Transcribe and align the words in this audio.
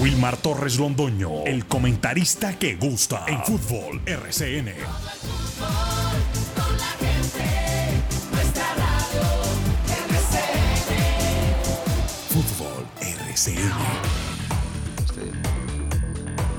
Wilmar 0.00 0.36
Torres 0.36 0.78
Londoño, 0.78 1.44
el 1.46 1.64
comentarista 1.64 2.58
que 2.58 2.76
gusta 2.76 3.24
en 3.28 3.42
fútbol 3.44 4.02
RCN. 4.04 4.74
Fútbol 12.28 12.84
RCN. 13.00 13.56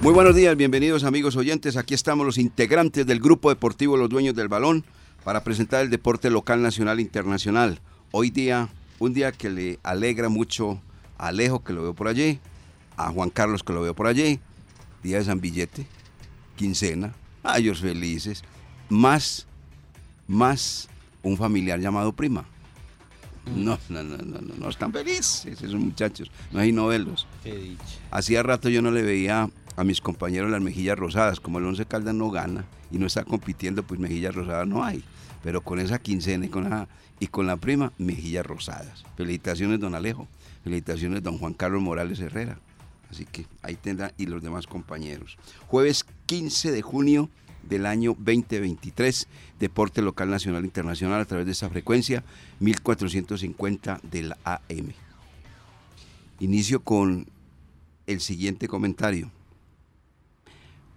Muy 0.01 0.13
buenos 0.13 0.35
días, 0.35 0.57
bienvenidos 0.57 1.03
amigos 1.03 1.35
oyentes. 1.35 1.77
Aquí 1.77 1.93
estamos 1.93 2.25
los 2.25 2.39
integrantes 2.39 3.05
del 3.05 3.19
grupo 3.19 3.49
deportivo 3.49 3.97
Los 3.97 4.09
Dueños 4.09 4.33
del 4.33 4.47
Balón 4.47 4.83
para 5.23 5.43
presentar 5.43 5.83
el 5.83 5.91
deporte 5.91 6.31
local, 6.31 6.63
nacional 6.63 6.97
e 6.97 7.03
internacional. 7.03 7.81
Hoy 8.11 8.31
día, 8.31 8.69
un 8.97 9.13
día 9.13 9.31
que 9.31 9.51
le 9.51 9.79
alegra 9.83 10.27
mucho 10.27 10.81
a 11.19 11.27
Alejo, 11.27 11.63
que 11.63 11.73
lo 11.73 11.83
veo 11.83 11.93
por 11.93 12.07
allí, 12.07 12.39
a 12.97 13.11
Juan 13.11 13.29
Carlos, 13.29 13.63
que 13.63 13.73
lo 13.73 13.81
veo 13.81 13.95
por 13.95 14.07
allí, 14.07 14.39
día 15.03 15.17
de 15.19 15.25
San 15.25 15.39
Billete, 15.39 15.85
quincena, 16.55 17.13
a 17.43 17.59
ellos 17.59 17.79
felices, 17.79 18.43
más, 18.89 19.47
más 20.27 20.89
un 21.23 21.37
familiar 21.37 21.79
llamado 21.79 22.11
prima. 22.11 22.45
No, 23.55 23.79
no, 23.87 24.03
no, 24.03 24.17
no, 24.17 24.41
no, 24.41 24.55
no 24.57 24.69
están 24.69 24.91
felices 24.91 25.45
esos 25.45 25.75
muchachos, 25.75 26.29
no 26.51 26.59
hay 26.59 26.73
novelos. 26.73 27.27
Hacía 28.11 28.43
rato 28.43 28.67
yo 28.67 28.81
no 28.81 28.91
le 28.91 29.03
veía 29.03 29.49
a 29.77 29.83
mis 29.83 30.01
compañeros 30.01 30.49
las 30.51 30.61
mejillas 30.61 30.97
rosadas, 30.97 31.39
como 31.39 31.59
el 31.59 31.65
Once 31.65 31.85
Caldas 31.85 32.15
no 32.15 32.29
gana 32.31 32.65
y 32.91 32.97
no 32.97 33.05
está 33.05 33.23
compitiendo, 33.23 33.83
pues 33.83 33.99
mejillas 33.99 34.35
rosadas 34.35 34.67
no 34.67 34.83
hay. 34.83 35.03
Pero 35.43 35.61
con 35.61 35.79
esa 35.79 35.99
quincena 35.99 36.47
y 36.47 36.49
con 36.49 36.69
la, 36.69 36.87
y 37.19 37.27
con 37.27 37.47
la 37.47 37.57
prima, 37.57 37.93
mejillas 37.97 38.45
rosadas. 38.45 39.05
Felicitaciones, 39.15 39.79
don 39.79 39.95
Alejo. 39.95 40.27
Felicitaciones, 40.63 41.23
don 41.23 41.37
Juan 41.37 41.53
Carlos 41.53 41.81
Morales 41.81 42.19
Herrera. 42.19 42.59
Así 43.09 43.25
que 43.25 43.45
ahí 43.61 43.75
tendrá 43.75 44.13
y 44.17 44.25
los 44.25 44.41
demás 44.41 44.67
compañeros. 44.67 45.37
Jueves 45.67 46.05
15 46.25 46.71
de 46.71 46.81
junio 46.81 47.29
del 47.63 47.85
año 47.85 48.15
2023, 48.17 49.27
Deporte 49.59 50.01
Local 50.01 50.29
Nacional 50.29 50.65
Internacional 50.65 51.21
a 51.21 51.25
través 51.25 51.45
de 51.45 51.51
esta 51.51 51.69
frecuencia 51.69 52.23
1450 52.59 53.99
del 54.03 54.33
AM. 54.43 54.93
Inicio 56.39 56.81
con 56.81 57.27
el 58.05 58.21
siguiente 58.21 58.67
comentario. 58.67 59.31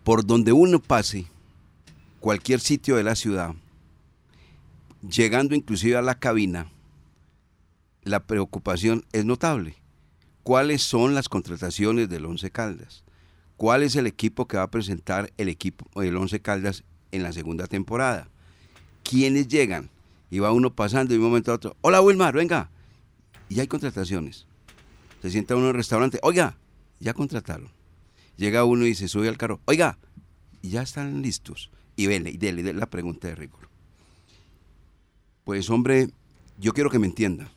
Por 0.05 0.25
donde 0.25 0.53
uno 0.53 0.81
pase, 0.81 1.27
cualquier 2.21 2.61
sitio 2.61 2.97
de 2.97 3.05
la 3.05 3.15
ciudad, 3.15 3.55
llegando 5.09 5.55
inclusive 5.55 5.97
a 5.97 6.03
la 6.03 6.19
cabina, 6.19 6.69
la 8.03 8.21
preocupación 8.21 9.05
es 9.13 9.25
notable. 9.25 9.80
¿Cuáles 10.43 10.83
son 10.83 11.15
las 11.15 11.29
contrataciones 11.29 12.09
del 12.09 12.25
Once 12.25 12.51
Caldas? 12.51 13.05
¿Cuál 13.57 13.83
es 13.83 13.95
el 13.97 14.07
equipo 14.07 14.49
que 14.49 14.57
va 14.57 14.63
a 14.63 14.71
presentar 14.71 15.33
el 15.37 15.49
equipo 15.51 15.85
el 16.03 16.17
Once 16.17 16.41
Caldas 16.41 16.85
en 17.13 17.23
la 17.23 17.33
segunda 17.33 17.67
temporada? 17.67 18.29
¿Quiénes 19.03 19.49
llegan? 19.49 19.91
Y 20.31 20.39
va 20.39 20.53
uno 20.53 20.75
pasando 20.75 21.13
de 21.13 21.19
un 21.19 21.27
momento 21.27 21.53
a 21.53 21.57
otro. 21.57 21.77
Hola 21.83 22.01
Wilmar, 22.01 22.35
venga. 22.35 22.71
Y 23.49 23.61
hay 23.61 23.67
contrataciones. 23.67 24.47
Se 25.21 25.31
sienta 25.31 25.57
uno 25.57 25.65
en 25.65 25.71
el 25.71 25.77
restaurante. 25.77 26.19
Oiga, 26.23 26.57
ya 27.01 27.13
contrataron. 27.13 27.71
Llega 28.37 28.65
uno 28.65 28.87
y 28.87 28.95
se 28.95 29.09
sube 29.09 29.29
al 29.29 29.37
carro. 29.37 29.61
Oiga, 29.67 29.99
ya 30.63 30.81
están 30.81 31.21
listos. 31.21 31.71
Y 31.97 32.07
ven, 32.07 32.27
y 32.27 32.39
dele 32.39 32.73
la 32.73 32.89
pregunta 32.89 33.29
de 33.29 33.35
rigor. 33.35 33.69
Pues 35.45 35.69
hombre, 35.69 36.09
yo 36.59 36.73
quiero 36.73 36.89
que 36.89 36.99
me 36.99 37.07
entienda. 37.07 37.51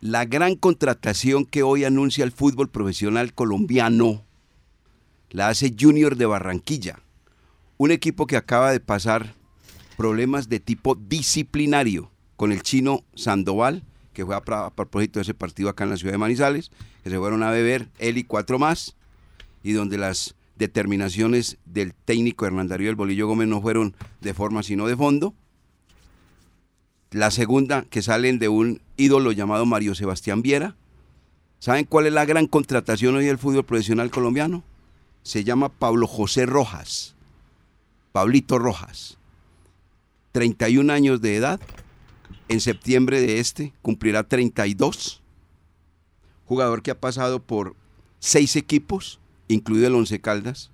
La 0.00 0.26
gran 0.26 0.54
contratación 0.54 1.44
que 1.44 1.64
hoy 1.64 1.82
anuncia 1.82 2.22
el 2.22 2.30
fútbol 2.30 2.68
profesional 2.68 3.34
colombiano 3.34 4.24
la 5.30 5.48
hace 5.48 5.74
Junior 5.78 6.14
de 6.14 6.24
Barranquilla, 6.24 7.00
un 7.78 7.90
equipo 7.90 8.28
que 8.28 8.36
acaba 8.36 8.70
de 8.70 8.78
pasar 8.78 9.34
problemas 9.96 10.48
de 10.48 10.60
tipo 10.60 10.94
disciplinario 10.94 12.12
con 12.36 12.52
el 12.52 12.62
chino 12.62 13.02
Sandoval, 13.16 13.82
que 14.12 14.24
fue 14.24 14.36
a, 14.36 14.40
propósito 14.40 15.18
de 15.18 15.22
ese 15.22 15.34
partido 15.34 15.68
acá 15.68 15.82
en 15.82 15.90
la 15.90 15.96
ciudad 15.96 16.12
de 16.12 16.18
Manizales, 16.18 16.70
que 17.02 17.10
se 17.10 17.18
fueron 17.18 17.42
a 17.42 17.50
beber 17.50 17.88
él 17.98 18.18
y 18.18 18.22
cuatro 18.22 18.60
más, 18.60 18.94
y 19.64 19.72
donde 19.72 19.98
las 19.98 20.36
determinaciones 20.54 21.58
del 21.64 21.92
técnico 21.92 22.46
Hernán 22.46 22.68
Darío 22.68 22.86
del 22.86 22.94
Bolillo 22.94 23.26
Gómez 23.26 23.48
no 23.48 23.60
fueron 23.60 23.96
de 24.20 24.32
forma 24.32 24.62
sino 24.62 24.86
de 24.86 24.96
fondo. 24.96 25.34
La 27.10 27.30
segunda, 27.30 27.84
que 27.88 28.02
salen 28.02 28.38
de 28.38 28.50
un 28.50 28.82
ídolo 28.98 29.32
llamado 29.32 29.64
Mario 29.64 29.94
Sebastián 29.94 30.42
Viera. 30.42 30.76
¿Saben 31.58 31.86
cuál 31.86 32.06
es 32.06 32.12
la 32.12 32.26
gran 32.26 32.46
contratación 32.46 33.16
hoy 33.16 33.24
del 33.24 33.38
fútbol 33.38 33.64
profesional 33.64 34.10
colombiano? 34.10 34.62
Se 35.22 35.42
llama 35.42 35.70
Pablo 35.70 36.06
José 36.06 36.44
Rojas. 36.44 37.14
Pablito 38.12 38.58
Rojas. 38.58 39.16
31 40.32 40.92
años 40.92 41.22
de 41.22 41.36
edad. 41.36 41.60
En 42.48 42.60
septiembre 42.60 43.22
de 43.22 43.40
este 43.40 43.72
cumplirá 43.80 44.24
32. 44.24 45.22
Jugador 46.44 46.82
que 46.82 46.90
ha 46.90 47.00
pasado 47.00 47.40
por 47.40 47.74
seis 48.18 48.54
equipos, 48.54 49.18
incluido 49.48 49.86
el 49.86 49.94
Once 49.94 50.20
Caldas. 50.20 50.70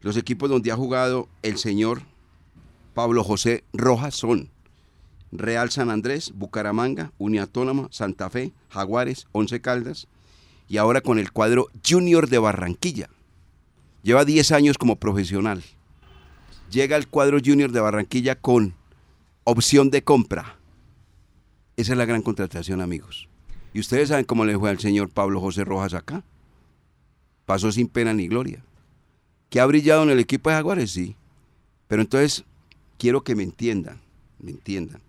Los 0.00 0.16
equipos 0.16 0.48
donde 0.48 0.70
ha 0.70 0.76
jugado 0.76 1.28
el 1.42 1.58
señor 1.58 2.02
Pablo 2.94 3.24
José 3.24 3.64
Rojas 3.72 4.14
son 4.14 4.48
Real 5.32 5.70
San 5.70 5.90
Andrés, 5.90 6.32
Bucaramanga, 6.34 7.12
Uniautónoma, 7.18 7.88
Santa 7.90 8.30
Fe, 8.30 8.52
Jaguares, 8.68 9.26
Once 9.32 9.60
Caldas 9.60 10.08
y 10.68 10.76
ahora 10.76 11.00
con 11.00 11.18
el 11.18 11.32
cuadro 11.32 11.68
Junior 11.86 12.28
de 12.28 12.38
Barranquilla. 12.38 13.10
Lleva 14.02 14.24
10 14.24 14.52
años 14.52 14.78
como 14.78 14.96
profesional. 14.96 15.62
Llega 16.70 16.96
al 16.96 17.08
cuadro 17.08 17.38
Junior 17.44 17.72
de 17.72 17.80
Barranquilla 17.80 18.36
con 18.36 18.74
opción 19.44 19.90
de 19.90 20.02
compra. 20.02 20.56
Esa 21.76 21.92
es 21.92 21.98
la 21.98 22.04
gran 22.04 22.22
contratación, 22.22 22.80
amigos. 22.80 23.28
¿Y 23.72 23.80
ustedes 23.80 24.08
saben 24.08 24.24
cómo 24.24 24.44
le 24.44 24.58
fue 24.58 24.70
al 24.70 24.78
señor 24.78 25.10
Pablo 25.10 25.40
José 25.40 25.64
Rojas 25.64 25.94
acá? 25.94 26.22
Pasó 27.46 27.72
sin 27.72 27.88
pena 27.88 28.14
ni 28.14 28.28
gloria. 28.28 28.64
¿Que 29.48 29.60
ha 29.60 29.66
brillado 29.66 30.04
en 30.04 30.10
el 30.10 30.20
equipo 30.20 30.50
de 30.50 30.56
Jaguares? 30.56 30.92
Sí. 30.92 31.16
Pero 31.88 32.02
entonces, 32.02 32.44
quiero 32.98 33.24
que 33.24 33.34
me 33.34 33.42
entiendan, 33.42 34.00
me 34.38 34.52
entiendan. 34.52 35.00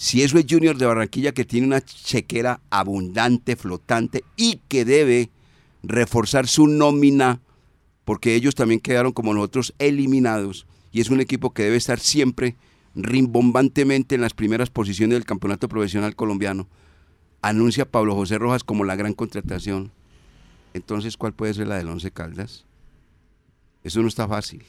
Si 0.00 0.22
eso 0.22 0.38
es 0.38 0.46
Junior 0.48 0.78
de 0.78 0.86
Barranquilla 0.86 1.32
que 1.32 1.44
tiene 1.44 1.66
una 1.66 1.82
chequera 1.82 2.62
abundante, 2.70 3.54
flotante 3.54 4.24
y 4.34 4.62
que 4.66 4.86
debe 4.86 5.28
reforzar 5.82 6.48
su 6.48 6.66
nómina, 6.68 7.42
porque 8.06 8.34
ellos 8.34 8.54
también 8.54 8.80
quedaron 8.80 9.12
como 9.12 9.34
nosotros 9.34 9.74
eliminados 9.78 10.66
y 10.90 11.02
es 11.02 11.10
un 11.10 11.20
equipo 11.20 11.52
que 11.52 11.64
debe 11.64 11.76
estar 11.76 12.00
siempre 12.00 12.56
rimbombantemente 12.94 14.14
en 14.14 14.22
las 14.22 14.32
primeras 14.32 14.70
posiciones 14.70 15.16
del 15.16 15.26
campeonato 15.26 15.68
profesional 15.68 16.16
colombiano. 16.16 16.66
Anuncia 17.42 17.84
Pablo 17.84 18.14
José 18.14 18.38
Rojas 18.38 18.64
como 18.64 18.84
la 18.84 18.96
gran 18.96 19.12
contratación. 19.12 19.92
Entonces, 20.72 21.18
¿cuál 21.18 21.34
puede 21.34 21.52
ser 21.52 21.66
la 21.66 21.76
del 21.76 21.88
Once 21.88 22.10
Caldas? 22.10 22.64
Eso 23.84 24.00
no 24.00 24.08
está 24.08 24.26
fácil. 24.26 24.64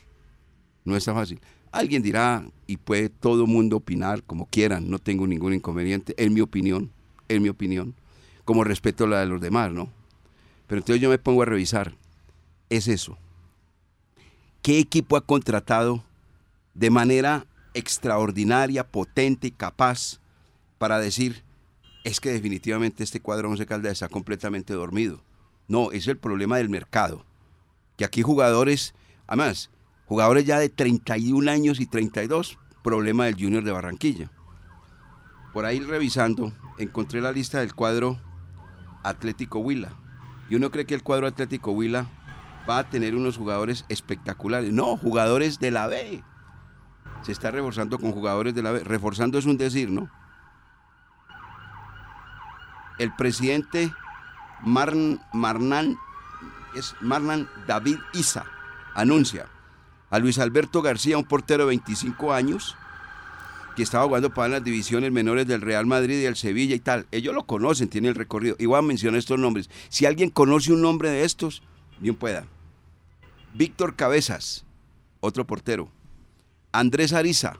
No 0.83 0.97
está 0.97 1.13
fácil. 1.13 1.39
Alguien 1.71 2.01
dirá, 2.01 2.45
y 2.67 2.77
puede 2.77 3.09
todo 3.09 3.47
mundo 3.47 3.77
opinar 3.77 4.23
como 4.23 4.45
quieran, 4.45 4.89
no 4.89 4.99
tengo 4.99 5.25
ningún 5.25 5.53
inconveniente, 5.53 6.13
en 6.17 6.33
mi 6.33 6.41
opinión, 6.41 6.91
en 7.29 7.41
mi 7.41 7.49
opinión, 7.49 7.95
como 8.43 8.63
respeto 8.63 9.05
a 9.05 9.07
la 9.07 9.19
de 9.21 9.27
los 9.27 9.39
demás, 9.39 9.71
¿no? 9.71 9.89
Pero 10.67 10.79
entonces 10.79 11.01
yo 11.01 11.09
me 11.09 11.17
pongo 11.17 11.43
a 11.43 11.45
revisar, 11.45 11.95
es 12.69 12.87
eso. 12.87 13.17
¿Qué 14.61 14.79
equipo 14.79 15.15
ha 15.15 15.25
contratado 15.25 16.03
de 16.73 16.89
manera 16.89 17.45
extraordinaria, 17.73 18.87
potente 18.87 19.47
y 19.47 19.51
capaz 19.51 20.19
para 20.77 20.99
decir, 20.99 21.43
es 22.03 22.19
que 22.19 22.31
definitivamente 22.31 23.03
este 23.03 23.21
cuadro 23.21 23.49
Once 23.49 23.65
Caldas 23.65 23.93
está 23.93 24.09
completamente 24.09 24.73
dormido? 24.73 25.21
No, 25.67 25.91
es 25.91 26.07
el 26.07 26.17
problema 26.17 26.57
del 26.57 26.69
mercado. 26.69 27.25
Que 27.97 28.05
aquí 28.05 28.21
jugadores, 28.21 28.93
además, 29.27 29.69
jugadores 30.11 30.43
ya 30.43 30.59
de 30.59 30.67
31 30.67 31.49
años 31.49 31.79
y 31.79 31.85
32, 31.85 32.59
problema 32.83 33.23
del 33.23 33.35
Junior 33.35 33.63
de 33.63 33.71
Barranquilla. 33.71 34.29
Por 35.53 35.63
ahí 35.63 35.79
revisando, 35.79 36.51
encontré 36.77 37.21
la 37.21 37.31
lista 37.31 37.61
del 37.61 37.73
cuadro 37.73 38.19
Atlético 39.03 39.59
Huila. 39.59 39.93
Y 40.49 40.55
uno 40.55 40.69
cree 40.69 40.85
que 40.85 40.95
el 40.95 41.01
cuadro 41.01 41.27
Atlético 41.27 41.71
Huila 41.71 42.07
va 42.69 42.79
a 42.79 42.89
tener 42.89 43.15
unos 43.15 43.37
jugadores 43.37 43.85
espectaculares. 43.87 44.73
No, 44.73 44.97
jugadores 44.97 45.59
de 45.59 45.71
la 45.71 45.87
B. 45.87 46.21
Se 47.21 47.31
está 47.31 47.49
reforzando 47.49 47.97
con 47.97 48.11
jugadores 48.11 48.53
de 48.53 48.63
la 48.63 48.71
B. 48.71 48.83
Reforzando 48.83 49.37
es 49.37 49.45
un 49.45 49.55
decir, 49.55 49.89
¿no? 49.91 50.11
El 52.99 53.15
presidente 53.15 53.93
Marn, 54.61 55.21
Marnan, 55.31 55.97
es 56.75 56.97
Marnan 56.99 57.47
David 57.65 57.99
Isa 58.13 58.43
anuncia 58.93 59.47
a 60.11 60.19
Luis 60.19 60.37
Alberto 60.37 60.81
García, 60.81 61.17
un 61.17 61.23
portero 61.23 61.63
de 61.63 61.69
25 61.69 62.33
años, 62.33 62.75
que 63.75 63.83
estaba 63.83 64.05
jugando 64.05 64.33
para 64.33 64.49
las 64.49 64.63
divisiones 64.63 65.11
menores 65.11 65.47
del 65.47 65.61
Real 65.61 65.85
Madrid 65.85 66.19
y 66.19 66.23
del 66.23 66.35
Sevilla 66.35 66.75
y 66.75 66.79
tal. 66.79 67.07
Ellos 67.11 67.33
lo 67.33 67.45
conocen, 67.45 67.87
tienen 67.87 68.09
el 68.09 68.15
recorrido. 68.15 68.57
Y 68.59 68.65
voy 68.65 68.77
a 68.77 68.81
mencionar 68.81 69.17
estos 69.17 69.39
nombres. 69.39 69.69
Si 69.87 70.05
alguien 70.05 70.29
conoce 70.29 70.73
un 70.73 70.81
nombre 70.81 71.09
de 71.09 71.23
estos, 71.23 71.63
bien 71.99 72.15
pueda. 72.15 72.45
Víctor 73.53 73.95
Cabezas, 73.95 74.65
otro 75.21 75.47
portero. 75.47 75.89
Andrés 76.73 77.13
Ariza, 77.13 77.59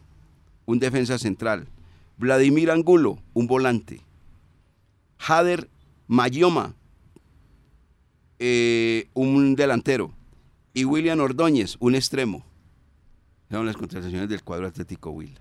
un 0.66 0.80
defensa 0.80 1.18
central. 1.18 1.68
Vladimir 2.18 2.70
Angulo, 2.70 3.18
un 3.34 3.48
volante. 3.48 4.02
Jader 5.18 5.70
Mayoma, 6.08 6.76
eh, 8.40 9.08
un 9.14 9.56
delantero. 9.56 10.12
Y 10.74 10.86
William 10.86 11.20
Ordóñez, 11.20 11.76
un 11.80 11.96
extremo. 11.96 12.46
Son 13.50 13.66
las 13.66 13.76
contrataciones 13.76 14.30
del 14.30 14.44
cuadro 14.44 14.68
Atlético 14.68 15.12
Will. 15.12 15.38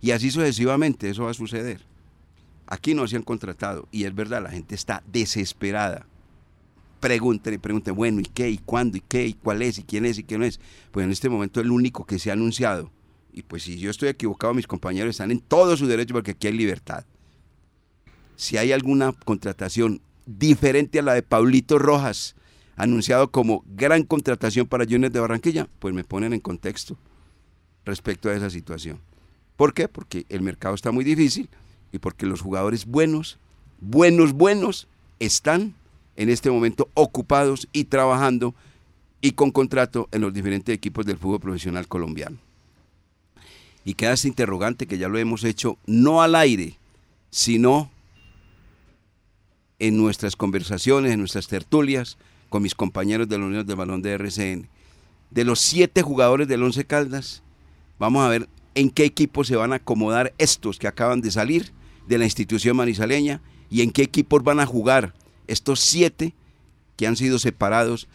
Y 0.00 0.10
así 0.10 0.30
sucesivamente, 0.30 1.08
eso 1.08 1.24
va 1.24 1.30
a 1.30 1.34
suceder. 1.34 1.80
Aquí 2.66 2.94
no 2.94 3.06
se 3.06 3.16
han 3.16 3.22
contratado. 3.22 3.88
Y 3.90 4.04
es 4.04 4.14
verdad, 4.14 4.42
la 4.42 4.50
gente 4.50 4.74
está 4.74 5.02
desesperada. 5.10 6.06
Pregunten 7.00 7.54
y 7.54 7.90
bueno, 7.90 8.20
¿y 8.20 8.24
qué? 8.24 8.50
¿Y 8.50 8.58
cuándo? 8.58 8.96
¿Y 8.96 9.02
qué? 9.02 9.26
¿Y 9.26 9.34
cuál 9.34 9.62
es? 9.62 9.78
¿Y 9.78 9.82
quién 9.82 10.06
es? 10.06 10.18
¿Y 10.18 10.24
quién 10.24 10.40
no 10.40 10.46
es? 10.46 10.60
Pues 10.90 11.04
en 11.04 11.12
este 11.12 11.28
momento 11.28 11.60
el 11.60 11.70
único 11.70 12.04
que 12.04 12.18
se 12.18 12.30
ha 12.30 12.34
anunciado. 12.34 12.90
Y 13.32 13.42
pues 13.42 13.64
si 13.64 13.78
yo 13.78 13.90
estoy 13.90 14.08
equivocado, 14.10 14.54
mis 14.54 14.66
compañeros 14.66 15.10
están 15.10 15.30
en 15.30 15.40
todo 15.40 15.76
su 15.76 15.86
derecho 15.86 16.14
porque 16.14 16.30
aquí 16.32 16.46
hay 16.46 16.54
libertad. 16.54 17.04
Si 18.36 18.56
hay 18.56 18.72
alguna 18.72 19.12
contratación 19.12 20.00
diferente 20.24 20.98
a 20.98 21.02
la 21.02 21.14
de 21.14 21.22
Paulito 21.22 21.78
Rojas, 21.78 22.36
anunciado 22.76 23.30
como 23.30 23.64
gran 23.66 24.04
contratación 24.04 24.66
para 24.66 24.84
Junior 24.84 25.10
de 25.10 25.20
Barranquilla, 25.20 25.68
pues 25.78 25.94
me 25.94 26.04
ponen 26.04 26.32
en 26.32 26.40
contexto 26.40 26.96
respecto 27.84 28.28
a 28.28 28.34
esa 28.34 28.50
situación. 28.50 29.00
¿Por 29.56 29.72
qué? 29.74 29.88
Porque 29.88 30.26
el 30.28 30.42
mercado 30.42 30.74
está 30.74 30.90
muy 30.90 31.04
difícil 31.04 31.48
y 31.92 31.98
porque 31.98 32.26
los 32.26 32.40
jugadores 32.40 32.86
buenos, 32.86 33.38
buenos, 33.80 34.32
buenos, 34.32 34.88
están 35.20 35.74
en 36.16 36.28
este 36.28 36.50
momento 36.50 36.88
ocupados 36.94 37.68
y 37.72 37.84
trabajando 37.84 38.54
y 39.20 39.32
con 39.32 39.50
contrato 39.50 40.08
en 40.12 40.20
los 40.20 40.34
diferentes 40.34 40.74
equipos 40.74 41.06
del 41.06 41.18
fútbol 41.18 41.40
profesional 41.40 41.88
colombiano. 41.88 42.38
Y 43.84 43.94
queda 43.94 44.12
este 44.12 44.28
interrogante 44.28 44.86
que 44.86 44.98
ya 44.98 45.08
lo 45.08 45.18
hemos 45.18 45.44
hecho 45.44 45.78
no 45.86 46.22
al 46.22 46.34
aire, 46.34 46.78
sino 47.30 47.90
en 49.78 49.96
nuestras 49.96 50.36
conversaciones, 50.36 51.12
en 51.12 51.18
nuestras 51.18 51.48
tertulias 51.48 52.16
con 52.54 52.62
mis 52.62 52.76
compañeros 52.76 53.28
de 53.28 53.36
la 53.36 53.46
Unión 53.46 53.66
de 53.66 53.74
Balón 53.74 54.00
de 54.00 54.12
RCN. 54.12 54.68
De 55.32 55.42
los 55.42 55.58
siete 55.58 56.02
jugadores 56.02 56.46
del 56.46 56.62
Once 56.62 56.84
Caldas, 56.84 57.42
vamos 57.98 58.24
a 58.24 58.28
ver 58.28 58.48
en 58.76 58.90
qué 58.90 59.04
equipos 59.04 59.48
se 59.48 59.56
van 59.56 59.72
a 59.72 59.76
acomodar 59.76 60.32
estos 60.38 60.78
que 60.78 60.86
acaban 60.86 61.20
de 61.20 61.32
salir 61.32 61.72
de 62.06 62.16
la 62.16 62.26
institución 62.26 62.76
manizaleña 62.76 63.40
y 63.70 63.82
en 63.82 63.90
qué 63.90 64.02
equipos 64.02 64.44
van 64.44 64.60
a 64.60 64.66
jugar 64.66 65.14
estos 65.48 65.80
siete 65.80 66.32
que 66.94 67.08
han 67.08 67.16
sido 67.16 67.40
separados 67.40 68.06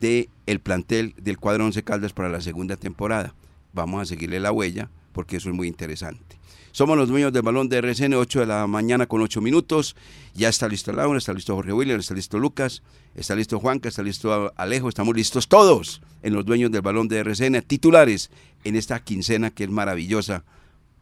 del 0.00 0.30
el 0.46 0.60
plantel 0.60 1.14
del 1.18 1.36
cuadro 1.36 1.66
Once 1.66 1.84
Caldas 1.84 2.14
para 2.14 2.30
la 2.30 2.40
segunda 2.40 2.76
temporada. 2.76 3.34
Vamos 3.74 4.00
a 4.00 4.06
seguirle 4.06 4.40
la 4.40 4.52
huella 4.52 4.88
porque 5.12 5.36
eso 5.36 5.48
es 5.48 5.54
muy 5.54 5.68
interesante. 5.68 6.38
Somos 6.72 6.96
los 6.96 7.08
dueños 7.08 7.34
del 7.34 7.42
balón 7.42 7.68
de 7.68 7.76
RCN, 7.76 8.14
8 8.14 8.40
de 8.40 8.46
la 8.46 8.66
mañana 8.66 9.06
con 9.06 9.20
8 9.20 9.42
minutos. 9.42 9.94
Ya 10.34 10.48
está 10.48 10.68
listo 10.68 10.90
Laura, 10.90 11.18
está 11.18 11.34
listo 11.34 11.54
Jorge 11.54 11.72
William, 11.72 12.00
está 12.00 12.14
listo 12.14 12.38
Lucas, 12.38 12.82
está 13.14 13.34
listo 13.34 13.60
Juanca, 13.60 13.90
está 13.90 14.02
listo 14.02 14.52
Alejo, 14.56 14.88
estamos 14.88 15.14
listos 15.14 15.48
todos 15.48 16.00
en 16.22 16.32
los 16.32 16.46
dueños 16.46 16.72
del 16.72 16.80
balón 16.80 17.08
de 17.08 17.18
RCN, 17.18 17.60
titulares 17.62 18.30
en 18.64 18.76
esta 18.76 19.00
quincena 19.04 19.50
que 19.50 19.64
es 19.64 19.70
maravillosa 19.70 20.44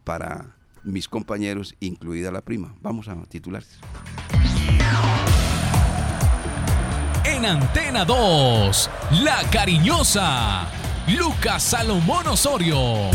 para 0.03 0.57
mis 0.83 1.09
compañeros, 1.09 1.77
incluida 1.79 2.33
la 2.33 2.41
prima. 2.41 2.75
Vamos 2.81 3.07
a 3.07 3.15
titulares. 3.27 3.79
En 7.25 7.47
Antena 7.47 8.05
2, 8.05 8.91
La 9.23 9.43
Cariñosa, 9.53 10.69
Lucas 11.17 11.63
Salomón 11.63 12.27
Osorio. 12.27 13.11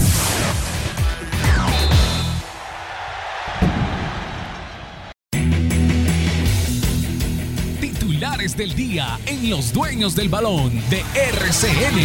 Titulares 8.46 8.58
del 8.58 8.76
día 8.76 9.20
en 9.26 9.50
Los 9.50 9.74
Dueños 9.74 10.16
del 10.16 10.30
Balón 10.30 10.72
de 10.90 11.02
RCN. 11.16 11.98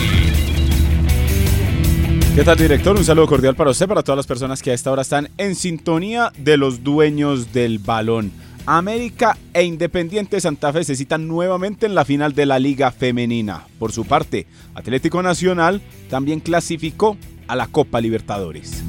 ¿Qué 2.35 2.45
tal, 2.45 2.57
director? 2.57 2.97
Un 2.97 3.05
saludo 3.05 3.27
cordial 3.27 3.55
para 3.55 3.71
usted, 3.71 3.87
para 3.87 4.03
todas 4.03 4.17
las 4.17 4.27
personas 4.27 4.63
que 4.63 4.71
a 4.71 4.75
esta 4.75 4.91
hora 4.91 5.03
están 5.03 5.29
en 5.37 5.55
sintonía 5.55 6.33
de 6.39 6.57
los 6.57 6.83
dueños 6.83 7.53
del 7.53 7.79
balón. 7.79 8.33
América 8.65 9.37
e 9.53 9.65
Independiente 9.65 10.41
Santa 10.41 10.73
Fe 10.73 10.85
se 10.85 10.97
citan 10.97 11.29
nuevamente 11.29 11.85
en 11.87 11.95
la 11.95 12.07
final 12.07 12.35
de 12.35 12.47
la 12.47 12.59
Liga 12.59 12.91
Femenina. 12.91 13.67
Por 13.79 13.93
su 13.93 14.07
parte, 14.07 14.47
Atlético 14.75 15.23
Nacional 15.23 15.83
también 16.09 16.41
clasificó 16.41 17.19
a 17.49 17.57
la 17.57 17.67
Copa 17.67 18.01
Libertadores. 18.01 18.83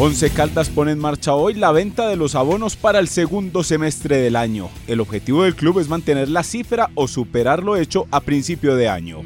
Once 0.00 0.30
Caldas 0.30 0.68
pone 0.68 0.92
en 0.92 1.00
marcha 1.00 1.34
hoy 1.34 1.54
la 1.54 1.72
venta 1.72 2.06
de 2.06 2.14
los 2.14 2.36
abonos 2.36 2.76
para 2.76 3.00
el 3.00 3.08
segundo 3.08 3.64
semestre 3.64 4.18
del 4.18 4.36
año. 4.36 4.70
El 4.86 5.00
objetivo 5.00 5.42
del 5.42 5.56
club 5.56 5.80
es 5.80 5.88
mantener 5.88 6.28
la 6.28 6.44
cifra 6.44 6.90
o 6.94 7.08
superar 7.08 7.64
lo 7.64 7.74
hecho 7.74 8.06
a 8.12 8.20
principio 8.20 8.76
de 8.76 8.88
año. 8.88 9.22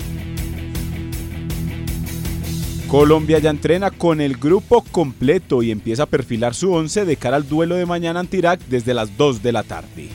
Colombia 2.88 3.38
ya 3.38 3.50
entrena 3.50 3.90
con 3.90 4.22
el 4.22 4.38
grupo 4.38 4.82
completo 4.90 5.62
y 5.62 5.70
empieza 5.70 6.04
a 6.04 6.06
perfilar 6.06 6.54
su 6.54 6.72
once 6.72 7.04
de 7.04 7.16
cara 7.16 7.36
al 7.36 7.46
duelo 7.46 7.74
de 7.74 7.84
mañana 7.84 8.20
ante 8.20 8.38
Irak 8.38 8.60
desde 8.70 8.94
las 8.94 9.14
2 9.18 9.42
de 9.42 9.52
la 9.52 9.64
tarde. 9.64 10.08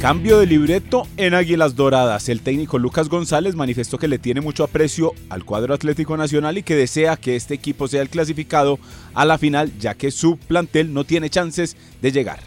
Cambio 0.00 0.38
de 0.38 0.46
libreto 0.46 1.06
en 1.18 1.34
Águilas 1.34 1.76
Doradas. 1.76 2.30
El 2.30 2.40
técnico 2.40 2.78
Lucas 2.78 3.10
González 3.10 3.54
manifestó 3.54 3.98
que 3.98 4.08
le 4.08 4.18
tiene 4.18 4.40
mucho 4.40 4.64
aprecio 4.64 5.12
al 5.28 5.44
cuadro 5.44 5.74
Atlético 5.74 6.16
Nacional 6.16 6.56
y 6.56 6.62
que 6.62 6.74
desea 6.74 7.18
que 7.18 7.36
este 7.36 7.52
equipo 7.52 7.86
sea 7.86 8.00
el 8.00 8.08
clasificado 8.08 8.78
a 9.12 9.26
la 9.26 9.36
final 9.36 9.70
ya 9.78 9.92
que 9.92 10.10
su 10.10 10.38
plantel 10.38 10.94
no 10.94 11.04
tiene 11.04 11.28
chances 11.28 11.76
de 12.00 12.12
llegar. 12.12 12.40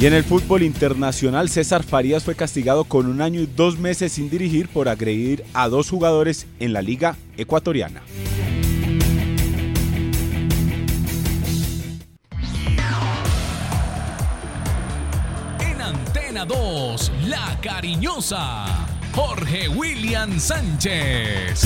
Y 0.00 0.06
en 0.06 0.12
el 0.12 0.22
fútbol 0.22 0.62
internacional, 0.62 1.48
César 1.48 1.82
Farías 1.82 2.22
fue 2.22 2.36
castigado 2.36 2.84
con 2.84 3.06
un 3.06 3.20
año 3.20 3.40
y 3.40 3.46
dos 3.46 3.76
meses 3.76 4.12
sin 4.12 4.30
dirigir 4.30 4.68
por 4.68 4.88
agredir 4.88 5.42
a 5.52 5.68
dos 5.68 5.90
jugadores 5.90 6.46
en 6.60 6.72
la 6.72 6.80
liga 6.80 7.16
ecuatoriana. 7.36 8.02
Antena 16.44 16.46
2, 16.46 17.12
La 17.28 17.58
Cariñosa, 17.62 18.66
Jorge 19.14 19.68
William 19.68 20.38
Sánchez. 20.38 21.60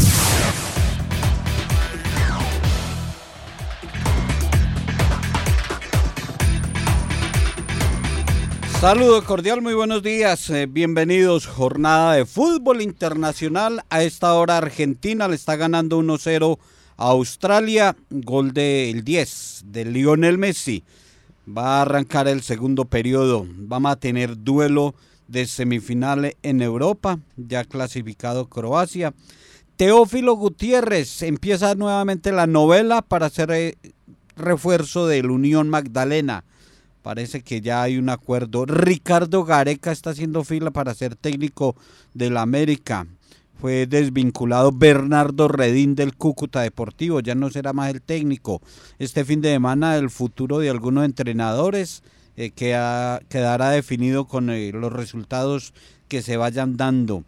Saludo 8.81 9.25
cordial, 9.25 9.63
muy 9.63 9.75
buenos 9.75 10.03
días. 10.03 10.49
eh, 10.51 10.67
bienvenidos. 10.67 11.47
Jornada 11.47 12.15
de 12.15 12.25
fútbol 12.25 12.81
internacional. 12.81 13.83
A 13.91 14.03
esta 14.05 14.35
hora 14.35 14.59
Argentina 14.59 15.27
le 15.27 15.35
está 15.35 15.57
ganando 15.57 15.99
1-0 15.99 16.59
a 16.97 17.05
Australia. 17.09 17.97
Gol 18.11 18.53
del 18.53 19.03
10 19.03 19.63
de 19.67 19.85
Lionel 19.87 20.39
Messi. 20.39 20.85
Va 21.57 21.79
a 21.79 21.83
arrancar 21.83 22.29
el 22.29 22.43
segundo 22.43 22.85
periodo. 22.85 23.47
Vamos 23.49 23.93
a 23.93 23.97
tener 23.97 24.37
duelo 24.37 24.95
de 25.29 25.47
semifinales 25.47 26.37
en 26.43 26.61
Europa. 26.61 27.21
Ya 27.37 27.65
clasificado 27.65 28.49
Croacia. 28.49 29.15
Teófilo 29.77 30.35
Gutiérrez 30.35 31.23
empieza 31.23 31.75
nuevamente 31.75 32.33
la 32.33 32.47
novela 32.47 33.01
para 33.01 33.27
hacer 33.27 33.51
eh, 33.53 33.77
refuerzo 34.37 35.07
del 35.07 35.31
Unión 35.31 35.71
Magdalena. 35.71 36.45
Parece 37.03 37.43
que 37.43 37.61
ya 37.61 37.83
hay 37.83 37.97
un 37.97 38.11
acuerdo. 38.11 38.67
Ricardo 38.67 39.45
Gareca 39.45 39.93
está 39.93 40.11
haciendo 40.11 40.45
fila 40.45 40.71
para 40.71 40.95
ser 40.95 41.17
técnico 41.17 41.77
del 42.13 42.37
América. 42.37 43.07
Fue 43.61 43.87
desvinculado 43.87 44.71
Bernardo 44.73 45.49
Redín 45.49 45.95
del 45.97 46.15
Cúcuta 46.15 46.61
Deportivo. 46.63 47.21
Ya 47.21 47.35
no 47.35 47.51
será 47.51 47.73
más 47.73 47.91
el 47.93 48.01
técnico. 48.01 48.63
Este 49.01 49.25
fin 49.25 49.41
de 49.41 49.51
semana 49.53 49.97
el 49.97 50.11
futuro 50.11 50.59
de 50.61 50.71
algunos 50.71 51.05
entrenadores 51.05 52.03
eh, 52.37 52.51
que 52.51 52.77
ha- 52.77 53.21
quedará 53.29 53.71
definido 53.71 54.27
con 54.27 54.49
eh, 54.51 54.71
los 54.73 54.93
resultados 54.93 55.75
que 56.07 56.23
se 56.23 56.37
vayan 56.37 56.77
dando. 56.77 57.25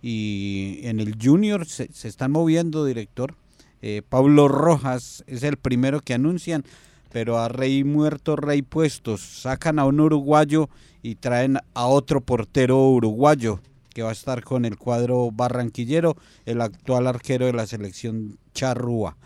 Y 0.00 0.80
en 0.84 1.00
el 1.00 1.16
Junior 1.22 1.66
se, 1.66 1.90
se 1.92 2.08
están 2.08 2.32
moviendo, 2.32 2.84
director. 2.86 3.34
Eh, 3.82 4.00
Pablo 4.08 4.48
Rojas 4.48 5.22
es 5.26 5.42
el 5.42 5.58
primero 5.58 6.00
que 6.00 6.14
anuncian 6.14 6.64
pero 7.12 7.38
a 7.38 7.48
rey 7.48 7.84
muerto, 7.84 8.34
rey 8.34 8.62
puestos. 8.62 9.20
Sacan 9.20 9.78
a 9.78 9.84
un 9.84 10.00
uruguayo 10.00 10.68
y 11.02 11.14
traen 11.14 11.58
a 11.74 11.86
otro 11.86 12.20
portero 12.20 12.88
uruguayo. 12.88 13.60
Que 13.94 14.02
va 14.02 14.10
a 14.10 14.12
estar 14.12 14.42
con 14.42 14.64
el 14.64 14.76
cuadro 14.76 15.30
barranquillero, 15.30 16.16
el 16.44 16.60
actual 16.60 17.06
arquero 17.06 17.46
de 17.46 17.52
la 17.52 17.66
selección 17.66 18.38
charrúa. 18.52 19.16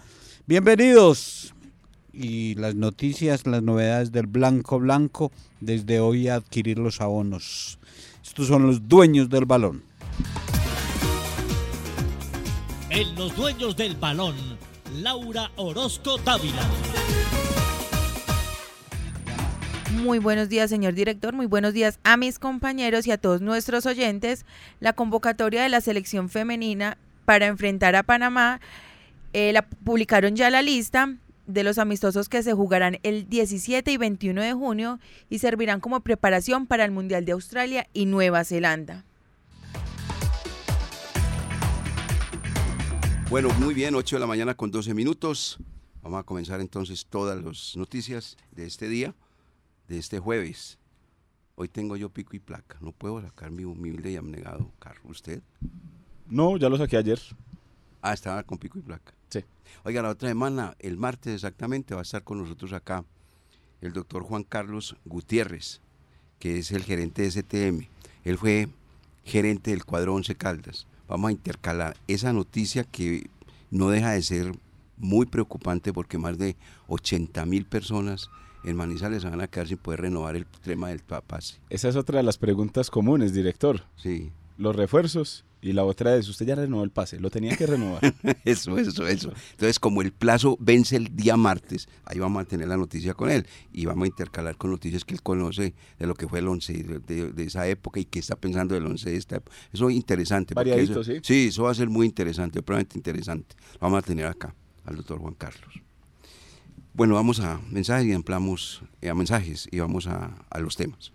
Bienvenidos 0.46 1.54
y 2.12 2.54
las 2.56 2.75
noticias, 2.75 3.46
las 3.46 3.62
novedades 3.62 4.12
del 4.12 4.26
Blanco 4.26 4.78
Blanco, 4.78 5.32
desde 5.60 6.00
hoy 6.00 6.28
a 6.28 6.37
adquirir 6.37 6.78
los 6.78 7.00
abonos. 7.00 7.78
Estos 8.22 8.46
son 8.46 8.66
los 8.66 8.87
dueños 8.87 9.30
del 9.30 9.46
balón. 9.46 9.82
En 12.90 13.14
los 13.14 13.34
dueños 13.34 13.75
del 13.75 13.96
balón, 13.96 14.34
Laura 14.96 15.50
Orozco 15.56 16.18
Dávila. 16.18 16.62
Muy 19.92 20.18
buenos 20.18 20.49
días, 20.49 20.68
señor 20.68 20.95
director. 20.95 21.35
Muy 21.35 21.47
buenos 21.47 21.73
días 21.73 21.99
a 22.04 22.16
mis 22.16 22.38
compañeros 22.38 23.07
y 23.07 23.11
a 23.11 23.18
todos 23.18 23.40
nuestros 23.40 23.87
oyentes. 23.87 24.45
La 24.80 24.92
convocatoria 24.92 25.62
de 25.62 25.68
la 25.68 25.80
selección 25.80 26.28
femenina 26.28 26.99
para 27.25 27.47
enfrentar 27.47 27.97
a 27.97 28.02
Panamá, 28.02 28.61
eh, 29.33 29.52
la 29.52 29.62
publicaron 29.62 30.37
ya 30.37 30.49
la 30.50 30.62
lista 30.62 31.16
de 31.47 31.62
los 31.62 31.78
amistosos 31.78 32.28
que 32.28 32.42
se 32.42 32.54
jugarán 32.54 32.99
el 33.02 33.28
17 33.28 33.90
y 33.90 33.97
21 33.97 34.42
de 34.42 34.52
junio 34.52 34.99
y 35.28 35.38
servirán 35.38 35.80
como 35.80 36.00
preparación 36.00 36.66
para 36.66 36.85
el 36.85 36.90
Mundial 36.90 37.25
de 37.25 37.33
Australia 37.33 37.87
y 37.92 38.07
Nueva 38.07 38.45
Zelanda. 38.45 39.04
Bueno, 43.30 43.50
muy 43.59 43.75
bien, 43.75 43.95
8 43.95 44.16
de 44.16 44.21
la 44.21 44.26
mañana 44.26 44.54
con 44.54 44.71
12 44.71 44.95
minutos. 44.95 45.59
Vamos 46.02 46.21
a 46.21 46.23
comenzar 46.23 46.61
entonces 46.61 47.04
todas 47.04 47.42
las 47.42 47.76
noticias 47.76 48.38
de 48.52 48.66
este 48.66 48.88
día, 48.88 49.14
de 49.88 49.99
este 49.99 50.18
jueves. 50.21 50.78
Hoy 51.57 51.68
tengo 51.68 51.97
yo 51.97 52.11
pico 52.11 52.37
y 52.37 52.38
placa. 52.38 52.76
No 52.80 52.92
puedo 52.92 53.21
sacar 53.21 53.50
mi 53.50 53.64
humilde 53.64 54.12
y 54.12 54.16
abnegado 54.16 54.71
carro. 54.78 55.00
¿Usted? 55.04 55.42
No, 56.28 56.57
ya 56.57 56.68
lo 56.68 56.76
saqué 56.76 56.97
ayer. 56.97 57.18
Ah, 58.00 58.12
estaba 58.12 58.42
con 58.45 58.59
pico 58.59 58.78
y 58.78 58.83
placa. 58.83 59.12
Sí. 59.28 59.45
Oiga, 59.83 60.02
la 60.02 60.11
otra 60.11 60.28
semana, 60.28 60.76
el 60.78 60.97
martes 60.97 61.35
exactamente, 61.35 61.95
va 61.95 62.00
a 62.00 62.02
estar 62.02 62.23
con 62.23 62.38
nosotros 62.38 62.73
acá 62.73 63.04
el 63.80 63.92
doctor 63.92 64.23
Juan 64.23 64.45
Carlos 64.45 64.97
Gutiérrez, 65.04 65.80
que 66.38 66.59
es 66.59 66.71
el 66.73 66.85
gerente 66.85 67.23
de 67.23 67.30
STM. 67.30 67.88
Él 68.25 68.38
fue 68.38 68.68
gerente 69.25 69.71
del 69.71 69.85
cuadro 69.85 70.14
Once 70.14 70.35
Caldas. 70.35 70.87
Vamos 71.09 71.28
a 71.28 71.33
intercalar 71.33 71.97
esa 72.07 72.33
noticia 72.33 72.85
que 72.85 73.30
no 73.71 73.90
deja 73.90 74.12
de 74.12 74.23
ser 74.23 74.52
muy 74.97 75.26
preocupante 75.26 75.92
porque 75.92 76.18
más 76.18 76.38
de 76.38 76.57
80 76.88 77.47
mil 77.47 77.64
personas 77.64 78.30
en 78.68 78.76
Manizales 78.76 79.22
se 79.22 79.30
van 79.30 79.40
a 79.40 79.48
quedar 79.48 79.66
sin 79.68 79.78
poder 79.78 80.02
renovar 80.02 80.37
el 80.37 80.46
tema 80.46 80.88
del 80.88 81.00
pase. 81.00 81.56
Esa 81.70 81.88
es 81.88 81.96
otra 81.96 82.18
de 82.18 82.22
las 82.22 82.38
preguntas 82.38 82.90
comunes, 82.90 83.32
director. 83.32 83.82
Sí. 83.96 84.30
Los 84.56 84.75
refuerzos 84.76 85.44
y 85.60 85.72
la 85.72 85.84
otra 85.84 86.14
es, 86.16 86.28
usted 86.28 86.46
ya 86.46 86.54
renovó 86.54 86.84
el 86.84 86.90
pase, 86.90 87.18
lo 87.18 87.30
tenía 87.30 87.56
que 87.56 87.66
renovar. 87.66 88.00
eso, 88.44 88.76
eso, 88.78 89.06
eso. 89.08 89.32
Entonces, 89.52 89.78
como 89.80 90.02
el 90.02 90.12
plazo 90.12 90.56
vence 90.60 90.96
el 90.96 91.16
día 91.16 91.37
martes, 91.37 91.88
ahí 92.04 92.18
vamos 92.18 92.42
a 92.42 92.44
tener 92.44 92.68
la 92.68 92.76
noticia 92.76 93.14
con 93.14 93.30
él 93.30 93.46
y 93.72 93.87
vamos 93.87 94.04
a 94.04 94.08
intercalar 94.08 94.56
con 94.56 94.70
noticias 94.70 95.04
que 95.04 95.14
él 95.14 95.22
conoce 95.22 95.75
de 95.98 96.06
lo 96.06 96.14
que 96.14 96.28
fue 96.28 96.40
el 96.40 96.48
11 96.48 97.00
de, 97.06 97.32
de 97.32 97.44
esa 97.44 97.66
época 97.66 97.98
y 98.00 98.04
qué 98.04 98.18
está 98.20 98.37
pensando 98.37 98.75
del 98.75 98.87
11 98.87 99.10
de 99.10 99.16
esta 99.16 99.37
época. 99.37 99.56
Eso 99.72 99.88
es 99.88 99.96
interesante. 99.96 100.54
Variadito, 100.54 101.00
eso- 101.00 101.04
¿sí? 101.04 101.18
Sí, 101.22 101.48
eso 101.48 101.64
va 101.64 101.70
a 101.70 101.75
ser 101.75 101.88
muy 101.88 102.06
interesante, 102.06 102.62
probablemente 102.62 102.98
interesante. 102.98 103.56
Lo 103.75 103.78
Vamos 103.80 103.98
a 103.98 104.02
tener 104.02 104.26
acá 104.26 104.54
al 104.84 104.96
doctor 104.96 105.18
Juan 105.18 105.34
Carlos. 105.34 105.75
Bueno, 106.95 107.14
vamos 107.14 107.38
a 107.40 107.61
mensajes 107.71 108.07
y 108.07 108.12
ampliamos 108.12 108.83
eh, 109.00 109.09
a 109.09 109.14
mensajes 109.14 109.68
y 109.71 109.78
vamos 109.78 110.07
a, 110.07 110.33
a 110.50 110.59
los 110.59 110.76
temas. 110.76 111.12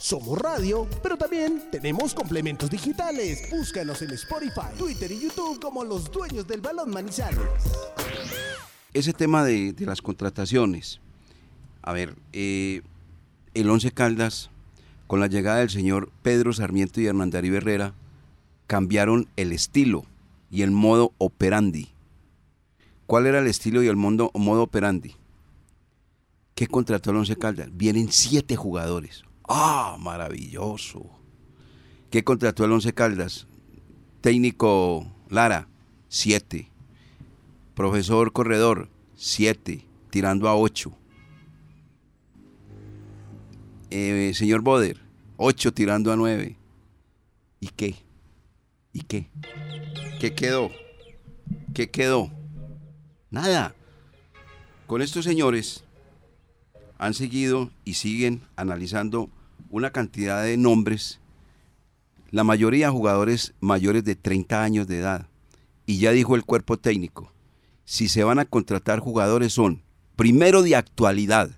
Somos 0.00 0.38
radio, 0.38 0.86
pero 1.02 1.16
también 1.16 1.64
tenemos 1.72 2.14
complementos 2.14 2.70
digitales. 2.70 3.48
Búscanos 3.50 4.02
en 4.02 4.10
Spotify, 4.12 4.68
Twitter 4.78 5.10
y 5.10 5.20
YouTube 5.20 5.58
como 5.60 5.82
los 5.84 6.10
dueños 6.12 6.46
del 6.46 6.60
balón 6.60 6.90
Manizales. 6.90 7.40
ese 8.94 9.12
tema 9.12 9.42
de, 9.44 9.72
de 9.72 9.86
las 9.86 10.00
contrataciones, 10.02 11.00
a 11.82 11.92
ver, 11.92 12.14
eh, 12.32 12.82
el 13.54 13.68
Once 13.70 13.90
Caldas, 13.90 14.50
con 15.06 15.18
la 15.20 15.26
llegada 15.26 15.58
del 15.58 15.70
señor 15.70 16.10
Pedro 16.22 16.52
Sarmiento 16.52 17.00
y 17.00 17.06
Hernán 17.06 17.30
Darío 17.30 17.56
Herrera, 17.56 17.94
cambiaron 18.66 19.28
el 19.36 19.52
estilo 19.52 20.04
y 20.50 20.62
el 20.62 20.70
modo 20.70 21.12
operandi. 21.18 21.88
¿Cuál 23.06 23.26
era 23.26 23.38
el 23.38 23.46
estilo 23.46 23.82
y 23.82 23.88
el 23.88 23.96
modo, 23.96 24.30
modo 24.34 24.62
operandi? 24.62 25.14
¿Qué 26.54 26.66
contrató 26.66 27.10
el 27.10 27.16
Once 27.16 27.36
Caldas? 27.36 27.68
Vienen 27.72 28.10
siete 28.10 28.56
jugadores. 28.56 29.22
¡Ah, 29.48 29.96
maravilloso! 30.00 31.10
¿Qué 32.10 32.24
contrató 32.24 32.64
el 32.64 32.72
Once 32.72 32.92
Caldas? 32.92 33.46
Técnico 34.20 35.06
Lara, 35.28 35.68
siete. 36.08 36.70
Profesor 37.74 38.32
Corredor, 38.32 38.88
7, 39.16 39.86
tirando 40.08 40.48
a 40.48 40.56
8. 40.56 40.96
señor 43.90 44.62
Boder, 44.62 44.98
8 45.36 45.74
tirando 45.74 46.10
a 46.10 46.16
9. 46.16 46.56
¿Y 47.60 47.68
qué? 47.68 47.94
¿Y 48.94 49.00
qué? 49.02 49.28
¿Qué 50.18 50.34
quedó? 50.34 50.70
¿Qué 51.74 51.90
quedó? 51.90 52.30
Nada. 53.36 53.74
Con 54.86 55.02
estos 55.02 55.26
señores 55.26 55.84
han 56.96 57.12
seguido 57.12 57.70
y 57.84 57.92
siguen 57.92 58.40
analizando 58.56 59.28
una 59.68 59.90
cantidad 59.90 60.42
de 60.42 60.56
nombres, 60.56 61.20
la 62.30 62.44
mayoría 62.44 62.90
jugadores 62.90 63.52
mayores 63.60 64.04
de 64.04 64.16
30 64.16 64.62
años 64.62 64.86
de 64.86 65.00
edad. 65.00 65.28
Y 65.84 65.98
ya 65.98 66.12
dijo 66.12 66.34
el 66.34 66.46
cuerpo 66.46 66.78
técnico, 66.78 67.30
si 67.84 68.08
se 68.08 68.24
van 68.24 68.38
a 68.38 68.46
contratar 68.46 69.00
jugadores 69.00 69.52
son 69.52 69.82
primero 70.16 70.62
de 70.62 70.74
actualidad, 70.74 71.50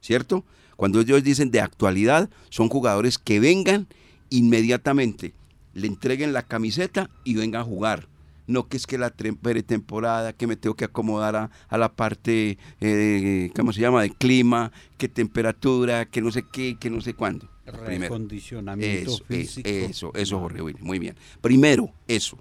¿cierto? 0.00 0.44
Cuando 0.76 1.00
ellos 1.00 1.24
dicen 1.24 1.50
de 1.50 1.60
actualidad, 1.60 2.30
son 2.50 2.68
jugadores 2.68 3.18
que 3.18 3.40
vengan 3.40 3.88
inmediatamente, 4.30 5.34
le 5.74 5.88
entreguen 5.88 6.32
la 6.32 6.42
camiseta 6.42 7.10
y 7.24 7.34
vengan 7.34 7.62
a 7.62 7.64
jugar. 7.64 8.06
No 8.46 8.68
que 8.68 8.76
es 8.76 8.86
que 8.86 8.98
la 8.98 9.10
pretemporada, 9.10 10.32
que 10.32 10.46
me 10.46 10.56
tengo 10.56 10.74
que 10.76 10.84
acomodar 10.84 11.36
a, 11.36 11.50
a 11.68 11.78
la 11.78 11.92
parte, 11.92 12.58
eh, 12.80 13.50
¿cómo 13.56 13.72
se 13.72 13.80
llama?, 13.80 14.02
de 14.02 14.10
clima, 14.10 14.72
que 14.98 15.08
temperatura, 15.08 16.06
que 16.06 16.20
no 16.20 16.30
sé 16.30 16.44
qué, 16.52 16.76
que 16.78 16.90
no 16.90 17.00
sé 17.00 17.14
cuándo. 17.14 17.48
Primero. 17.64 18.14
Recondicionamiento 18.14 19.10
Eso, 19.10 19.24
físico. 19.24 19.68
eso, 19.68 19.88
eso, 19.88 20.12
eso, 20.14 20.38
Jorge 20.38 20.62
Willy, 20.62 20.78
muy 20.80 21.00
bien. 21.00 21.16
Primero, 21.40 21.90
eso. 22.06 22.38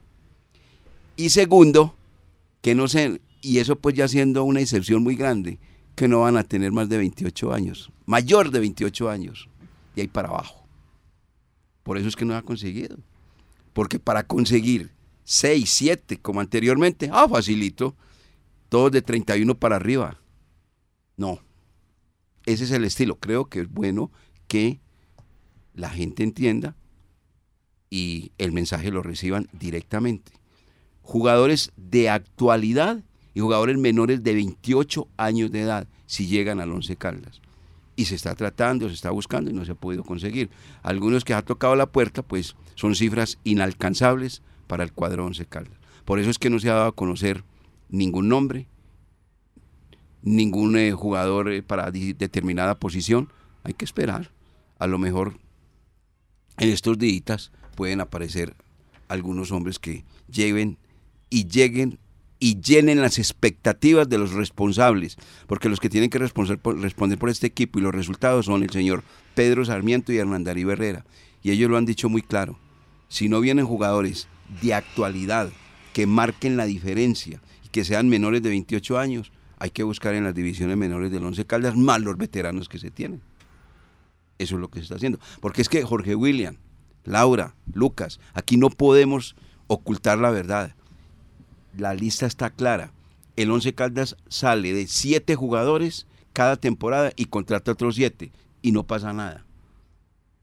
Y 1.15 1.29
segundo, 1.29 1.95
que 2.61 2.75
no 2.75 2.87
sé, 2.87 3.19
y 3.41 3.57
eso 3.57 3.75
pues 3.75 3.95
ya 3.95 4.07
siendo 4.07 4.43
una 4.43 4.59
excepción 4.59 5.01
muy 5.01 5.15
grande, 5.15 5.57
que 5.95 6.07
no 6.07 6.21
van 6.21 6.37
a 6.37 6.43
tener 6.43 6.71
más 6.71 6.89
de 6.89 6.97
28 6.97 7.53
años, 7.53 7.91
mayor 8.05 8.51
de 8.51 8.59
28 8.59 9.09
años, 9.09 9.49
y 9.95 10.01
ahí 10.01 10.07
para 10.07 10.27
abajo. 10.27 10.65
Por 11.83 11.97
eso 11.97 12.07
es 12.07 12.15
que 12.15 12.25
no 12.25 12.35
ha 12.35 12.41
conseguido. 12.41 12.97
Porque 13.73 13.99
para 13.99 14.23
conseguir 14.23 14.91
6, 15.25 15.69
7, 15.69 16.17
como 16.21 16.39
anteriormente, 16.39 17.09
ah, 17.11 17.27
facilito, 17.27 17.95
todos 18.69 18.91
de 18.91 19.01
31 19.01 19.55
para 19.55 19.75
arriba. 19.75 20.19
No. 21.17 21.39
Ese 22.45 22.63
es 22.65 22.71
el 22.71 22.85
estilo. 22.85 23.15
Creo 23.15 23.45
que 23.45 23.61
es 23.61 23.69
bueno 23.69 24.11
que 24.47 24.79
la 25.73 25.89
gente 25.89 26.23
entienda 26.23 26.75
y 27.89 28.31
el 28.37 28.51
mensaje 28.51 28.91
lo 28.91 29.01
reciban 29.01 29.47
directamente. 29.51 30.31
Jugadores 31.01 31.71
de 31.75 32.09
actualidad 32.09 33.03
y 33.33 33.39
jugadores 33.39 33.77
menores 33.77 34.23
de 34.23 34.33
28 34.33 35.07
años 35.17 35.51
de 35.51 35.61
edad, 35.61 35.87
si 36.05 36.27
llegan 36.27 36.59
al 36.59 36.71
Once 36.71 36.95
Caldas. 36.95 37.41
Y 37.95 38.05
se 38.05 38.15
está 38.15 38.35
tratando, 38.35 38.89
se 38.89 38.95
está 38.95 39.09
buscando 39.09 39.49
y 39.49 39.53
no 39.53 39.65
se 39.65 39.71
ha 39.71 39.75
podido 39.75 40.03
conseguir. 40.03 40.49
Algunos 40.83 41.23
que 41.23 41.33
ha 41.33 41.41
tocado 41.41 41.75
la 41.75 41.91
puerta, 41.91 42.21
pues 42.21 42.55
son 42.75 42.95
cifras 42.95 43.39
inalcanzables 43.43 44.43
para 44.67 44.83
el 44.83 44.91
cuadro 44.91 45.25
Once 45.25 45.45
Caldas. 45.45 45.77
Por 46.05 46.19
eso 46.19 46.29
es 46.29 46.39
que 46.39 46.49
no 46.49 46.59
se 46.59 46.69
ha 46.69 46.75
dado 46.75 46.87
a 46.87 46.95
conocer 46.95 47.43
ningún 47.89 48.29
nombre, 48.29 48.67
ningún 50.21 50.77
eh, 50.77 50.91
jugador 50.91 51.51
eh, 51.51 51.63
para 51.63 51.91
determinada 51.91 52.75
posición. 52.75 53.29
Hay 53.63 53.73
que 53.73 53.85
esperar. 53.85 54.31
A 54.77 54.87
lo 54.87 54.97
mejor 54.97 55.39
en 56.57 56.69
estos 56.69 56.97
días 56.97 57.51
pueden 57.75 58.01
aparecer 58.01 58.55
algunos 59.07 59.51
hombres 59.51 59.79
que 59.79 60.03
lleven 60.29 60.77
y 61.29 61.47
lleguen 61.47 61.99
y 62.39 62.59
llenen 62.59 63.01
las 63.01 63.17
expectativas 63.17 64.09
de 64.09 64.17
los 64.17 64.33
responsables, 64.33 65.17
porque 65.47 65.69
los 65.69 65.79
que 65.79 65.89
tienen 65.89 66.09
que 66.09 66.19
responder 66.19 66.59
responder 66.63 67.17
por 67.17 67.29
este 67.29 67.47
equipo 67.47 67.79
y 67.79 67.81
los 67.81 67.95
resultados 67.95 68.45
son 68.45 68.61
el 68.61 68.69
señor 68.69 69.03
Pedro 69.35 69.63
Sarmiento 69.63 70.11
y 70.11 70.17
Hernán 70.17 70.43
Darío 70.43 70.71
Herrera. 70.71 71.05
Y 71.41 71.51
ellos 71.51 71.69
lo 71.69 71.77
han 71.77 71.85
dicho 71.85 72.09
muy 72.09 72.21
claro. 72.21 72.57
Si 73.07 73.29
no 73.29 73.39
vienen 73.39 73.65
jugadores 73.65 74.27
de 74.61 74.73
actualidad 74.73 75.49
que 75.93 76.07
marquen 76.07 76.57
la 76.57 76.65
diferencia 76.65 77.41
y 77.63 77.69
que 77.69 77.85
sean 77.85 78.09
menores 78.09 78.41
de 78.41 78.49
28 78.49 78.99
años, 78.99 79.31
hay 79.57 79.69
que 79.69 79.83
buscar 79.83 80.13
en 80.15 80.23
las 80.23 80.35
divisiones 80.35 80.77
menores 80.77 81.11
del 81.11 81.23
Once 81.23 81.45
Caldas 81.45 81.75
más 81.75 82.01
los 82.01 82.17
veteranos 82.17 82.69
que 82.69 82.79
se 82.79 82.91
tienen. 82.91 83.21
Eso 84.37 84.55
es 84.55 84.61
lo 84.61 84.69
que 84.69 84.79
se 84.79 84.83
está 84.83 84.95
haciendo. 84.95 85.19
Porque 85.39 85.61
es 85.61 85.69
que 85.69 85.83
Jorge 85.83 86.15
William, 86.15 86.57
Laura, 87.05 87.55
Lucas, 87.73 88.19
aquí 88.33 88.57
no 88.57 88.69
podemos 88.69 89.35
ocultar 89.67 90.17
la 90.17 90.29
verdad. 90.29 90.75
La 91.77 91.93
lista 91.93 92.25
está 92.25 92.49
clara. 92.49 92.91
El 93.35 93.51
Once 93.51 93.73
Caldas 93.73 94.17
sale 94.27 94.73
de 94.73 94.87
siete 94.87 95.35
jugadores 95.35 96.07
cada 96.33 96.57
temporada 96.57 97.11
y 97.15 97.25
contrata 97.25 97.71
otros 97.71 97.95
siete 97.95 98.31
y 98.61 98.71
no 98.71 98.83
pasa 98.83 99.13
nada. 99.13 99.45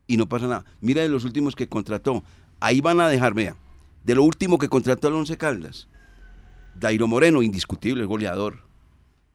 Y 0.07 0.17
no 0.17 0.29
pasa 0.29 0.47
nada. 0.47 0.65
Mira 0.81 1.03
de 1.03 1.09
los 1.09 1.25
últimos 1.25 1.55
que 1.55 1.69
contrató. 1.69 2.25
Ahí 2.61 2.81
van 2.81 3.01
a 3.01 3.09
dejar, 3.09 3.35
vea, 3.35 3.57
de 4.05 4.15
lo 4.15 4.23
último 4.25 4.59
que 4.59 4.69
contrató 4.69 5.09
el 5.09 5.15
Once 5.15 5.37
Caldas. 5.37 5.89
Dairo 6.75 7.07
Moreno, 7.07 7.43
indiscutible, 7.43 8.05
goleador. 8.05 8.61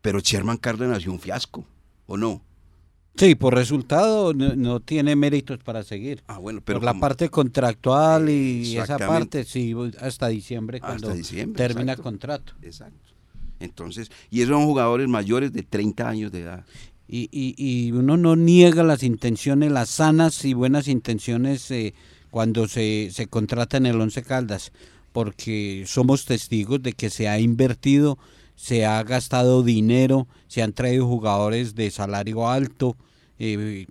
Pero 0.01 0.19
Sherman 0.19 0.57
Cárdenas 0.57 1.03
y 1.05 1.09
un 1.09 1.19
fiasco, 1.19 1.65
¿o 2.05 2.17
no? 2.17 2.41
Sí, 3.15 3.33
por 3.33 3.55
resultado 3.55 4.33
no, 4.33 4.55
no 4.55 4.79
tiene 4.79 5.15
méritos 5.15 5.57
para 5.59 5.83
seguir. 5.83 6.23
Ah, 6.27 6.37
bueno, 6.37 6.61
pero 6.63 6.79
por 6.79 6.85
la 6.85 6.91
como- 6.91 7.01
parte 7.01 7.29
contractual 7.29 8.29
y 8.29 8.77
esa 8.77 8.97
parte, 8.99 9.43
sí, 9.43 9.73
hasta 9.99 10.27
diciembre 10.27 10.77
Hasta 10.77 10.87
cuando 10.87 11.13
diciembre, 11.13 11.57
termina 11.57 11.93
exacto. 11.93 12.03
contrato. 12.03 12.53
Exacto. 12.61 13.09
Entonces, 13.59 14.11
y 14.29 14.41
esos 14.41 14.53
son 14.53 14.65
jugadores 14.65 15.07
mayores 15.07 15.51
de 15.51 15.63
30 15.63 16.07
años 16.07 16.31
de 16.31 16.41
edad. 16.41 16.65
Y, 17.07 17.27
y, 17.31 17.55
y 17.57 17.91
uno 17.91 18.17
no 18.17 18.35
niega 18.35 18.83
las 18.83 19.01
intenciones, 19.01 19.71
las 19.71 19.89
sanas 19.89 20.45
y 20.45 20.53
buenas 20.53 20.87
intenciones 20.87 21.71
eh, 21.71 21.95
cuando 22.31 22.67
se, 22.67 23.09
se 23.11 23.27
contrata 23.27 23.77
en 23.77 23.85
el 23.85 23.99
Once 23.99 24.21
Caldas, 24.23 24.71
porque 25.11 25.83
somos 25.87 26.25
testigos 26.25 26.81
de 26.83 26.93
que 26.93 27.09
se 27.09 27.27
ha 27.27 27.39
invertido, 27.39 28.17
se 28.55 28.85
ha 28.85 29.01
gastado 29.03 29.63
dinero, 29.63 30.27
se 30.47 30.61
han 30.61 30.73
traído 30.73 31.07
jugadores 31.07 31.75
de 31.75 31.91
salario 31.91 32.47
alto, 32.49 32.95
eh, 33.39 33.87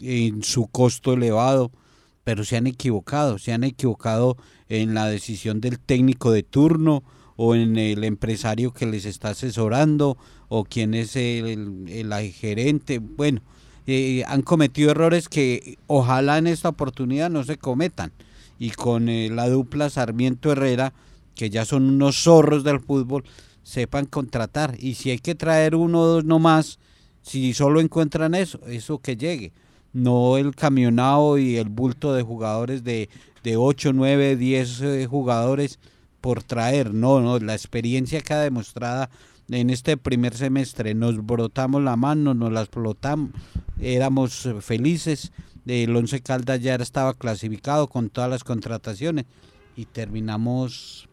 en 0.00 0.42
su 0.42 0.66
costo 0.66 1.12
elevado, 1.14 1.70
pero 2.24 2.44
se 2.44 2.56
han 2.56 2.66
equivocado, 2.66 3.38
se 3.38 3.52
han 3.52 3.64
equivocado 3.64 4.36
en 4.68 4.94
la 4.94 5.06
decisión 5.06 5.60
del 5.60 5.78
técnico 5.78 6.32
de 6.32 6.42
turno 6.42 7.02
o 7.36 7.54
en 7.54 7.76
el 7.76 8.04
empresario 8.04 8.72
que 8.72 8.86
les 8.86 9.04
está 9.04 9.30
asesorando 9.30 10.16
o 10.48 10.64
quién 10.64 10.94
es 10.94 11.16
el, 11.16 11.86
el- 11.88 12.12
el 12.12 12.32
gerente. 12.32 12.98
Bueno, 12.98 13.42
eh, 13.86 14.24
han 14.26 14.42
cometido 14.42 14.90
errores 14.90 15.28
que 15.28 15.78
ojalá 15.86 16.38
en 16.38 16.46
esta 16.46 16.70
oportunidad 16.70 17.30
no 17.30 17.44
se 17.44 17.58
cometan. 17.58 18.12
Y 18.58 18.70
con 18.70 19.08
eh, 19.08 19.30
la 19.30 19.48
dupla 19.48 19.90
Sarmiento 19.90 20.52
Herrera, 20.52 20.92
que 21.34 21.50
ya 21.50 21.64
son 21.64 21.84
unos 21.84 22.22
zorros 22.22 22.64
del 22.64 22.80
fútbol, 22.80 23.24
sepan 23.62 24.06
contratar. 24.06 24.76
Y 24.78 24.94
si 24.94 25.10
hay 25.10 25.18
que 25.18 25.34
traer 25.34 25.74
uno 25.74 26.00
o 26.00 26.06
dos 26.06 26.24
nomás, 26.24 26.78
si 27.22 27.52
solo 27.54 27.80
encuentran 27.80 28.34
eso, 28.34 28.60
eso 28.66 28.98
que 28.98 29.16
llegue. 29.16 29.52
No 29.92 30.36
el 30.38 30.54
camionado 30.54 31.38
y 31.38 31.56
el 31.56 31.68
bulto 31.68 32.14
de 32.14 32.22
jugadores 32.22 32.84
de, 32.84 33.08
de 33.42 33.56
8, 33.56 33.92
9, 33.92 34.36
10 34.36 34.80
eh, 34.80 35.06
jugadores 35.06 35.78
por 36.20 36.42
traer. 36.42 36.94
No, 36.94 37.20
no, 37.20 37.38
la 37.38 37.54
experiencia 37.54 38.20
que 38.20 38.34
ha 38.34 38.38
demostrada 38.38 39.10
en 39.48 39.70
este 39.70 39.96
primer 39.96 40.36
semestre. 40.36 40.94
Nos 40.94 41.24
brotamos 41.24 41.82
la 41.82 41.96
mano, 41.96 42.34
nos 42.34 42.52
la 42.52 42.60
explotamos, 42.60 43.30
éramos 43.80 44.46
eh, 44.46 44.60
felices. 44.60 45.32
El 45.66 45.96
Once 45.96 46.20
Caldas 46.20 46.60
ya 46.60 46.74
estaba 46.74 47.14
clasificado 47.14 47.88
con 47.88 48.10
todas 48.10 48.28
las 48.28 48.44
contrataciones 48.44 49.24
y 49.76 49.86
terminamos 49.86 51.08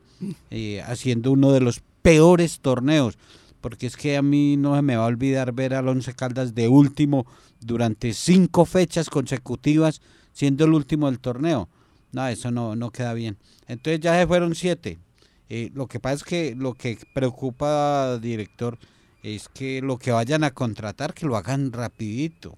eh, 0.50 0.82
haciendo 0.86 1.32
uno 1.32 1.52
de 1.52 1.62
los 1.62 1.82
peores 2.02 2.60
torneos. 2.60 3.18
Porque 3.62 3.88
es 3.88 3.96
que 3.96 4.18
a 4.18 4.22
mí 4.22 4.58
no 4.58 4.76
se 4.76 4.82
me 4.82 4.96
va 4.96 5.04
a 5.04 5.08
olvidar 5.08 5.54
ver 5.54 5.74
al 5.74 5.88
Once 5.88 6.14
Caldas 6.14 6.56
de 6.56 6.68
último 6.68 7.26
durante 7.60 8.14
cinco 8.14 8.66
fechas 8.66 9.10
consecutivas, 9.10 10.02
siendo 10.34 10.66
el 10.66 10.74
último 10.74 11.06
del 11.08 11.20
torneo. 11.20 11.70
No, 12.12 12.28
eso 12.28 12.52
no, 12.52 12.76
no 12.76 12.92
queda 12.92 13.14
bien. 13.14 13.38
Entonces 13.68 14.02
ya 14.02 14.20
se 14.20 14.28
fueron 14.28 14.56
siete. 14.56 15.00
Eh, 15.54 15.70
lo 15.74 15.88
que 15.88 16.00
pasa 16.00 16.16
es 16.16 16.24
que 16.24 16.56
lo 16.56 16.76
que 16.76 16.98
preocupa, 17.14 18.18
director, 18.20 18.80
es 19.22 19.50
que 19.50 19.82
lo 19.82 19.98
que 19.98 20.12
vayan 20.12 20.46
a 20.46 20.52
contratar, 20.52 21.14
que 21.14 21.26
lo 21.26 21.36
hagan 21.36 21.74
rapidito, 21.74 22.58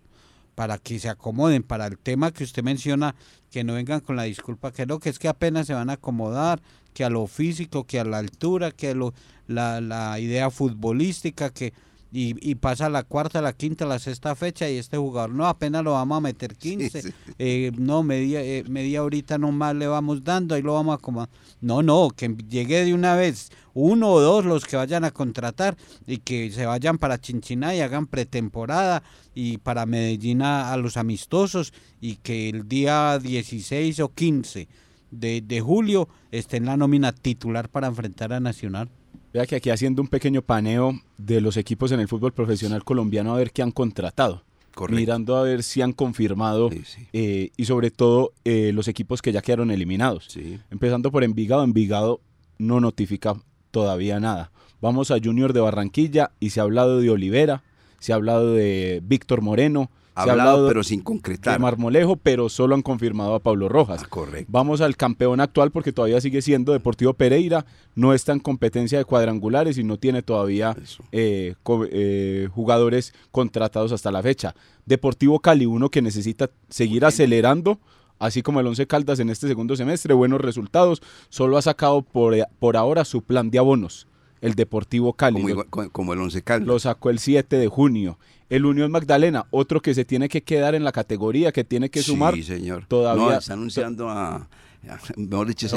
para 0.54 0.78
que 0.78 1.00
se 1.00 1.10
acomoden, 1.10 1.64
para 1.64 1.88
el 1.88 1.98
tema 1.98 2.29
que 2.29 2.44
usted 2.44 2.62
menciona, 2.62 3.16
que 3.50 3.64
no 3.64 3.74
vengan 3.74 4.00
con 4.01 4.16
la 4.16 4.24
disculpa 4.24 4.72
que 4.72 4.86
no, 4.86 5.00
que 5.00 5.10
es 5.10 5.18
que 5.18 5.27
apenas 5.27 5.66
se 5.66 5.74
van 5.74 5.90
a 5.90 5.94
acomodar, 5.94 6.62
que 6.94 7.03
a 7.03 7.10
lo 7.10 7.25
físico, 7.25 7.84
que 7.86 8.00
a 8.00 8.06
la 8.06 8.20
altura, 8.20 8.70
que 8.70 8.90
a 8.90 8.94
lo, 8.94 9.16
la, 9.48 9.82
la 9.82 10.20
idea 10.20 10.51
futbolística, 10.51 11.50
que 11.50 11.74
y, 12.14 12.36
y 12.48 12.56
pasa 12.56 12.90
la 12.90 13.02
cuarta, 13.04 13.42
la 13.42 13.54
quinta, 13.54 13.86
la 13.86 13.98
sexta 13.98 14.36
fecha 14.36 14.70
y 14.70 14.78
este 14.78 14.98
jugador, 14.98 15.32
no, 15.32 15.48
apenas 15.48 15.84
lo 15.84 15.94
vamos 15.94 16.18
a 16.20 16.22
meter 16.22 16.56
15, 16.58 17.02
sí. 17.02 17.10
eh, 17.40 17.72
no, 17.78 18.04
media, 18.04 18.44
eh, 18.44 18.64
media 18.70 19.04
horita 19.04 19.40
nomás 19.40 19.76
le 19.76 19.88
vamos 19.88 20.24
dando, 20.24 20.54
ahí 20.54 20.62
lo 20.62 20.74
vamos 20.74 20.94
a 20.94 20.96
acomodar. 20.96 21.30
No, 21.60 21.82
no, 21.82 22.10
que 22.16 22.36
llegue 22.48 22.86
de 22.86 22.94
una 22.94 23.16
vez 23.16 23.52
uno 23.74 24.12
o 24.12 24.22
dos 24.22 24.46
los 24.46 24.66
que 24.66 24.76
vayan 24.78 25.04
a 25.04 25.12
contratar 25.12 25.76
y 26.06 26.18
que 26.18 26.52
se 26.52 26.68
vayan 26.68 27.00
para 27.00 27.20
Chinchiná 27.20 27.74
y 27.74 27.82
hagan 27.82 28.06
pretemporada 28.06 29.02
y 29.34 29.58
para 29.58 29.88
Medellín 29.88 30.44
a, 30.44 30.72
a 30.72 30.78
los 30.78 30.96
amistosos 30.98 31.74
y 32.00 32.18
que 32.18 32.50
el 32.50 32.68
día 32.68 33.18
16 33.18 34.00
o 34.02 34.10
15 34.14 34.68
de, 35.10 35.42
de 35.42 35.62
julio 35.62 36.08
esté 36.32 36.58
en 36.58 36.66
la 36.66 36.78
nómina 36.78 37.12
titular 37.12 37.70
para 37.70 37.88
enfrentar 37.88 38.34
a 38.34 38.40
Nacional. 38.40 38.90
Vea 39.33 39.46
que 39.48 39.55
aquí 39.55 39.69
haciendo 39.72 40.01
un 40.01 40.07
pequeño 40.07 40.41
paneo 40.43 41.00
de 41.17 41.41
los 41.41 41.57
equipos 41.57 41.91
en 41.91 42.00
el 42.00 42.07
fútbol 42.07 42.33
profesional 42.33 42.83
colombiano 42.83 43.33
a 43.33 43.37
ver 43.37 43.51
qué 43.51 43.63
han 43.63 43.72
contratado. 43.72 44.43
Correcto. 44.75 45.00
Mirando 45.00 45.35
a 45.37 45.43
ver 45.43 45.63
si 45.63 45.81
han 45.81 45.93
confirmado 45.93 46.69
Sí, 46.72 46.81
sí. 46.85 47.07
eh, 47.13 47.51
y 47.57 47.65
sobre 47.65 47.91
todo 47.91 48.33
eh, 48.43 48.72
los 48.74 48.87
equipos 48.87 49.22
que 49.22 49.31
ya 49.31 49.41
quedaron 49.41 49.69
eliminados. 49.72 50.25
Sí. 50.29 50.59
Empezando 50.72 51.11
por 51.11 51.24
Envigado, 51.24 51.63
Envigado 51.63 52.22
no 52.57 52.79
notifica 52.79 53.35
todavía 53.72 54.19
nada. 54.19 54.51
Vamos 54.81 55.11
a 55.11 55.17
Junior 55.24 55.53
de 55.53 55.61
Barranquilla 55.61 56.31
y 56.39 56.50
se 56.51 56.59
ha 56.59 56.63
hablado 56.63 57.00
de 57.00 57.09
Olivera, 57.09 57.63
se 58.00 58.13
ha 58.13 58.15
hablado 58.15 58.53
de 58.53 59.00
Víctor 59.03 59.41
Moreno, 59.41 59.89
ha 60.16 60.22
Hablado, 60.22 60.42
hablado 60.52 60.68
pero 60.68 60.84
sin 60.84 61.00
de 61.00 61.04
concretar. 61.06 61.60
Marmolejo, 61.60 62.16
pero 62.18 62.50
solo 62.50 62.76
han 62.76 62.82
confirmado 62.82 63.34
a 63.36 63.40
Pablo 63.40 63.68
Rojas. 63.70 64.02
Ah, 64.04 64.08
correcto. 64.08 64.48
Vamos 64.52 64.82
al 64.82 64.96
campeón 64.96 65.40
actual 65.40 65.72
porque 65.72 65.92
todavía 65.92 66.22
sigue 66.22 66.42
siendo 66.42 66.72
Deportivo 66.74 67.14
Pereira, 67.14 67.66
no 67.96 68.14
está 68.14 68.32
en 68.32 68.40
competencia 68.40 68.98
de 69.00 69.06
cuadrangulares 69.06 69.78
y 69.78 69.84
no 69.84 69.98
tiene 69.98 70.22
todavía 70.22 70.76
eh, 71.12 71.56
co- 71.64 71.86
eh, 71.90 72.48
jugadores 72.54 73.14
contratados 73.32 73.92
hasta 73.92 74.12
la 74.12 74.22
fecha. 74.22 74.54
Deportivo 74.86 75.40
Cali, 75.40 75.66
uno 75.66 75.90
que 75.90 76.02
necesita 76.02 76.50
seguir 76.70 77.06
acelerando, 77.06 77.80
así 78.20 78.42
como 78.42 78.60
el 78.60 78.68
Once 78.68 78.86
Caldas 78.86 79.20
en 79.20 79.30
este 79.30 79.48
segundo 79.48 79.76
semestre, 79.76 80.14
buenos 80.14 80.42
resultados, 80.42 81.02
solo 81.30 81.58
ha 81.58 81.62
sacado 81.62 82.02
por, 82.04 82.36
por 82.60 82.78
ahora 82.78 83.06
su 83.06 83.22
plan 83.24 83.50
de 83.50 83.60
abonos, 83.60 84.08
el 84.42 84.56
Deportivo 84.56 85.14
Cali. 85.14 85.42
Como, 85.42 85.56
Lo- 85.56 85.90
como 85.92 86.14
el 86.14 86.20
Once 86.20 86.42
Caldas. 86.42 86.68
lo 86.68 86.78
sacó 86.80 87.10
el 87.10 87.20
7 87.20 87.58
de 87.58 87.68
junio. 87.68 88.20
El 88.55 88.66
Unión 88.66 88.92
Magdalena, 88.92 89.46
otro 89.50 89.81
que 89.81 89.94
se 89.96 90.05
tiene 90.05 90.29
que 90.29 90.44
quedar 90.44 90.75
en 90.75 90.83
la 90.83 90.92
categoría, 90.92 91.51
que 91.51 91.63
tiene 91.63 91.89
que 91.89 92.01
sumar. 92.03 92.35
Sí, 92.35 92.44
señor. 92.44 92.85
todavía- 92.87 93.24
No, 93.25 93.31
está 93.37 93.53
anunciando 93.53 94.09
a, 94.09 94.35
a- 94.35 95.00
mejor 95.18 95.48
dicho, 95.48 95.66
ese- 95.66 95.75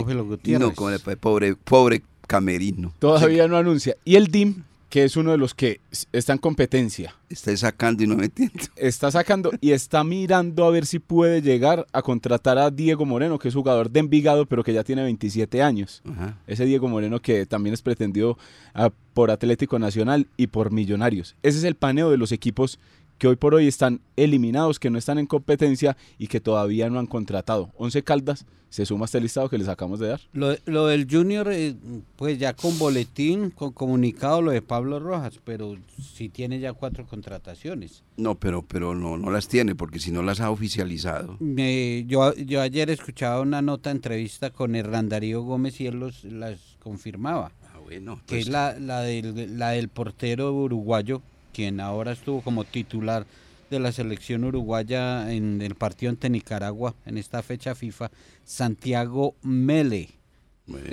no, 0.58 0.72
pobre, 1.16 1.56
pobre 1.56 2.02
camerino. 2.26 2.92
Todavía 2.98 3.48
no 3.48 3.56
anuncia. 3.56 3.96
Y 4.04 4.16
el 4.16 4.26
DIM, 4.26 4.62
que 4.96 5.04
es 5.04 5.18
uno 5.18 5.32
de 5.32 5.36
los 5.36 5.52
que 5.52 5.82
está 6.10 6.32
en 6.32 6.38
competencia, 6.38 7.14
Está 7.28 7.54
sacando 7.54 8.02
y 8.02 8.06
no 8.06 8.16
metiendo. 8.16 8.64
está 8.76 9.10
sacando 9.10 9.50
y 9.60 9.72
está 9.72 10.02
mirando 10.04 10.64
a 10.64 10.70
ver 10.70 10.86
si 10.86 11.00
puede 11.00 11.42
llegar 11.42 11.86
a 11.92 12.00
contratar 12.00 12.56
a 12.56 12.70
Diego 12.70 13.04
Moreno, 13.04 13.38
que 13.38 13.48
es 13.48 13.54
jugador 13.54 13.90
de 13.90 14.00
Envigado, 14.00 14.46
pero 14.46 14.64
que 14.64 14.72
ya 14.72 14.84
tiene 14.84 15.02
27 15.02 15.62
años. 15.62 16.00
Ajá. 16.10 16.38
Ese 16.46 16.64
Diego 16.64 16.88
Moreno 16.88 17.20
que 17.20 17.44
también 17.44 17.74
es 17.74 17.82
pretendido 17.82 18.38
ah, 18.72 18.88
por 19.12 19.30
Atlético 19.30 19.78
Nacional 19.78 20.28
y 20.38 20.46
por 20.46 20.72
Millonarios. 20.72 21.36
Ese 21.42 21.58
es 21.58 21.64
el 21.64 21.74
paneo 21.74 22.10
de 22.10 22.16
los 22.16 22.32
equipos 22.32 22.78
que 23.18 23.28
hoy 23.28 23.36
por 23.36 23.54
hoy 23.54 23.66
están 23.66 24.00
eliminados, 24.16 24.78
que 24.78 24.90
no 24.90 24.98
están 24.98 25.18
en 25.18 25.26
competencia 25.26 25.96
y 26.18 26.26
que 26.28 26.40
todavía 26.40 26.90
no 26.90 26.98
han 26.98 27.06
contratado. 27.06 27.70
Once 27.76 28.02
Caldas 28.02 28.46
se 28.68 28.84
suma 28.84 29.04
a 29.04 29.06
este 29.06 29.20
listado 29.20 29.48
que 29.48 29.58
les 29.58 29.68
acabamos 29.68 30.00
de 30.00 30.08
dar. 30.08 30.20
Lo, 30.32 30.54
lo 30.66 30.86
del 30.86 31.06
Junior, 31.10 31.48
eh, 31.50 31.74
pues 32.16 32.38
ya 32.38 32.52
con 32.52 32.78
boletín, 32.78 33.50
con 33.50 33.72
comunicado 33.72 34.42
lo 34.42 34.50
de 34.50 34.60
Pablo 34.60 34.98
Rojas, 34.98 35.40
pero 35.44 35.76
sí 35.98 36.28
tiene 36.28 36.58
ya 36.58 36.72
cuatro 36.72 37.06
contrataciones. 37.06 38.02
No, 38.16 38.34
pero, 38.34 38.62
pero 38.62 38.94
no, 38.94 39.16
no 39.16 39.30
las 39.30 39.48
tiene, 39.48 39.74
porque 39.74 39.98
si 39.98 40.10
no 40.10 40.22
las 40.22 40.40
ha 40.40 40.50
oficializado. 40.50 41.38
Eh, 41.40 42.04
yo, 42.06 42.34
yo 42.34 42.60
ayer 42.60 42.90
escuchaba 42.90 43.40
una 43.40 43.62
nota, 43.62 43.90
entrevista 43.90 44.50
con 44.50 44.74
Hernán 44.74 45.08
Darío 45.08 45.42
Gómez 45.42 45.80
y 45.80 45.86
él 45.86 46.00
los, 46.00 46.24
las 46.24 46.58
confirmaba, 46.80 47.52
Ah, 47.72 47.78
bueno, 47.82 48.16
que 48.26 48.36
pues, 48.36 48.42
es 48.42 48.48
la, 48.48 48.78
la, 48.78 49.00
del, 49.00 49.58
la 49.58 49.70
del 49.70 49.88
portero 49.88 50.52
uruguayo, 50.52 51.22
quien 51.56 51.80
ahora 51.80 52.12
estuvo 52.12 52.42
como 52.42 52.64
titular 52.64 53.26
de 53.70 53.80
la 53.80 53.90
selección 53.90 54.44
uruguaya 54.44 55.32
en 55.32 55.62
el 55.62 55.74
partido 55.74 56.10
ante 56.10 56.28
Nicaragua 56.28 56.94
en 57.06 57.16
esta 57.16 57.42
fecha 57.42 57.74
FIFA, 57.74 58.10
Santiago 58.44 59.34
Mele. 59.42 60.10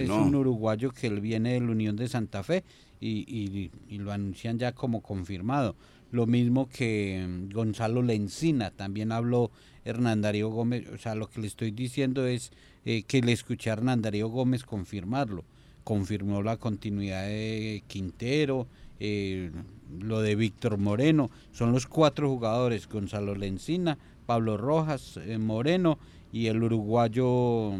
Es 0.03 0.09
un 0.27 0.35
uruguayo 0.35 0.91
que 0.91 1.09
viene 1.09 1.53
de 1.53 1.59
la 1.59 1.71
Unión 1.71 1.95
de 1.97 2.07
Santa 2.07 2.43
Fe 2.43 2.63
y, 3.01 3.25
y- 3.27 3.71
y 3.89 3.97
lo 3.97 4.11
anuncian 4.13 4.57
ya 4.57 4.71
como 4.71 5.01
confirmado. 5.01 5.75
Lo 6.11 6.27
mismo 6.27 6.69
que 6.69 7.25
mm, 7.27 7.53
Gonzalo 7.53 8.01
Lencina, 8.01 8.71
también 8.71 9.11
habló 9.11 9.51
Hernán 9.83 10.21
Darío 10.21 10.49
Gómez, 10.49 10.87
o 10.93 10.97
sea, 10.97 11.13
lo 11.15 11.29
que 11.29 11.41
le 11.41 11.47
estoy 11.47 11.71
diciendo 11.71 12.25
es 12.25 12.51
eh, 12.85 13.03
que 13.03 13.21
le 13.21 13.33
escuché 13.33 13.69
a 13.69 13.73
Hernán 13.73 14.01
Darío 14.01 14.29
Gómez 14.29 14.63
confirmarlo. 14.63 15.43
Confirmó 15.83 16.41
la 16.41 16.57
continuidad 16.57 17.23
de 17.23 17.83
Quintero, 17.87 18.67
eh, 18.99 19.51
lo 19.99 20.21
de 20.21 20.35
Víctor 20.35 20.77
Moreno. 20.77 21.29
Son 21.51 21.71
los 21.71 21.87
cuatro 21.87 22.29
jugadores, 22.29 22.87
Gonzalo 22.87 23.35
Lencina, 23.35 23.97
Pablo 24.25 24.57
Rojas, 24.57 25.17
eh, 25.17 25.37
Moreno 25.37 25.99
y 26.31 26.47
el 26.47 26.63
uruguayo 26.63 27.71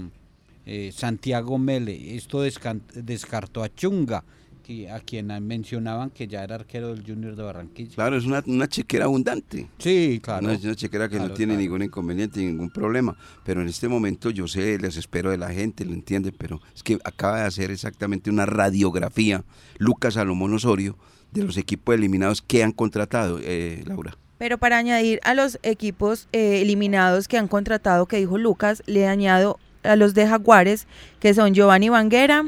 eh, 0.66 0.92
Santiago 0.94 1.58
Mele. 1.58 2.16
Esto 2.16 2.42
descartó 2.42 3.64
a 3.64 3.74
Chunga, 3.74 4.24
que, 4.64 4.90
a 4.90 5.00
quien 5.02 5.28
mencionaban 5.46 6.10
que 6.10 6.28
ya 6.28 6.44
era 6.44 6.56
arquero 6.56 6.88
del 6.94 7.06
Junior 7.06 7.36
de 7.36 7.44
Barranquilla. 7.44 7.96
Claro, 7.96 8.18
es 8.18 8.26
una, 8.26 8.42
una 8.48 8.68
chequera 8.68 9.06
abundante. 9.06 9.68
Sí, 9.78 10.20
claro. 10.24 10.48
Una, 10.48 10.58
una 10.58 10.76
chequera 10.76 11.10
que 11.10 11.20
no 11.20 11.32
tiene 11.32 11.54
claro. 11.54 11.62
ningún 11.62 11.84
inconveniente, 11.84 12.40
ningún 12.40 12.70
problema. 12.70 13.16
Pero 13.44 13.62
en 13.62 13.68
este 13.68 13.88
momento 13.88 14.30
yo 14.30 14.48
sé, 14.48 14.80
les 14.80 14.98
espero 14.98 15.30
de 15.32 15.38
la 15.38 15.50
gente, 15.50 15.86
lo 15.86 15.94
entiende, 15.94 16.32
pero 16.32 16.62
es 16.74 16.82
que 16.82 16.98
acaba 17.04 17.42
de 17.42 17.46
hacer 17.46 17.70
exactamente 17.70 18.30
una 18.30 18.46
radiografía 18.46 19.44
Lucas 19.78 20.16
Salomón 20.16 20.54
Osorio 20.54 20.98
de 21.32 21.44
los 21.44 21.58
equipos 21.58 21.96
eliminados 21.96 22.42
que 22.42 22.64
han 22.64 22.72
contratado, 22.72 23.40
eh, 23.42 23.84
Laura. 23.86 24.18
Pero 24.38 24.58
para 24.58 24.78
añadir 24.78 25.20
a 25.24 25.34
los 25.34 25.60
equipos 25.64 26.28
eh, 26.32 26.62
eliminados 26.62 27.28
que 27.28 27.38
han 27.38 27.48
contratado, 27.48 28.06
que 28.06 28.18
dijo 28.18 28.38
Lucas, 28.38 28.84
le 28.86 29.08
añado 29.08 29.60
a 29.84 29.96
los 29.96 30.14
de 30.14 30.28
Jaguares, 30.28 30.88
que 31.20 31.34
son 31.34 31.54
Giovanni 31.54 31.90
Vanguera, 31.90 32.46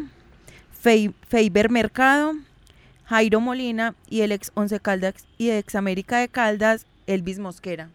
Feiber 0.85 1.71
Mercado, 1.71 2.33
Jairo 3.05 3.41
Molina 3.41 3.95
y 4.07 4.21
el 4.21 4.31
ex 4.31 4.51
Once 4.53 4.79
Caldas 4.79 5.15
y 5.39 5.49
ex 5.49 5.73
América 5.73 6.19
de 6.19 6.27
Caldas, 6.29 6.85
Elvis 7.07 7.39
Mosquera. 7.39 7.89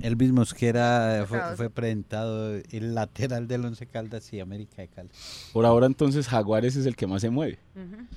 Elvis 0.00 0.30
Mosquera 0.32 1.24
fue, 1.28 1.38
Acabas. 1.38 1.56
fue 1.56 1.70
presentado 1.70 2.54
el 2.70 2.94
lateral 2.94 3.48
del 3.48 3.64
Once 3.64 3.84
Caldas 3.86 4.32
y 4.32 4.38
América 4.38 4.82
de 4.82 4.88
Caldas. 4.88 5.16
Por 5.52 5.64
ahora 5.64 5.86
entonces 5.86 6.28
Jaguares 6.28 6.76
es 6.76 6.86
el 6.86 6.94
que 6.94 7.08
más 7.08 7.20
se 7.20 7.30
mueve. 7.30 7.58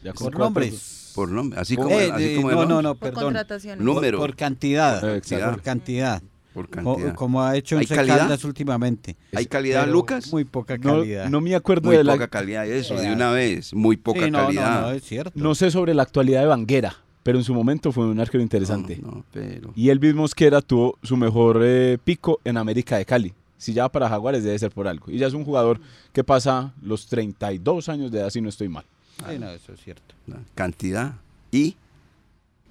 Ya 0.04 0.14
con 0.14 0.32
Por 0.32 0.40
nombres. 0.40 1.12
Por 1.16 1.32
nombre, 1.32 1.60
así 1.60 1.76
como, 1.76 1.90
Eh, 1.90 2.12
así 2.12 2.24
eh, 2.24 2.36
como 2.38 2.50
el 2.52 2.56
no, 2.56 2.66
no, 2.66 2.82
no, 2.84 2.96
Por 2.96 3.10
perdón. 3.10 3.24
contrataciones. 3.26 3.84
Número. 3.84 4.20
Por, 4.20 4.30
por 4.32 4.36
cantidad. 4.36 5.04
Eh, 5.10 5.18
exacto. 5.18 5.52
Por 5.54 5.62
cantidad. 5.64 6.22
Por 6.56 6.70
Co- 6.70 6.96
cantidad. 6.96 7.14
Como 7.16 7.44
ha 7.44 7.56
hecho 7.56 7.78
¿Hay 7.78 7.86
calidad? 7.86 8.18
Caldas 8.20 8.44
últimamente. 8.46 9.16
¿Hay 9.34 9.46
calidad, 9.46 9.88
Lucas? 9.88 10.32
Muy 10.32 10.46
poca 10.46 10.78
No, 10.78 11.00
calidad. 11.02 11.30
no 11.30 11.42
me 11.42 11.54
acuerdo 11.54 11.90
Muy 11.90 11.98
de 11.98 12.04
la, 12.04 12.14
poca 12.14 12.28
calidad, 12.30 12.66
eso, 12.66 12.96
de 12.96 13.12
una 13.12 13.30
vez, 13.32 13.74
muy 13.74 13.98
poca 13.98 14.26
Sí, 14.26 14.32
no, 14.32 14.40
no, 14.40 14.46
calidad. 14.46 14.82
no, 14.82 14.92
es 14.92 15.04
cierto. 15.04 15.32
no 15.36 15.54
sé 15.54 15.70
sobre 15.70 15.94
la 15.94 16.02
actualidad 16.04 16.40
de 16.42 16.48
Vanguera, 16.48 16.96
pero 17.22 17.38
en 17.38 17.44
su 17.44 17.54
momento 17.54 17.92
fue 17.92 18.08
un 18.08 18.20
arquero 18.20 18.42
interesante. 18.42 18.98
No, 19.02 19.12
no, 19.12 19.26
pero... 19.32 19.72
Y 19.76 19.90
Elvis 19.90 20.16
Mosquera 20.16 20.62
tuvo 20.62 20.98
su 21.04 21.18
mejor 21.18 21.60
eh, 21.64 21.98
pico 22.04 22.40
en 22.44 22.58
América 22.58 22.98
de 22.98 23.06
Cali. 23.06 23.34
Si 23.58 23.74
ya 23.74 23.90
para 23.90 24.08
Jaguares 24.10 24.44
debe 24.44 24.58
ser 24.60 24.72
por 24.72 24.88
algo. 24.88 25.12
Y 25.12 25.18
ya 25.18 25.28
es 25.28 25.34
un 25.34 25.44
jugador 25.46 25.80
que 26.14 26.24
pasa 26.24 26.74
los 26.82 27.08
32 27.08 27.90
años 27.90 28.12
de 28.12 28.20
edad, 28.20 28.30
si 28.30 28.42
no 28.42 28.50
estoy 28.50 28.70
mal. 28.70 28.86
Sí, 29.30 29.40
no, 29.40 29.50
eso 29.50 29.74
es 29.74 29.80
cierto. 29.82 30.14
la 30.28 30.38
Cantidad 30.56 31.14
y 31.52 31.76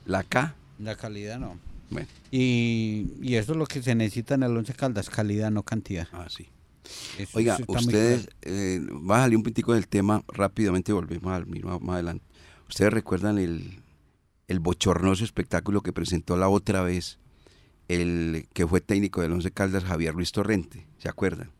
la 0.07 0.23
K, 0.23 0.55
La 0.79 0.95
calidad 0.97 1.39
no. 1.39 1.59
Bueno, 1.95 2.09
Y, 2.31 3.07
y 3.23 3.37
eso 3.37 3.53
es 3.53 3.59
lo 3.59 3.67
que 3.67 3.83
se 3.83 3.95
necesita 3.95 4.35
en 4.35 4.43
el 4.43 4.57
Once 4.57 4.75
Caldas, 4.75 5.09
calidad, 5.09 5.51
no 5.51 5.63
cantidad. 5.63 6.09
así. 6.13 6.49
Eso- 7.19 7.39
Oiga, 7.39 7.55
eso 7.55 7.65
ustedes, 7.69 8.29
eh, 8.43 8.81
va 9.11 9.19
a 9.19 9.23
salir 9.23 9.39
un 9.39 9.43
poquitico 9.43 9.73
del 9.73 9.89
tema, 9.89 10.23
rápidamente 10.29 10.93
volvemos 10.93 11.33
al 11.33 11.47
mismo 11.47 11.81
más 11.81 11.95
adelante. 11.95 12.25
¿Ustedes 12.69 12.93
recuerdan 12.93 13.39
el, 13.39 13.81
el 14.49 14.59
bochornoso 14.61 15.25
espectáculo 15.25 15.81
que 15.83 15.93
presentó 15.95 16.37
la 16.37 16.49
otra 16.51 16.83
vez 16.83 17.19
el 17.89 18.47
que 18.53 18.67
fue 18.67 18.81
técnico 18.81 19.21
del 19.23 19.33
Once 19.33 19.51
Caldas, 19.51 19.85
Javier 19.85 20.15
Luis 20.15 20.33
Torrente? 20.33 20.87
¿Se 20.99 21.09
acuerdan? 21.09 21.51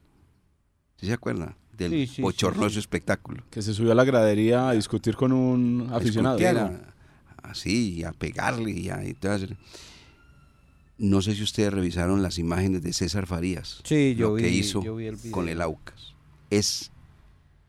¿Sí 0.99 1.07
se 1.07 1.13
acuerdan? 1.15 1.57
Del 1.77 1.91
Sí, 1.91 2.07
sí, 2.07 2.15
sí, 2.17 2.23
bochornoso 2.23 2.71
sí. 2.75 2.79
espectáculo. 2.79 3.43
Que 3.51 3.61
se 3.63 3.75
subió 3.75 3.93
a 3.93 3.95
la 3.95 4.05
gradería 4.05 4.69
a 4.69 4.73
discutir 4.75 5.17
con 5.17 5.33
un 5.33 5.89
aficionado. 5.93 6.39
A- 6.39 6.95
así, 7.51 8.05
a 8.05 8.13
pegarle 8.13 8.71
y 8.73 8.91
a 8.91 9.05
y 9.07 9.15
todo 9.15 9.35
eso. 9.35 9.47
No 10.99 11.23
sé 11.23 11.35
si 11.35 11.43
ustedes 11.43 11.73
revisaron 11.73 12.23
las 12.23 12.39
imágenes 12.39 12.83
de 12.83 12.93
César 12.93 13.27
Farías. 13.27 13.81
Sí, 13.85 14.15
yo 14.17 14.29
lo 14.29 14.35
vi, 14.35 14.43
que 14.43 14.49
hizo 14.51 14.83
yo 14.83 14.95
vi 14.97 15.07
el 15.07 15.17
video. 15.17 15.33
con 15.33 15.49
el 15.49 15.61
Aucas. 15.61 16.15
Es 16.51 16.93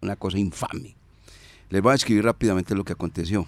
una 0.01 0.15
cosa 0.15 0.37
infame. 0.37 0.95
Les 1.69 1.81
voy 1.81 1.89
a 1.89 1.93
describir 1.93 2.23
rápidamente 2.23 2.75
lo 2.75 2.83
que 2.83 2.93
aconteció. 2.93 3.47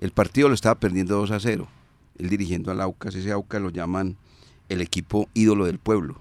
El 0.00 0.10
partido 0.10 0.48
lo 0.48 0.54
estaba 0.54 0.74
perdiendo 0.80 1.16
2 1.16 1.30
a 1.32 1.40
0. 1.40 1.68
Él 2.18 2.28
dirigiendo 2.30 2.70
al 2.70 2.80
Aucas. 2.80 3.14
Ese 3.14 3.30
Aucas 3.32 3.60
lo 3.60 3.68
llaman 3.70 4.16
el 4.70 4.80
equipo 4.80 5.28
ídolo 5.34 5.66
del 5.66 5.78
pueblo, 5.78 6.18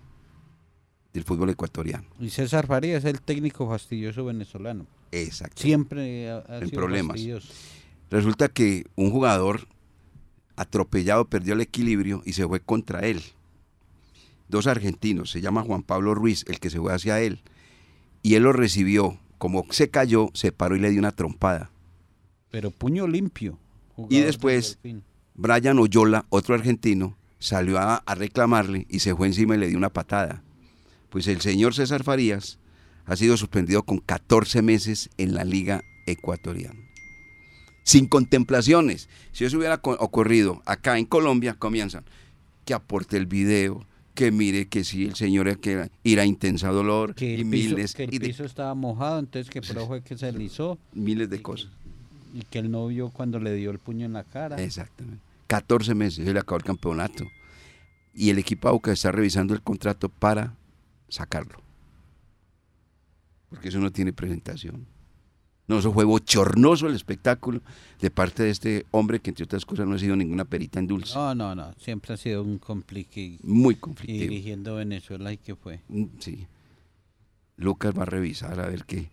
del 1.13 1.23
fútbol 1.23 1.49
ecuatoriano. 1.49 2.05
Y 2.19 2.29
César 2.29 2.67
Farías 2.67 3.05
es 3.05 3.11
el 3.13 3.21
técnico 3.21 3.67
fastidioso 3.69 4.25
venezolano. 4.25 4.85
Exacto. 5.13 5.61
Siempre 5.61 6.29
ha, 6.29 6.43
ha 6.49 6.57
En 6.59 6.67
sido 6.69 6.81
problemas. 6.81 7.13
fastidioso. 7.15 7.53
Resulta 8.11 8.49
que 8.49 8.85
un 8.95 9.09
jugador 9.11 9.67
atropellado 10.55 11.25
perdió 11.25 11.53
el 11.53 11.61
equilibrio 11.61 12.21
y 12.25 12.33
se 12.33 12.47
fue 12.47 12.59
contra 12.59 13.01
él. 13.01 13.21
Dos 14.47 14.67
argentinos, 14.67 15.31
se 15.31 15.41
llama 15.41 15.63
Juan 15.63 15.83
Pablo 15.83 16.13
Ruiz, 16.13 16.45
el 16.47 16.59
que 16.59 16.69
se 16.69 16.79
fue 16.79 16.93
hacia 16.93 17.19
él. 17.19 17.41
Y 18.21 18.35
él 18.35 18.43
lo 18.43 18.53
recibió. 18.53 19.19
Como 19.37 19.65
se 19.71 19.89
cayó, 19.89 20.29
se 20.33 20.51
paró 20.51 20.75
y 20.75 20.79
le 20.79 20.89
dio 20.91 20.99
una 20.99 21.11
trompada. 21.11 21.71
Pero 22.51 22.71
puño 22.71 23.07
limpio. 23.07 23.57
Y 24.09 24.21
después-. 24.21 24.79
Brian 25.33 25.79
Oyola, 25.79 26.25
otro 26.29 26.55
argentino, 26.55 27.17
salió 27.39 27.77
a, 27.77 27.97
a 27.97 28.15
reclamarle 28.15 28.85
y 28.89 28.99
se 28.99 29.15
fue 29.15 29.27
encima 29.27 29.55
y 29.55 29.57
le 29.57 29.67
dio 29.67 29.77
una 29.77 29.89
patada. 29.89 30.41
Pues 31.09 31.27
el 31.27 31.41
señor 31.41 31.73
César 31.73 32.03
Farías 32.03 32.59
ha 33.05 33.15
sido 33.15 33.35
suspendido 33.37 33.83
con 33.83 33.99
14 33.99 34.61
meses 34.61 35.09
en 35.17 35.35
la 35.35 35.43
Liga 35.43 35.81
Ecuatoriana. 36.07 36.84
Sin 37.85 38.07
contemplaciones. 38.07 39.07
Si 39.31 39.45
eso 39.45 39.57
hubiera 39.57 39.79
ocurrido 39.83 40.61
acá 40.65 40.97
en 40.99 41.05
Colombia, 41.05 41.53
comienzan 41.53 42.03
que 42.65 42.73
aporte 42.73 43.15
el 43.15 43.27
video, 43.27 43.85
que 44.15 44.31
mire 44.31 44.67
que 44.67 44.83
si 44.83 45.05
el 45.05 45.15
señor 45.15 45.47
es 45.47 45.57
que 45.57 45.89
ir 46.03 46.19
a 46.19 46.25
intensa 46.25 46.69
dolor 46.69 47.13
Que 47.15 47.31
y 47.37 47.41
el, 47.41 47.49
piso, 47.49 47.69
miles, 47.75 47.93
que 47.93 48.03
el 48.05 48.13
y 48.13 48.17
de- 48.17 48.27
piso 48.27 48.43
estaba 48.43 48.73
mojado, 48.73 49.19
entonces 49.19 49.49
que 49.51 49.61
por 49.61 49.85
fue 49.87 50.01
que 50.01 50.17
se 50.17 50.25
deslizó 50.25 50.77
miles 50.93 51.29
de 51.29 51.41
cosas. 51.41 51.69
y 52.33 52.41
que 52.41 52.59
el 52.59 52.71
novio 52.71 53.09
cuando 53.11 53.39
le 53.39 53.53
dio 53.53 53.69
el 53.71 53.77
puño 53.79 54.05
en 54.05 54.13
la 54.13 54.23
cara. 54.23 54.55
Exactamente. 54.61 55.19
14 55.47 55.93
meses, 55.93 56.25
se 56.25 56.33
le 56.33 56.39
acabó 56.39 56.57
el 56.57 56.63
campeonato. 56.63 57.23
Y 58.15 58.29
el 58.31 58.39
equipo 58.39 58.67
AUCA 58.67 58.93
está 58.93 59.11
revisando 59.11 59.53
el 59.53 59.61
contrato 59.61 60.09
para 60.09 60.55
sacarlo. 61.07 61.61
Porque 63.49 63.67
eso 63.69 63.79
no 63.79 63.91
tiene 63.91 64.11
presentación. 64.11 64.85
No, 65.67 65.79
eso 65.79 65.91
fue 65.91 66.03
bochornoso 66.05 66.87
el 66.87 66.95
espectáculo 66.95 67.59
de 67.99 68.11
parte 68.11 68.43
de 68.43 68.51
este 68.51 68.85
hombre 68.91 69.19
que, 69.19 69.31
entre 69.31 69.45
otras 69.45 69.65
cosas, 69.65 69.87
no 69.87 69.95
ha 69.95 69.99
sido 69.99 70.15
ninguna 70.15 70.45
perita 70.45 70.79
en 70.79 70.85
dulce. 70.87 71.15
No, 71.15 71.33
no, 71.33 71.55
no. 71.55 71.73
Siempre 71.79 72.13
ha 72.13 72.17
sido 72.17 72.43
un 72.43 72.59
complique 72.59 73.39
Muy 73.41 73.73
y 73.73 73.77
conflictivo. 73.77 74.19
dirigiendo 74.29 74.75
Venezuela 74.75 75.33
y 75.33 75.37
que 75.37 75.55
fue. 75.55 75.81
Mm, 75.89 76.05
Sí. 76.19 76.45
Lucas 77.57 77.93
va 77.97 78.03
a 78.03 78.05
revisar 78.05 78.59
a 78.59 78.67
ver 78.67 78.83
qué, 78.85 79.09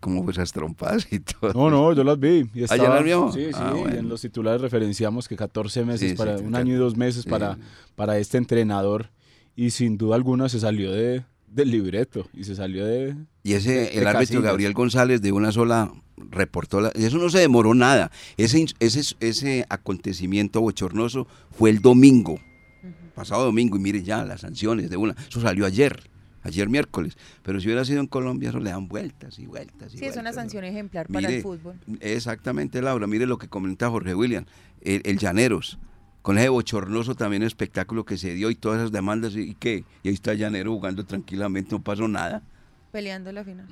cómo 0.00 0.22
fue 0.24 0.32
esas 0.32 0.52
trompadas 0.52 1.06
y 1.10 1.20
todo. 1.20 1.52
No, 1.54 1.70
no, 1.70 1.92
yo 1.94 2.04
las 2.04 2.18
vi. 2.18 2.48
Y 2.54 2.60
¿ya 2.60 2.64
estaba- 2.64 2.96
las 2.96 3.04
vio? 3.04 3.32
Sí, 3.32 3.46
sí. 3.46 3.50
Ah, 3.54 3.74
y 3.92 3.96
en 3.96 4.08
los 4.08 4.20
titulares 4.20 4.60
referenciamos 4.60 5.26
que 5.26 5.36
14 5.36 5.84
meses 5.84 6.10
Sí, 6.10 6.16
para 6.16 6.38
sí, 6.38 6.44
un 6.44 6.54
año 6.54 6.74
y 6.74 6.76
dos 6.76 6.96
meses 6.96 7.24
Sí. 7.24 7.30
para, 7.30 7.58
para 7.96 8.18
este 8.18 8.38
entrenador. 8.38 9.10
Y 9.56 9.70
sin 9.70 9.96
duda 9.98 10.16
alguna 10.16 10.48
se 10.48 10.60
salió 10.60 10.92
de, 10.92 11.24
del 11.48 11.70
libreto 11.70 12.28
y 12.34 12.44
se 12.44 12.54
salió 12.54 12.84
de... 12.86 13.16
Y 13.44 13.54
ese, 13.54 13.70
de 13.72 13.98
el 13.98 14.06
árbitro 14.06 14.18
casillas. 14.20 14.42
Gabriel 14.44 14.72
González 14.72 15.20
de 15.20 15.32
una 15.32 15.50
sola 15.52 15.92
reportó, 16.30 16.80
la- 16.80 16.92
y 16.94 17.04
eso 17.04 17.18
no 17.18 17.28
se 17.28 17.38
demoró 17.40 17.74
nada. 17.74 18.10
Ese, 18.36 18.66
ese, 18.78 19.16
ese 19.20 19.66
acontecimiento 19.68 20.60
bochornoso 20.60 21.26
fue 21.50 21.70
el 21.70 21.80
domingo, 21.80 22.38
pasado 23.14 23.44
domingo, 23.44 23.76
y 23.76 23.80
mire 23.80 24.02
ya 24.02 24.24
las 24.24 24.42
sanciones 24.42 24.88
de 24.90 24.96
una. 24.96 25.16
Eso 25.28 25.40
salió 25.40 25.66
ayer, 25.66 26.08
ayer 26.44 26.68
miércoles. 26.68 27.16
Pero 27.42 27.60
si 27.60 27.66
hubiera 27.66 27.84
sido 27.84 28.00
en 28.00 28.06
Colombia, 28.06 28.50
eso 28.50 28.60
le 28.60 28.70
dan 28.70 28.86
vueltas 28.86 29.38
y 29.40 29.46
vueltas. 29.46 29.92
Y 29.94 29.98
Sí, 29.98 30.04
es 30.04 30.12
una 30.12 30.22
vueltas, 30.22 30.34
¿no? 30.36 30.40
sanción 30.42 30.64
ejemplar 30.64 31.08
para 31.08 31.20
Mire, 31.26 31.36
el 31.38 31.42
fútbol. 31.42 31.74
Exactamente, 32.00 32.80
Laura. 32.80 33.06
Mire 33.08 33.26
lo 33.26 33.38
que 33.38 33.48
comenta 33.48 33.90
Jorge 33.90 34.14
William, 34.14 34.44
el, 34.82 35.02
el 35.04 35.18
Llaneros, 35.18 35.78
con 36.22 36.38
ese 36.38 36.48
bochornoso 36.48 37.16
también 37.16 37.42
espectáculo 37.42 38.04
que 38.04 38.16
se 38.16 38.34
dio 38.34 38.50
y 38.50 38.54
todas 38.54 38.78
esas 38.78 38.92
demandas. 38.92 39.34
¿Y 39.34 39.56
qué? 39.58 39.84
Y 40.04 40.08
ahí 40.08 40.14
está 40.14 40.34
Llanero 40.34 40.72
jugando 40.72 41.04
tranquilamente, 41.04 41.72
no 41.72 41.82
pasó 41.82 42.06
nada. 42.06 42.42
Peleando 42.92 43.32
la 43.32 43.42
final. 43.42 43.66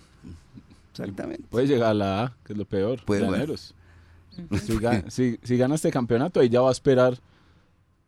Exactamente. 0.91 1.45
Puede 1.49 1.67
llegar 1.69 1.91
a 1.91 1.95
la 1.95 2.23
A, 2.25 2.37
que 2.45 2.53
es 2.55 2.59
lo 2.59 2.65
peor. 2.65 3.01
Pues, 3.05 3.21
bueno. 3.21 3.35
Llaneros. 3.35 3.75
Si, 4.65 4.73
ga- 4.79 5.09
si- 5.11 5.39
si 5.43 5.57
gana 5.57 5.75
este 5.75 5.91
campeonato, 5.91 6.41
ahí 6.41 6.49
ya 6.49 6.61
va 6.63 6.71
a 6.71 6.73
esperar 6.73 7.19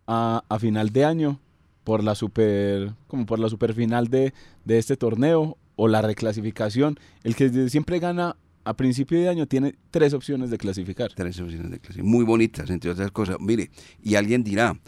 a, 0.07 0.42
a 0.48 0.59
final 0.59 0.90
de 0.90 1.05
año 1.05 1.38
por 1.85 2.03
la 2.03 2.14
super, 2.14 2.92
como 3.09 3.27
por 3.27 3.38
la 3.38 3.48
super 3.48 3.75
final 3.75 4.09
de, 4.09 4.33
de 4.64 4.79
este 4.79 4.96
torneo 4.96 5.59
o 5.77 5.88
la 5.88 6.01
reclasificación. 6.03 6.98
El 7.25 7.35
que 7.37 7.68
siempre 7.68 7.98
gana 7.98 8.37
a 8.64 8.75
principio 8.75 9.18
de 9.20 9.29
año 9.29 9.46
tiene 9.46 9.75
tres 9.90 10.14
opciones 10.14 10.48
de 10.51 10.59
clasificar. 10.59 11.12
Tres 11.14 11.40
opciones 11.40 11.70
de 11.70 11.79
clasificar. 11.81 12.05
Muy 12.11 12.25
bonitas, 12.25 12.70
entre 12.70 12.90
otras 12.90 13.11
cosas. 13.11 13.37
Mire, 13.40 13.70
y 14.03 14.14
alguien 14.14 14.44
dirá, 14.44 14.79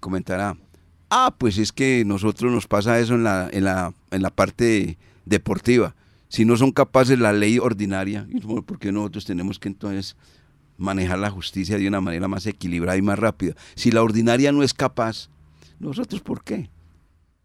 comentará, 0.00 0.56
ah, 1.10 1.34
pues 1.38 1.56
es 1.58 1.70
que 1.72 2.04
nosotros 2.04 2.50
nos 2.52 2.66
pasa 2.66 2.98
eso 2.98 3.14
en 3.14 3.22
la, 3.24 3.48
en 3.52 3.64
la, 3.64 3.94
en 4.10 4.22
la 4.22 4.30
parte 4.30 4.98
deportiva. 5.24 5.94
Si 6.28 6.44
no 6.44 6.56
son 6.56 6.72
capaces 6.72 7.18
la 7.18 7.32
ley 7.32 7.58
ordinaria, 7.58 8.26
¿por 8.66 8.78
qué 8.78 8.90
nosotros 8.92 9.24
tenemos 9.24 9.58
que 9.58 9.68
entonces 9.68 10.16
manejar 10.76 11.18
la 11.18 11.30
justicia 11.30 11.78
de 11.78 11.86
una 11.86 12.00
manera 12.00 12.26
más 12.28 12.46
equilibrada 12.46 12.96
y 12.98 13.02
más 13.02 13.18
rápida? 13.18 13.54
Si 13.76 13.90
la 13.90 14.02
ordinaria 14.02 14.50
no 14.52 14.62
es 14.62 14.74
capaz, 14.74 15.28
¿nosotros 15.78 16.20
por 16.22 16.42
qué? 16.42 16.70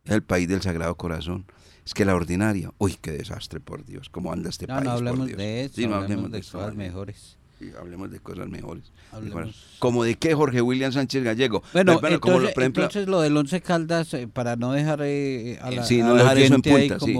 Es 0.05 0.11
el 0.13 0.23
país 0.23 0.47
del 0.47 0.61
Sagrado 0.61 0.95
Corazón. 0.95 1.45
Es 1.85 1.93
que 1.93 2.05
la 2.05 2.15
ordinaria, 2.15 2.71
uy, 2.77 2.97
qué 3.01 3.11
desastre, 3.11 3.59
por 3.59 3.85
Dios, 3.85 4.09
cómo 4.09 4.31
anda 4.31 4.49
este 4.49 4.65
No, 4.67 4.75
país. 4.75 4.85
no 4.85 4.91
por 4.91 4.97
hablemos 4.97 5.27
Dios. 5.27 5.37
de 5.37 5.63
eso, 5.65 5.75
Sí, 5.75 5.87
no 5.87 5.95
hablemos 5.95 6.31
de 6.31 6.39
eso, 6.39 6.51
cosas 6.57 6.69
hablemos. 6.71 6.87
mejores. 6.93 7.37
Sí, 7.59 7.71
hablemos 7.77 8.09
de 8.11 8.19
cosas 8.19 8.47
mejores. 8.47 8.91
Hablemos. 9.11 9.65
Como 9.79 10.03
de 10.03 10.15
qué 10.15 10.33
Jorge 10.33 10.61
William 10.61 10.91
Sánchez 10.93 11.23
Gallego. 11.23 11.61
Bueno, 11.73 11.95
como 11.99 12.07
entonces, 12.07 12.41
lo- 12.43 12.53
por 12.53 12.63
ejemplo, 12.63 12.83
entonces 12.83 13.07
lo 13.09 13.21
del 13.21 13.35
Once 13.35 13.61
Caldas, 13.61 14.13
eh, 14.13 14.27
para 14.27 14.55
no 14.55 14.71
dejar 14.71 14.99
eh, 15.03 15.59
a 15.61 15.69
la, 15.71 15.83
Sí, 15.83 15.97
no 15.99 16.11
al 16.11 16.17
dejar 16.19 16.37
eso 16.37 16.45
en 16.47 16.51
oyente 16.53 16.73
ahí 16.73 16.89
punta, 16.89 17.05
sí. 17.05 17.13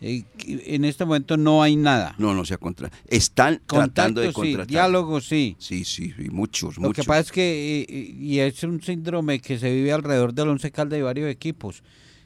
Eh, 0.00 0.24
en 0.46 0.84
este 0.84 1.04
momento 1.04 1.36
no 1.36 1.62
hay 1.62 1.76
nada. 1.76 2.14
no, 2.18 2.34
no 2.34 2.44
se 2.44 2.54
ha 2.54 2.58
contra. 2.58 2.90
Están 3.06 3.60
tratando 3.66 4.20
de 4.20 4.28
Contacto 4.28 4.42
sí, 4.44 4.52
contratar. 4.52 4.66
diálogo 4.66 5.20
sí. 5.20 5.56
Sí, 5.58 5.84
sí, 5.84 6.12
sí, 6.16 6.30
muchos, 6.30 6.76
Lo 6.76 6.88
muchos. 6.88 7.04
que 7.04 7.08
pasa 7.08 7.20
es 7.20 7.32
que, 7.32 7.86
eh, 7.88 8.14
y 8.18 8.38
es 8.38 8.62
un 8.62 8.82
síndrome 8.82 9.40
que 9.40 9.58
se 9.58 9.70
vive 9.72 9.92
alrededor 9.92 10.32
del 10.32 10.48
Once 10.48 10.70
Caldas 10.70 10.98
y 10.98 11.02
varios 11.02 11.30
equipos, 11.30 11.82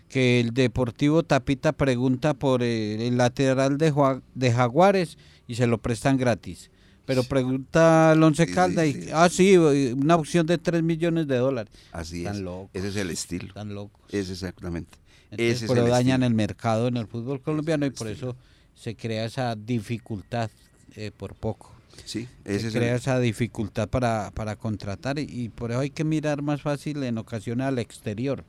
que 0.09 0.41
el 0.41 0.55
Deportivo 0.55 1.25
Tapita 1.25 1.73
pregunta 1.73 2.35
por 2.35 2.63
eh, 2.63 3.09
el 3.09 3.17
lateral 3.17 3.77
de, 3.77 4.53
Jaguares 4.53 5.19
y 5.49 5.57
se 5.57 5.67
lo 5.67 5.79
prestan 5.79 6.17
gratis. 6.17 6.71
Pero 7.07 7.23
pregunta 7.25 8.13
al 8.13 8.23
Once 8.23 8.47
Caldas 8.47 8.87
y, 8.87 9.09
ah, 9.13 9.29
sí, 9.29 9.57
una 9.57 10.17
opción 10.17 10.47
de 10.47 10.57
3 10.57 10.83
millones 10.83 11.27
de 11.27 11.37
dólares. 11.37 11.73
Así 11.93 12.19
Están 12.19 12.37
es. 12.37 12.43
locos. 12.43 12.71
Ese 12.73 12.89
es 12.89 12.97
el 12.97 13.11
estilo. 13.11 13.49
Están 13.49 13.75
locos. 13.75 14.01
Es 14.15 14.31
exactamente. 14.31 15.04
Ese 15.39 15.67
es 15.67 15.71
pero 15.71 15.85
el 15.85 15.91
dañan 15.91 16.23
estilo. 16.23 16.27
el 16.27 16.35
mercado 16.35 16.89
en 16.89 16.97
el 16.97 17.07
fútbol 17.07 17.41
colombiano 17.41 17.87
y 17.87 17.91
por 17.91 18.09
estilo. 18.09 18.31
eso 18.31 18.37
se 18.75 18.97
crea 18.97 19.25
esa 19.25 19.55
dificultad 19.57 20.51
eh, 20.97 21.11
por 21.17 21.35
poco. 21.35 21.73
Sí, 22.05 22.29
Se 22.59 22.69
es 22.69 22.73
crea 22.73 22.93
el, 22.93 22.97
esa 22.97 23.19
dificultad 23.21 23.89
para, 23.89 24.31
para 24.33 24.57
contratar 24.57 25.19
y, 25.19 25.23
y 25.29 25.49
por 25.49 25.71
eso 25.71 25.81
hay 25.81 25.91
que 25.91 26.05
mirar 26.05 26.43
más 26.43 26.61
fácil 26.63 27.03
en 27.05 27.19
ocasiones 27.19 27.67
al 27.67 27.79
exterior. 27.79 28.45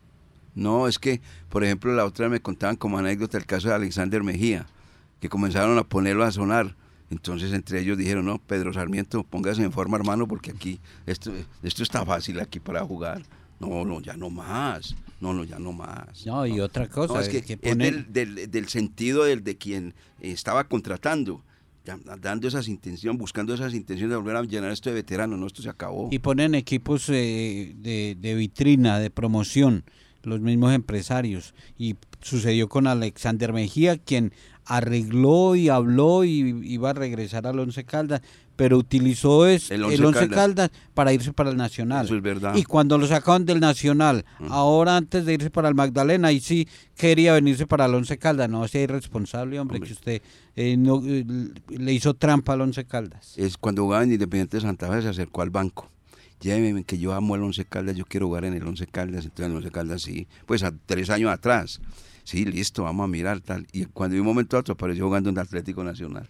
No, 0.56 0.88
es 0.88 1.00
que, 1.00 1.21
por 1.50 1.63
ejemplo, 1.63 1.93
la 1.93 2.06
otra 2.06 2.30
me 2.30 2.39
contaban 2.41 2.76
como 2.78 2.98
anécdota 2.98 3.38
el 3.38 3.45
caso 3.45 3.67
de 3.67 3.76
Alexander 3.76 4.24
Mejía, 4.24 4.67
que 5.19 5.30
comenzaron 5.30 5.78
a 5.78 5.84
ponerlo 5.84 6.24
a 6.24 6.32
sonar. 6.32 6.76
Entonces 7.12 7.54
entre 7.54 7.82
ellos 7.82 7.98
dijeron, 7.98 8.26
no, 8.26 8.39
Pedro 8.39 8.74
Sarmiento, 8.74 9.24
póngase 9.24 9.63
en 9.63 9.71
forma, 9.71 9.98
hermano, 9.98 10.28
porque 10.28 10.52
aquí 10.52 10.80
esto, 11.06 11.32
esto 11.62 11.84
está 11.84 12.06
fácil 12.06 12.39
aquí 12.39 12.60
para 12.60 12.84
jugar. 12.84 13.24
No, 13.60 13.86
no, 13.86 14.02
ya 14.02 14.17
no 14.17 14.30
más. 14.30 14.95
No, 15.21 15.34
no, 15.34 15.43
ya 15.43 15.60
no 15.60 15.71
más. 15.71 16.25
No, 16.25 16.45
y 16.45 16.60
otra 16.60 16.88
cosa, 16.89 17.13
No, 17.13 17.19
es 17.21 17.30
que, 17.30 17.41
que 17.41 17.54
es 17.62 17.78
del, 17.78 18.12
del- 18.12 18.51
del 18.51 18.67
sentido 18.67 19.23
del, 19.23 19.43
de 19.43 19.56
quien 19.58 19.93
estaba 20.19 20.65
contratando, 20.65 21.41
ya, 21.86 21.97
dando 22.19 22.47
esas 22.47 22.67
intenciones, 22.67 23.19
buscando 23.19 23.54
esas 23.54 23.73
intenciones 23.73 24.10
de 24.12 24.17
volver 24.17 24.36
a 24.36 24.43
llenar 24.43 24.71
esto 24.71 24.89
de 24.89 24.95
veteranos. 24.95 25.39
No, 25.39 25.47
esto 25.47 25.62
se 25.62 25.69
acabó. 25.69 26.10
y 26.12 26.19
ponen 26.19 26.54
equipos 26.56 27.08
eh, 27.10 27.73
de, 27.78 28.17
de 28.19 28.36
vitrina, 28.36 28.99
de 28.99 29.10
promoción, 29.10 29.84
los 30.23 30.41
mismos 30.41 30.73
empresarios. 30.73 31.54
Y 31.78 31.95
sucedió 32.21 32.67
con 32.67 32.88
Alexander 32.88 33.54
Mejía, 33.54 33.97
quien 33.97 34.34
arregló 34.65 35.56
y 35.56 35.69
habló 35.69 36.23
y 36.23 36.62
iba 36.65 36.89
a 36.89 36.93
regresar 36.93 37.47
al 37.47 37.60
Once 37.60 37.84
Caldas, 37.84 38.21
pero 38.56 38.78
utilizó 38.78 39.45
es, 39.47 39.69
El 39.71 39.84
el 39.84 40.04
Once 40.06 40.19
Caldas. 40.28 40.36
Caldas. 40.36 40.71
para 40.93 41.13
irse 41.13 41.34
para 41.34 41.49
el 41.49 41.58
Nacional. 41.58 42.06
Eso 42.06 42.15
es 42.15 42.21
verdad. 42.21 42.56
Y 42.56 42.63
cuando 42.63 42.97
lo 42.97 43.06
sacaron 43.08 43.45
del 43.45 43.60
Nacional, 43.60 44.25
Mm. 44.39 44.51
ahora 44.51 44.97
antes 44.97 45.25
de 45.25 45.34
irse 45.34 45.49
para 45.49 45.67
el 45.69 45.75
Magdalena, 45.75 46.30
ahí 46.30 46.39
sí 46.39 46.67
quería 46.95 47.34
venirse 47.34 47.67
para 47.67 47.86
el 47.86 47.93
Once 47.95 48.17
Caldas. 48.17 48.49
No, 48.49 48.67
sea 48.67 48.82
irresponsable, 48.84 49.60
hombre, 49.60 49.78
Hombre. 49.78 49.88
que 49.89 49.93
usted 49.93 50.21
eh, 50.56 50.78
no, 50.78 51.01
eh, 51.06 51.25
le 51.69 51.93
hizo 51.93 52.13
trampa 52.13 52.54
al 52.54 52.62
Once 52.62 52.86
Caldas. 52.86 53.34
es 53.38 53.58
cuando 53.58 53.84
jugaba 53.84 54.04
en 54.04 54.13
Independiente 54.13 54.58
de 54.58 54.62
Santa 54.62 54.89
Fe 54.89 55.01
se 55.01 55.10
acercó 55.10 55.41
al 55.41 55.49
banco. 55.49 55.89
Lléveme, 56.45 56.84
que 56.84 56.99
yo 56.99 57.12
amo 57.15 57.34
el 57.36 57.41
Once 57.41 57.65
Caldas, 57.65 57.95
yo 57.95 58.05
quiero 58.05 58.27
jugar 58.27 58.45
en 58.45 58.53
el 58.53 58.62
Once 58.67 58.86
Caldas, 58.86 59.25
entonces 59.25 59.47
en 59.47 59.51
el 59.53 59.58
Once 59.58 59.71
Caldas 59.71 60.03
sí, 60.03 60.27
pues 60.45 60.62
a 60.62 60.71
tres 60.86 61.10
años 61.10 61.31
atrás. 61.31 61.81
Sí, 62.23 62.45
listo, 62.45 62.84
vamos 62.84 63.05
a 63.05 63.08
mirar 63.08 63.41
tal. 63.41 63.65
Y 63.71 63.86
cuando 63.86 64.13
de 64.13 64.21
un 64.21 64.27
momento 64.27 64.55
a 64.55 64.60
otro 64.60 64.75
apareció 64.75 65.05
jugando 65.05 65.31
en 65.31 65.38
el 65.38 65.41
Atlético 65.41 65.84
Nacional. 65.84 66.29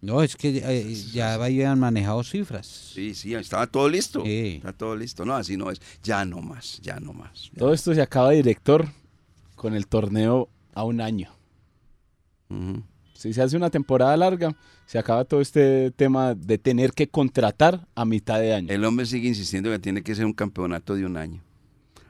No, 0.00 0.22
es 0.22 0.36
que 0.36 0.62
eh, 0.64 0.94
ya 1.12 1.34
habían 1.34 1.80
manejado 1.80 2.22
cifras. 2.22 2.92
Sí, 2.94 3.12
sí, 3.16 3.34
estaba 3.34 3.66
todo 3.66 3.88
listo. 3.88 4.22
Sí. 4.24 4.54
Está 4.58 4.72
todo 4.72 4.94
listo. 4.94 5.24
No, 5.24 5.34
así 5.34 5.56
no 5.56 5.72
es. 5.72 5.80
Ya 6.00 6.24
no 6.24 6.40
más, 6.40 6.78
ya 6.80 7.00
no 7.00 7.12
más. 7.12 7.50
ya. 7.52 7.58
Todo 7.58 7.72
esto 7.74 7.92
se 7.92 8.02
acaba 8.02 8.30
director 8.30 8.86
con 9.56 9.74
el 9.74 9.88
torneo 9.88 10.48
a 10.74 10.84
un 10.84 11.00
año. 11.00 11.32
Ujú. 12.50 12.84
Si 13.16 13.32
se 13.32 13.42
hace 13.42 13.56
una 13.56 13.70
temporada 13.70 14.16
larga, 14.16 14.54
se 14.84 14.98
acaba 14.98 15.24
todo 15.24 15.40
este 15.40 15.90
tema 15.90 16.34
de 16.34 16.58
tener 16.58 16.92
que 16.92 17.08
contratar 17.08 17.86
a 17.94 18.04
mitad 18.04 18.38
de 18.38 18.54
año. 18.54 18.68
El 18.72 18.84
hombre 18.84 19.06
sigue 19.06 19.28
insistiendo 19.28 19.70
que 19.70 19.78
tiene 19.78 20.02
que 20.02 20.14
ser 20.14 20.26
un 20.26 20.34
campeonato 20.34 20.94
de 20.94 21.06
un 21.06 21.16
año. 21.16 21.42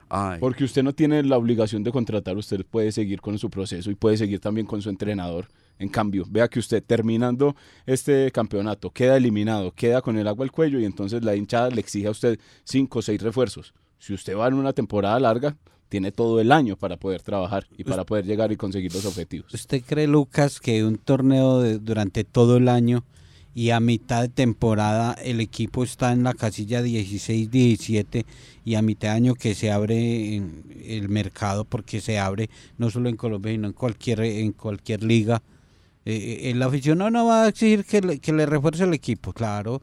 Ay, 0.09 0.39
Porque 0.39 0.63
usted 0.63 0.83
no 0.83 0.93
tiene 0.93 1.21
la 1.23 1.37
obligación 1.37 1.83
de 1.83 1.91
contratar, 1.91 2.37
usted 2.37 2.65
puede 2.65 2.91
seguir 2.91 3.19
con 3.19 3.37
su 3.37 3.49
proceso 3.49 3.91
y 3.91 3.95
puede 3.95 4.15
seguir 4.15 4.39
también 4.39 4.65
con 4.65 4.81
su 4.81 4.89
entrenador. 4.89 5.47
En 5.79 5.89
cambio, 5.89 6.25
vea 6.29 6.47
que 6.47 6.59
usted 6.59 6.83
terminando 6.83 7.55
este 7.85 8.31
campeonato 8.31 8.89
queda 8.89 9.17
eliminado, 9.17 9.71
queda 9.73 10.01
con 10.01 10.17
el 10.17 10.27
agua 10.27 10.45
al 10.45 10.51
cuello 10.51 10.79
y 10.79 10.85
entonces 10.85 11.23
la 11.23 11.35
hinchada 11.35 11.69
le 11.69 11.81
exige 11.81 12.07
a 12.07 12.11
usted 12.11 12.39
cinco 12.63 12.99
o 12.99 13.01
seis 13.01 13.21
refuerzos. 13.21 13.73
Si 13.99 14.13
usted 14.13 14.35
va 14.35 14.47
en 14.47 14.53
una 14.53 14.73
temporada 14.73 15.19
larga, 15.19 15.57
tiene 15.89 16.11
todo 16.11 16.39
el 16.41 16.51
año 16.51 16.75
para 16.75 16.97
poder 16.97 17.21
trabajar 17.21 17.65
y 17.77 17.83
para 17.83 18.03
poder 18.03 18.25
llegar 18.25 18.51
y 18.51 18.57
conseguir 18.57 18.93
los 18.93 19.05
objetivos. 19.05 19.53
¿Usted 19.53 19.81
cree, 19.85 20.07
Lucas, 20.07 20.59
que 20.59 20.83
un 20.83 20.97
torneo 20.97 21.61
de- 21.61 21.79
durante 21.79 22.23
todo 22.23 22.57
el 22.57 22.67
año 22.69 23.03
y 23.55 23.71
a 23.71 23.79
mitad 23.79 24.21
de 24.21 24.29
temporada 24.29 25.13
el 25.23 25.39
equipo 25.41 25.83
está 25.83 26.11
en 26.11 26.23
la 26.23 26.33
casilla 26.33 26.81
16-17 26.83 28.25
y 28.65 28.75
a 28.75 28.81
mitad 28.81 29.09
de 29.09 29.15
año 29.15 29.33
que 29.35 29.55
se 29.55 29.71
abre 29.71 30.35
en 30.35 30.63
el 30.85 31.09
mercado, 31.09 31.63
porque 31.65 32.01
se 32.01 32.19
abre 32.19 32.49
no 32.77 32.89
solo 32.91 33.09
en 33.09 33.15
Colombia, 33.15 33.51
sino 33.53 33.67
en 33.67 33.73
cualquier, 33.73 34.21
en 34.21 34.51
cualquier 34.51 35.03
liga? 35.03 35.41
eh, 36.09 36.51
el 36.51 36.61
aficionado 36.63 37.09
no 37.11 37.25
va 37.25 37.43
a 37.43 37.47
exigir 37.49 37.83
que 37.83 37.99
le, 37.99 38.19
que 38.19 38.31
le 38.31 38.45
refuerce 38.45 38.85
el 38.85 38.93
equipo, 38.93 39.33
claro. 39.33 39.81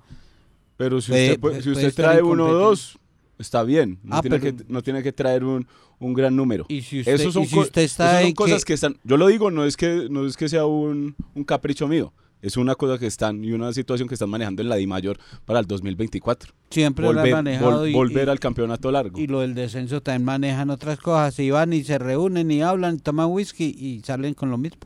Pero 0.78 0.98
si 1.02 1.10
Puede- 1.10 1.26
usted, 1.32 1.40
puede- 1.40 1.52
puede- 1.60 1.62
si 1.62 1.70
usted 1.86 1.94
trae 1.94 2.22
uno 2.22 2.46
o 2.46 2.54
dos, 2.54 2.98
está 3.38 3.62
bien. 3.62 3.99
No, 4.03 4.16
Ah, 4.16 4.20
tiene, 4.23 4.38
pero- 4.38 4.57
que, 4.57 4.64
no 4.68 4.83
tiene 4.83 5.03
que 5.03 5.12
traer 5.12 5.44
un, 5.44 5.66
un 5.99 6.14
gran 6.14 6.35
número. 6.37 6.66
Y 6.68 6.83
si 6.83 7.01
usted, 7.01 7.14
Esos 7.14 7.35
son, 7.35 7.42
y 7.44 7.47
si 7.47 7.59
usted 7.59 7.83
está 7.83 8.18
son 8.18 8.27
en 8.29 8.35
cosas 8.35 8.64
que- 8.64 8.68
que... 8.68 8.75
están. 8.75 8.97
Yo 9.05 9.16
lo 9.16 9.27
digo, 9.29 9.51
no 9.51 9.64
es 9.64 9.77
que, 9.77 10.09
no 10.11 10.27
es 10.27 10.37
que 10.37 10.49
sea 10.49 10.66
un, 10.66 11.14
un 11.35 11.44
capricho 11.44 11.88
mío. 11.88 12.12
Es 12.42 12.59
una 12.59 12.75
cosa 12.75 12.99
que 12.99 13.07
están 13.07 13.42
y 13.42 13.53
una 13.53 13.73
situación 13.73 14.07
que 14.07 14.14
están 14.16 14.29
manejando 14.29 14.61
en 14.61 14.68
la 14.68 14.77
Di 14.77 14.87
Mayor 14.87 15.18
para 15.47 15.61
el 15.61 15.66
2024. 15.66 16.53
siempre 16.68 17.03
lo 17.05 17.09
han 17.12 17.16
Volver, 17.16 17.33
manejado 17.33 17.87
vol- 17.87 17.90
y- 17.90 17.92
volver 17.94 18.29
y- 18.29 18.31
al 18.31 18.38
campeonato 18.38 18.90
largo. 18.92 19.18
Y 19.18 19.27
lo 19.29 19.40
del 19.40 19.55
descenso 19.55 20.03
también 20.03 20.25
manejan 20.27 20.68
otras 20.68 20.99
cosas. 21.01 21.38
Y 21.38 21.51
van 21.51 21.73
y 21.73 21.83
se 21.85 21.97
reúnen 21.99 22.51
y 22.51 22.61
hablan, 22.61 23.01
toman 23.01 23.31
whisky 23.31 23.64
y 23.79 24.03
salen 24.05 24.35
con 24.35 24.51
lo 24.51 24.59
mismo. 24.59 24.77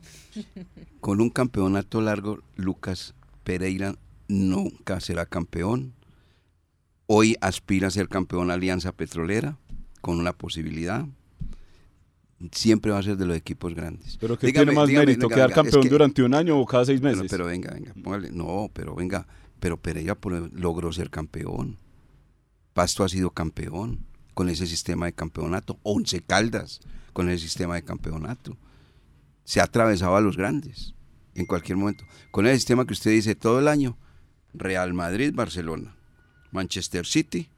con 1.01 1.21
un 1.21 1.31
campeonato 1.31 2.01
largo, 2.01 2.39
Lucas 2.55 3.15
Pereira 3.43 3.97
nunca 4.29 5.01
será 5.01 5.27
campeón. 5.27 5.95
Hoy 7.11 7.37
aspira 7.41 7.89
a 7.89 7.91
ser 7.91 8.07
campeón 8.11 8.51
Alianza 8.51 8.93
Petrolera, 8.93 9.57
con 10.03 10.19
una 10.19 10.35
posibilidad. 10.35 11.07
Siempre 12.53 12.93
va 12.93 12.99
a 12.99 13.03
ser 13.03 13.17
de 13.17 13.25
los 13.25 13.35
equipos 13.35 13.75
grandes. 13.75 14.19
Pero 14.21 14.39
que 14.39 14.53
tiene 14.53 14.73
más 14.73 14.87
dígame, 14.87 15.07
mérito, 15.07 15.27
venga, 15.27 15.35
quedar 15.37 15.49
venga, 15.49 15.61
es 15.63 15.65
campeón 15.65 15.83
que- 15.85 15.89
durante 15.89 16.23
un 16.23 16.35
año 16.35 16.59
o 16.59 16.67
cada 16.67 16.85
seis 16.85 17.01
Pero, 17.01 17.17
meses. 17.17 17.31
pero 17.31 17.47
venga, 17.47 17.73
venga, 17.73 17.95
póngale. 17.95 18.31
No, 18.31 18.71
pero 18.75 18.95
venga, 18.95 19.27
pero 19.59 19.79
Pereira 19.79 20.19
logró 20.53 20.93
ser 20.93 21.09
campeón. 21.09 21.79
Pasto 22.75 23.03
ha 23.05 23.09
sido 23.09 23.31
campeón 23.31 24.01
con 24.35 24.51
ese 24.51 24.67
sistema 24.67 25.07
de 25.07 25.15
campeonato. 25.15 25.79
Once 25.85 26.21
Caldas 26.21 26.81
con 27.15 27.31
ese 27.31 27.43
sistema 27.43 27.75
de 27.77 27.85
campeonato. 27.85 28.55
Se 29.45 29.61
ha 29.61 29.65
atravesado 29.65 30.15
a 30.15 30.21
los 30.21 30.37
grandes 30.37 30.95
en 31.35 31.47
cualquier 31.47 31.79
momento. 31.79 32.05
Con 32.31 32.47
el 32.47 32.55
sistema 32.55 32.85
que 32.87 32.93
usted 32.93 33.13
dice 33.13 33.35
todo 33.35 33.61
el 33.61 33.67
año, 33.67 33.97
Real 34.53 34.93
Madrid, 34.93 35.33
Barcelona, 35.35 35.97
Manchester 36.53 37.05
City, 37.07 37.49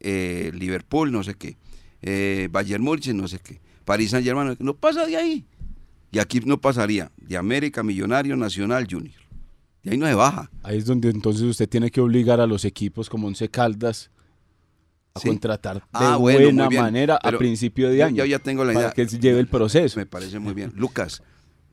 eh, 0.00 0.50
Liverpool, 0.54 1.10
no 1.12 1.22
sé 1.22 1.34
qué, 1.34 1.56
eh, 2.02 2.48
Bayern 2.50 2.82
Múnich, 2.82 3.08
no 3.14 3.26
sé 3.28 3.38
qué, 3.40 3.60
París 3.84 4.10
Saint 4.10 4.24
Germain, 4.26 4.56
no 4.60 4.74
pasa 4.74 5.06
de 5.06 5.16
ahí. 5.16 5.44
Y 6.10 6.18
aquí 6.20 6.40
no 6.40 6.58
pasaría 6.60 7.10
de 7.18 7.36
América, 7.36 7.82
Millonario, 7.82 8.34
Nacional, 8.36 8.86
Junior. 8.90 9.20
Y 9.82 9.90
ahí 9.90 9.98
no 9.98 10.06
se 10.06 10.14
baja. 10.14 10.50
Ahí 10.62 10.78
es 10.78 10.86
donde 10.86 11.10
entonces 11.10 11.42
usted 11.42 11.68
tiene 11.68 11.90
que 11.90 12.00
obligar 12.00 12.40
a 12.40 12.46
los 12.46 12.64
equipos 12.64 13.10
como 13.10 13.26
Once 13.26 13.48
Caldas 13.50 14.10
a 15.14 15.20
Sí. 15.20 15.28
contratar 15.28 15.76
de 15.76 15.82
Ah, 15.92 16.16
bueno, 16.16 16.40
buena 16.40 16.70
manera 16.70 17.18
a 17.22 17.32
principio 17.32 17.88
de 17.90 18.02
año. 18.02 18.16
yo 18.16 18.24
ya 18.24 18.38
tengo 18.38 18.64
la 18.64 18.72
para 18.72 18.86
idea. 18.86 18.92
que 18.94 19.08
se 19.08 19.18
lleve 19.18 19.40
el 19.40 19.48
proceso. 19.48 19.98
Me 19.98 20.06
parece 20.06 20.38
muy 20.38 20.54
bien. 20.54 20.72
Lucas, 20.76 21.22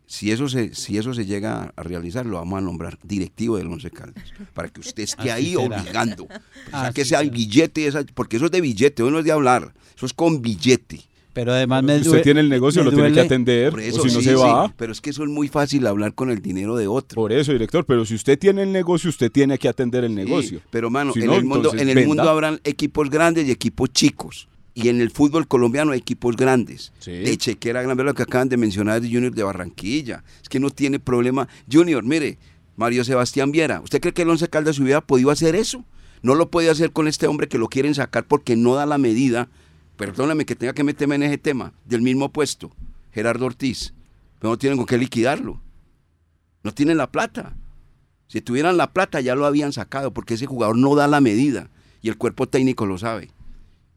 si 0.08 0.32
eso 0.32 0.48
se, 0.48 0.74
si 0.76 0.98
eso 0.98 1.14
se 1.14 1.26
llega 1.26 1.74
a 1.76 1.84
realizar, 1.84 2.26
lo 2.26 2.38
vamos 2.38 2.58
a 2.58 2.62
nombrar 2.62 2.98
directivo 3.04 3.58
del 3.58 3.68
Once 3.68 3.90
Caldas, 3.92 4.34
para 4.54 4.70
que 4.70 4.82
usted 4.82 5.04
esté 5.04 5.22
Así 5.24 5.30
ahí 5.30 5.54
será. 5.56 5.82
obligando. 5.82 6.24
O 6.26 6.28
sea, 6.70 6.82
Así 6.84 6.94
que 6.94 7.06
sea 7.06 7.20
será. 7.20 7.32
billete, 7.32 7.88
esa- 7.88 8.06
porque 8.14 8.38
eso 8.38 8.46
es 8.46 8.52
de 8.52 8.62
billete, 8.62 9.04
hoy 9.04 9.12
no 9.12 9.20
es 9.20 9.26
de 9.26 9.32
hablar, 9.32 9.74
eso 9.96 10.06
es 10.06 10.14
con 10.14 10.42
billete. 10.42 11.02
Pero 11.34 11.52
además 11.52 11.84
me 11.84 11.98
usted 12.00 12.22
tiene 12.22 12.40
el 12.40 12.48
negocio, 12.48 12.82
lo 12.82 12.94
tiene 12.94 13.12
que 13.12 13.20
atender, 13.20 13.72
Por 13.72 13.80
o 13.82 13.84
eso 13.84 14.04
si 14.04 14.08
no 14.08 14.20
sí, 14.22 14.24
se 14.26 14.36
sí, 14.38 14.42
va. 14.42 14.74
pero 14.78 14.94
es 14.94 15.02
que 15.02 15.10
eso 15.10 15.22
es 15.24 15.30
muy 15.30 15.50
fácil 15.50 15.86
hablar 15.86 16.14
con 16.14 16.30
el 16.32 16.42
dinero 16.42 16.78
de 16.78 16.88
otro. 16.88 17.16
Por 17.16 17.34
eso, 17.34 17.52
director, 17.52 17.84
pero 17.86 18.06
si 18.06 18.16
usted 18.16 18.40
tiene 18.40 18.64
el 18.64 18.72
negocio, 18.72 19.10
usted 19.10 19.30
tiene 19.30 19.58
que 19.58 19.68
atender 19.68 20.06
el 20.06 20.12
Sí, 20.12 20.16
negocio. 20.16 20.62
pero 20.70 20.90
mano, 20.90 21.12
Si 21.12 21.20
en 21.20 21.26
no, 21.26 21.36
el 21.36 21.44
mundo, 21.44 21.74
en 21.76 21.90
el 21.90 22.08
mundo 22.08 22.30
habrán 22.30 22.62
equipos 22.64 23.10
grandes 23.10 23.48
y 23.48 23.52
equipos 23.52 23.90
chicos. 23.92 24.48
Y 24.78 24.90
en 24.90 25.00
el 25.00 25.10
fútbol 25.10 25.48
colombiano 25.48 25.94
hay 25.94 26.00
equipos 26.00 26.36
grandes. 26.36 26.92
Sí. 27.00 27.12
De 27.12 27.38
Chequera, 27.38 27.82
gran 27.82 27.98
lo 27.98 28.14
que 28.14 28.24
acaban 28.24 28.50
de 28.50 28.58
mencionar 28.58 29.02
de 29.02 29.08
Junior 29.10 29.34
de 29.34 29.42
Barranquilla. 29.42 30.24
Es 30.44 30.50
que 30.50 30.60
no 30.60 30.70
tiene 30.70 31.00
problema. 31.00 31.48
Junior, 31.72 32.04
mire, 32.04 32.38
Mario 32.76 33.06
Sebastián 33.06 33.54
Viera, 33.54 33.80
¿usted 33.80 34.02
cree 34.02 34.14
que 34.14 34.24
el 34.24 34.30
Once 34.30 34.50
Caldas 34.50 34.78
hubiera 34.80 35.00
podido 35.00 35.32
hacer 35.32 35.56
eso? 35.56 35.86
No 36.22 36.36
lo 36.36 36.52
puede 36.52 36.70
hacer 36.70 36.92
con 36.92 37.08
este 37.08 37.26
hombre 37.26 37.48
que 37.48 37.58
lo 37.58 37.70
quieren 37.70 37.96
sacar 37.96 38.26
porque 38.28 38.58
no 38.58 38.76
da 38.76 38.86
la 38.86 38.98
medida. 38.98 39.48
Perdóname 39.96 40.46
que 40.46 40.58
tenga 40.58 40.74
que 40.74 40.84
meterme 40.84 41.16
en 41.16 41.24
ese 41.24 41.38
tema, 41.38 41.72
del 41.86 42.02
mismo 42.02 42.34
puesto, 42.34 42.72
Gerardo 43.14 43.46
Ortiz. 43.46 43.94
Pero 44.40 44.52
no 44.52 44.58
tienen 44.58 44.78
con 44.78 44.88
qué 44.88 44.98
liquidarlo. 44.98 45.62
No 46.64 46.74
tienen 46.74 46.98
la 46.98 47.12
plata. 47.12 47.56
Si 48.28 48.42
tuvieran 48.42 48.76
la 48.76 48.92
plata 48.92 49.22
ya 49.22 49.36
lo 49.36 49.46
habían 49.46 49.72
sacado 49.72 50.12
porque 50.14 50.34
ese 50.34 50.48
jugador 50.48 50.78
no 50.78 50.96
da 50.96 51.08
la 51.08 51.22
medida 51.22 51.70
y 52.02 52.10
el 52.10 52.18
cuerpo 52.18 52.50
técnico 52.50 52.86
lo 52.86 52.98
sabe. 52.98 53.30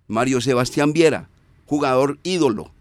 Mario 0.09 0.41
Sebastián 0.41 0.93
Viera, 0.93 1.29
jugador 1.67 2.19
ídolo, 2.25 2.73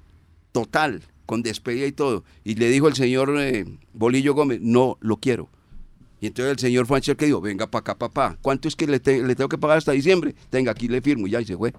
total, 0.51 1.03
con 1.25 1.43
despedida 1.43 1.85
y 1.85 1.91
todo. 1.91 2.23
Y 2.43 2.55
le 2.55 2.69
dijo 2.69 2.87
el 2.87 2.95
señor 2.95 3.35
eh, 3.37 3.65
Bolillo 3.93 4.33
Gómez, 4.33 4.59
no 4.61 4.97
lo 5.01 5.17
quiero. 5.17 5.49
Y 6.19 6.27
entonces 6.27 6.53
el 6.53 6.59
señor 6.59 6.87
Fancher 6.87 7.15
que 7.15 7.25
dijo, 7.27 7.41
venga 7.41 7.67
para 7.67 7.81
acá, 7.81 7.95
papá, 7.97 8.37
¿cuánto 8.41 8.67
es 8.67 8.75
que 8.75 8.87
le, 8.87 8.99
te- 8.99 9.21
le 9.21 9.35
tengo 9.35 9.49
que 9.49 9.57
pagar 9.59 9.77
hasta 9.77 9.91
diciembre? 9.91 10.33
Tenga, 10.49 10.71
aquí 10.71 10.87
le 10.87 11.01
firmo 11.01 11.27
y 11.27 11.31
ya, 11.31 11.41
y 11.41 11.45
se 11.45 11.55
fue. 11.55 11.73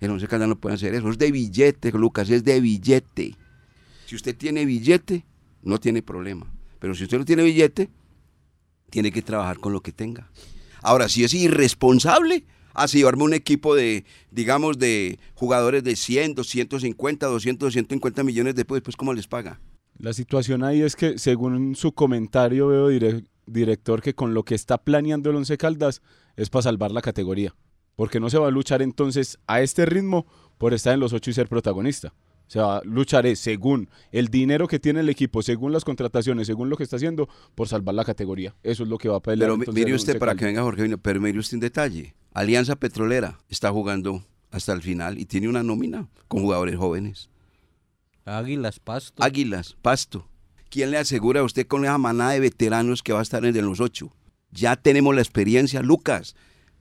El 0.00 0.10
Once 0.10 0.28
Caldas 0.28 0.48
no 0.48 0.56
puede 0.56 0.74
hacer 0.76 0.94
eso, 0.94 1.08
es 1.10 1.18
de 1.18 1.32
billete, 1.32 1.90
Lucas, 1.92 2.28
es 2.30 2.44
de 2.44 2.60
billete. 2.60 3.34
Si 4.06 4.14
usted 4.14 4.36
tiene 4.36 4.64
billete, 4.64 5.24
no 5.62 5.80
tiene 5.80 6.02
problema. 6.02 6.46
Pero 6.78 6.94
si 6.94 7.04
usted 7.04 7.18
no 7.18 7.24
tiene 7.24 7.42
billete, 7.42 7.88
tiene 8.90 9.10
que 9.10 9.22
trabajar 9.22 9.58
con 9.58 9.72
lo 9.72 9.80
que 9.80 9.92
tenga. 9.92 10.30
Ahora, 10.82 11.08
si 11.08 11.24
es 11.24 11.32
irresponsable, 11.34 12.44
así 12.74 12.98
llevarme 12.98 13.22
un 13.24 13.34
equipo 13.34 13.74
de, 13.74 14.04
digamos, 14.30 14.78
de 14.78 15.18
jugadores 15.34 15.82
de 15.84 15.96
100, 15.96 16.34
250, 16.34 17.26
200, 17.26 17.66
250 17.66 18.22
millones 18.24 18.54
después, 18.54 18.82
pues 18.82 18.96
¿cómo 18.96 19.14
les 19.14 19.26
paga? 19.26 19.60
La 19.98 20.12
situación 20.12 20.64
ahí 20.64 20.82
es 20.82 20.96
que, 20.96 21.18
según 21.18 21.76
su 21.76 21.92
comentario, 21.92 22.66
veo, 22.68 22.90
dire- 22.90 23.24
director, 23.46 24.02
que 24.02 24.14
con 24.14 24.34
lo 24.34 24.42
que 24.44 24.54
está 24.54 24.78
planeando 24.78 25.30
el 25.30 25.36
Once 25.36 25.56
Caldas 25.56 26.02
es 26.36 26.50
para 26.50 26.62
salvar 26.64 26.90
la 26.92 27.00
categoría. 27.02 27.54
Porque 27.96 28.18
no 28.18 28.28
se 28.28 28.38
va 28.38 28.48
a 28.48 28.50
luchar 28.50 28.82
entonces 28.82 29.38
a 29.46 29.60
este 29.60 29.86
ritmo 29.86 30.26
por 30.58 30.74
estar 30.74 30.92
en 30.94 31.00
los 31.00 31.12
ocho 31.12 31.30
y 31.30 31.34
ser 31.34 31.48
protagonista. 31.48 32.12
Se 32.46 32.60
va 32.60 32.78
a 32.78 32.84
luchar 32.84 33.26
es, 33.26 33.38
según 33.38 33.88
el 34.12 34.28
dinero 34.28 34.68
que 34.68 34.78
tiene 34.78 35.00
el 35.00 35.08
equipo, 35.08 35.42
según 35.42 35.72
las 35.72 35.84
contrataciones, 35.84 36.46
según 36.46 36.68
lo 36.68 36.76
que 36.76 36.84
está 36.84 36.96
haciendo, 36.96 37.28
por 37.54 37.68
salvar 37.68 37.94
la 37.94 38.04
categoría. 38.04 38.54
Eso 38.62 38.82
es 38.82 38.88
lo 38.88 38.98
que 38.98 39.08
va 39.08 39.16
a 39.16 39.20
pelear. 39.20 39.48
Pero 39.48 39.54
entonces, 39.54 39.74
mire 39.74 39.94
usted, 39.94 40.18
para 40.18 40.34
que 40.34 40.44
venga 40.44 40.62
Jorge, 40.62 40.82
Vino, 40.82 40.98
pero 40.98 41.20
mire 41.20 41.38
usted 41.38 41.56
un 41.56 41.60
detalle. 41.60 42.14
Alianza 42.32 42.76
Petrolera 42.76 43.38
está 43.48 43.70
jugando 43.70 44.24
hasta 44.50 44.72
el 44.72 44.82
final 44.82 45.18
y 45.18 45.24
tiene 45.24 45.48
una 45.48 45.62
nómina 45.62 46.08
con 46.28 46.42
jugadores 46.42 46.76
jóvenes. 46.76 47.30
Águilas, 48.24 48.78
Pasto. 48.80 49.22
Águilas, 49.22 49.76
Pasto. 49.82 50.28
¿Quién 50.70 50.90
le 50.90 50.98
asegura 50.98 51.40
a 51.40 51.44
usted 51.44 51.66
con 51.66 51.84
esa 51.84 51.98
manada 51.98 52.32
de 52.32 52.40
veteranos 52.40 53.02
que 53.02 53.12
va 53.12 53.20
a 53.20 53.22
estar 53.22 53.44
en 53.44 53.66
los 53.66 53.80
ocho? 53.80 54.12
Ya 54.50 54.76
tenemos 54.76 55.14
la 55.14 55.20
experiencia, 55.20 55.82
Lucas. 55.82 56.34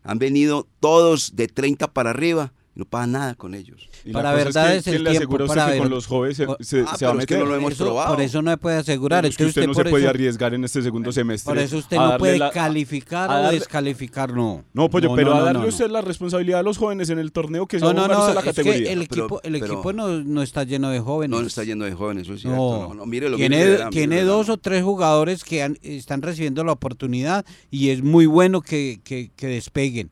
Han 0.04 0.20
venido 0.20 0.68
todos 0.80 1.36
de 1.36 1.48
30 1.48 1.94
para 1.94 2.12
arriba 2.12 2.54
no 2.76 2.86
pasa 2.86 3.06
nada 3.08 3.36
con 3.36 3.54
ellos. 3.54 3.88
Y 4.04 4.12
Para 4.12 4.34
verdad 4.34 4.72
que, 4.72 4.78
es 4.78 4.88
el 4.88 4.94
¿quién 4.94 5.04
le 5.04 5.10
tiempo 5.12 5.38
a 5.38 5.44
usted 5.44 5.56
para 5.56 5.72
que 5.74 5.78
con 5.78 5.90
los 5.92 6.08
jóvenes 6.08 6.38
se, 6.38 6.46
se- 6.62 6.84
Ah, 6.88 6.96
se 6.98 7.06
va 7.06 7.12
a 7.12 7.14
pero 7.14 7.20
es 7.20 7.26
que 7.28 7.38
no 7.38 7.46
lo 7.46 7.56
hemos 7.56 7.74
Eso- 7.74 7.84
probado. 7.86 8.16
Por 8.16 8.24
eso 8.24 8.42
no 8.42 8.50
me 8.52 8.58
puede 8.58 8.78
asegurar. 8.78 9.26
Es 9.28 9.38
que 9.38 9.44
Entonces 9.44 9.58
usted 9.64 9.68
no 9.68 9.74
se 9.76 9.90
puede 9.92 10.04
eso- 10.06 10.10
arriesgar 10.10 10.54
en 10.56 10.64
este 10.64 10.82
segundo 10.82 11.12
semestre. 11.12 11.50
Por 11.54 11.60
eso 11.60 11.78
usted 11.78 11.98
a 11.98 12.00
no 12.00 12.06
darle 12.08 12.20
puede 12.20 12.40
la- 12.40 12.50
calificar 12.52 13.30
a 13.30 13.34
o 13.34 13.44
darle- 13.44 13.60
descalificar, 13.60 14.34
no. 14.34 14.64
No, 14.74 14.90
pollo, 14.90 15.10
No, 15.10 15.16
pero 15.16 15.30
no, 15.30 15.36
a 15.36 15.40
no, 15.40 15.46
darle 15.46 15.60
no, 15.60 15.64
no. 15.66 15.70
usted 15.70 15.90
la 15.92 16.02
responsabilidad 16.02 16.62
a 16.62 16.64
los 16.64 16.78
jóvenes 16.80 17.10
en 17.12 17.20
el 17.20 17.32
torneo 17.32 17.68
que 17.68 17.78
se 17.78 17.82
No, 17.86 17.94
va 17.94 18.06
a 18.06 18.08
no, 18.08 18.14
no, 18.14 18.28
la 18.28 18.32
es 18.32 18.38
que 18.40 18.44
categoría. 18.46 18.92
el 18.92 19.08
Pero- 19.08 19.24
equipo, 19.26 19.42
el 19.44 19.54
pero- 19.60 19.66
equipo 19.66 19.94
no, 19.94 20.08
no 20.24 20.42
está 20.42 20.64
lleno 20.64 20.90
de 20.90 21.00
jóvenes. 21.00 21.30
No, 21.36 21.42
no 21.42 21.48
está 21.48 21.64
yendo 21.64 21.86
de 21.86 21.94
jóvenes, 21.94 22.24
eso 22.24 22.34
es 22.34 22.42
cierto. 22.42 22.94
No, 22.96 23.06
mírelo, 23.06 23.38
tiene, 23.38 24.22
dos 24.24 24.50
o 24.50 24.58
tres 24.58 24.84
jugadores 24.84 25.44
que 25.44 25.62
han- 25.62 25.78
están 25.84 26.22
recibiendo 26.24 26.64
la 26.64 26.72
oportunidad 26.72 27.46
y 27.70 27.90
es 27.90 28.02
muy 28.02 28.26
bueno 28.26 28.62
que 28.62 29.00
despeguen. 29.38 30.10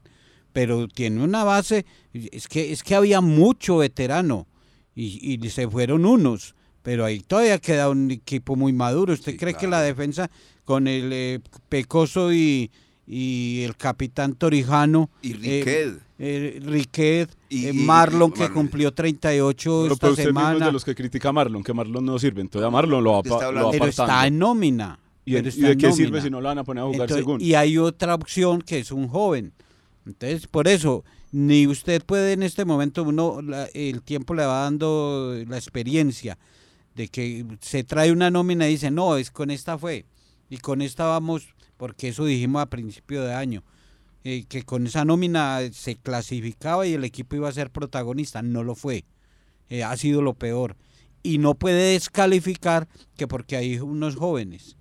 Pero 0.53 0.87
tiene 0.87 1.23
una 1.23 1.43
base, 1.43 1.85
es 2.13 2.47
que, 2.47 2.71
es 2.71 2.83
que 2.83 2.95
había 2.95 3.21
mucho 3.21 3.77
veterano 3.77 4.47
y, 4.95 5.39
y 5.43 5.49
se 5.49 5.67
fueron 5.69 6.05
unos, 6.05 6.55
pero 6.83 7.05
ahí 7.05 7.19
todavía 7.21 7.57
queda 7.59 7.89
un 7.89 8.11
equipo 8.11 8.55
muy 8.55 8.73
maduro. 8.73 9.13
¿Usted 9.13 9.31
Sí, 9.33 9.37
cree 9.37 9.53
que 9.53 9.59
claro. 9.59 9.71
la 9.71 9.81
defensa 9.81 10.29
con 10.65 10.87
el 10.87 11.09
eh, 11.13 11.39
Pecoso 11.69 12.33
y, 12.33 12.69
y 13.07 13.61
el 13.63 13.77
capitán 13.77 14.33
Torijano, 14.35 15.09
Y 15.21 15.31
eh, 15.31 15.35
Riquet. 15.35 15.99
eh, 16.19 16.59
Riquet, 16.63 17.29
Y- 17.49 17.67
eh, 17.67 17.73
Marlon 17.73 18.29
y 18.29 18.33
que 18.33 18.39
Marlon. 18.41 18.53
cumplió 18.53 18.93
38 18.93 19.79
Pero 19.83 19.93
esta 19.93 20.07
pues 20.07 20.11
usted 20.11 20.25
mismo 20.25 20.39
es 20.41 20.45
semana? 20.47 20.65
de 20.65 20.71
los 20.73 20.83
que 20.83 20.95
critica 20.95 21.29
a 21.29 21.31
Marlon, 21.33 21.63
que 21.63 21.73
Marlon 21.73 22.05
no 22.05 22.19
sirve. 22.19 22.41
Entonces 22.41 22.67
a 22.67 22.69
Marlon 22.71 23.03
lo 23.03 23.11
va, 23.13 23.17
Usted 23.19 23.31
está 23.31 23.45
pa- 23.45 23.51
lo 23.51 23.71
pero 23.71 23.85
está 23.85 24.27
en 24.27 24.37
nómina. 24.37 24.99
¿Y, 25.23 25.33
pero 25.33 25.45
y 25.45 25.49
está 25.49 25.65
de 25.67 25.71
en 25.73 25.77
qué 25.79 25.91
sirve 25.93 26.05
nómina. 26.09 26.23
si 26.23 26.29
no 26.29 26.41
lo 26.41 26.47
van 26.49 26.57
a 26.57 26.63
poner 26.63 26.81
a 26.83 26.85
jugar 26.87 27.01
Entonces, 27.01 27.17
según? 27.17 27.41
Y 27.41 27.53
hay 27.53 27.77
otra 27.77 28.15
opción 28.15 28.61
que 28.61 28.79
es 28.79 28.91
un 28.91 29.07
joven. 29.07 29.53
Entonces, 30.05 30.47
por 30.47 30.67
eso, 30.67 31.03
ni 31.31 31.67
usted 31.67 32.03
puede 32.03 32.33
en 32.33 32.43
este 32.43 32.65
momento, 32.65 33.03
uno 33.03 33.41
la- 33.41 33.65
el 33.73 34.01
tiempo 34.01 34.33
le 34.33 34.45
va 34.45 34.63
dando 34.63 35.35
la 35.47 35.57
experiencia 35.57 36.37
de 36.95 37.07
que 37.07 37.45
se 37.61 37.83
trae 37.83 38.11
una 38.11 38.31
nómina 38.31 38.67
y 38.67 38.71
dice, 38.71 38.91
no, 38.91 39.17
es 39.17 39.31
con 39.31 39.51
esta 39.51 39.77
fue. 39.77 40.05
Y 40.49 40.57
con 40.57 40.81
esta 40.81 41.05
vamos, 41.05 41.47
porque 41.77 42.09
eso 42.09 42.25
dijimos 42.25 42.61
a 42.61 42.69
principio 42.69 43.23
de 43.23 43.33
año, 43.33 43.63
eh, 44.23 44.43
que 44.47 44.63
con 44.63 44.85
esa 44.85 45.05
nómina 45.05 45.59
se 45.71 45.95
clasificaba 45.95 46.85
y 46.85 46.93
el 46.93 47.03
equipo 47.03 47.35
iba 47.35 47.47
a 47.47 47.53
ser 47.53 47.71
protagonista. 47.71 48.41
No 48.41 48.63
lo 48.63 48.75
fue. 48.75 49.05
Eh, 49.69 49.83
ha 49.83 49.95
sido 49.97 50.21
lo 50.21 50.33
peor. 50.33 50.75
Y 51.23 51.37
no 51.37 51.55
puede 51.55 51.93
descalificar 51.93 52.87
que 53.15 53.27
porque 53.27 53.55
hay 53.55 53.79
unos 53.79 54.15
jóvenes. 54.15 54.75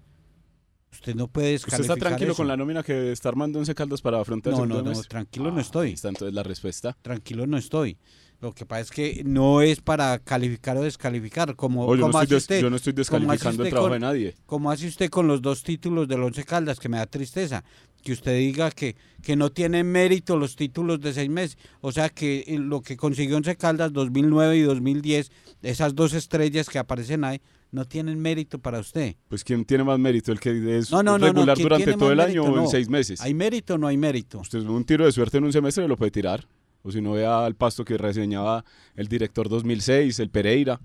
Usted 1.00 1.14
no 1.14 1.28
puede 1.28 1.54
¿Usted 1.54 1.66
descalificar 1.68 1.96
está 1.98 2.08
tranquilo 2.08 2.32
eso. 2.32 2.36
con 2.36 2.48
la 2.48 2.56
nómina 2.56 2.82
que 2.82 3.10
está 3.12 3.30
armando 3.30 3.58
Once 3.58 3.74
Caldas 3.74 4.02
para 4.02 4.20
afrontar 4.20 4.52
No, 4.52 4.66
no, 4.66 4.82
no, 4.82 5.02
tranquilo 5.04 5.50
no 5.50 5.56
Ah, 5.58 5.62
estoy. 5.62 5.92
Está 5.92 6.08
entonces 6.10 6.34
la 6.34 6.42
respuesta. 6.42 6.96
Tranquilo 7.00 7.46
no 7.46 7.56
estoy. 7.56 7.96
Lo 8.42 8.52
que 8.52 8.64
pasa 8.66 8.82
es 8.82 8.90
que 8.90 9.22
no 9.24 9.60
es 9.62 9.80
para 9.80 10.18
calificar 10.18 10.76
o 10.76 10.82
descalificar, 10.82 11.56
como, 11.56 11.84
Oye, 11.86 12.00
yo 12.00 12.06
no 12.06 12.12
como 12.12 12.22
estoy 12.22 12.24
hace 12.26 12.34
des- 12.34 12.42
usted. 12.44 12.60
yo 12.62 12.70
no 12.70 12.76
estoy 12.76 12.92
descalificando 12.94 13.62
el 13.62 13.68
usted 13.68 13.70
trabajo 13.70 13.88
con- 13.90 14.00
de 14.00 14.06
nadie. 14.06 14.34
Como 14.46 14.70
hace 14.70 14.86
usted 14.88 15.10
con 15.10 15.26
los 15.26 15.42
dos 15.42 15.62
títulos 15.62 16.06
del 16.08 16.22
Once 16.22 16.42
Caldas, 16.44 16.78
que 16.78 16.88
me 16.88 16.96
da 16.98 17.06
tristeza. 17.06 17.64
Que 18.02 18.12
usted 18.12 18.38
diga 18.38 18.70
que, 18.70 18.96
que 19.22 19.36
no 19.36 19.50
tienen 19.50 19.90
mérito 19.92 20.36
los 20.38 20.56
títulos 20.56 21.00
de 21.00 21.12
seis 21.12 21.28
meses. 21.28 21.58
O 21.82 21.92
sea 21.92 22.08
que 22.08 22.44
eh, 22.46 22.58
lo 22.58 22.80
que 22.80 22.96
consiguió 22.96 23.36
Once 23.36 23.56
Caldas 23.56 23.92
2009 23.92 24.56
y 24.56 24.62
2010, 24.62 25.30
esas 25.62 25.94
dos 25.94 26.14
estrellas 26.14 26.68
que 26.70 26.78
aparecen 26.78 27.24
ahí, 27.24 27.40
no 27.72 27.84
tienen 27.84 28.18
mérito 28.20 28.58
para 28.58 28.78
usted. 28.80 29.16
Pues 29.28 29.44
¿quién 29.44 29.64
tiene 29.64 29.84
más 29.84 29.98
mérito? 29.98 30.32
¿El 30.32 30.40
que 30.40 30.50
es 30.78 30.90
No, 30.90 31.02
no, 31.02 31.12
no, 31.12 31.18
no, 31.18 31.26
regular 31.32 31.56
¿quién 31.56 31.68
durante 31.68 31.92
todo 31.94 32.12
el 32.12 32.20
año 32.20 32.42
mérito? 32.42 32.52
o 32.52 32.58
en 32.58 32.64
No. 32.64 32.70
seis 32.70 32.88
meses? 32.88 33.20
¿Hay 33.20 33.34
mérito 33.34 33.74
o 33.74 33.78
no 33.78 33.86
hay 33.86 33.96
mérito? 33.96 34.40
Usted 34.40 34.60
un 34.60 34.84
tiro 34.84 35.04
de 35.04 35.12
suerte 35.12 35.38
en 35.38 35.44
un 35.44 35.52
semestre 35.52 35.86
lo 35.86 35.96
puede 35.96 36.10
tirar. 36.10 36.46
O 36.82 36.90
si 36.90 37.00
no 37.02 37.12
vea 37.12 37.44
al 37.44 37.54
pasto 37.56 37.84
que 37.84 37.98
reseñaba 37.98 38.64
el 38.96 39.06
director 39.06 39.48
2006, 39.50 40.18
el 40.20 40.30
Pereira. 40.30 40.80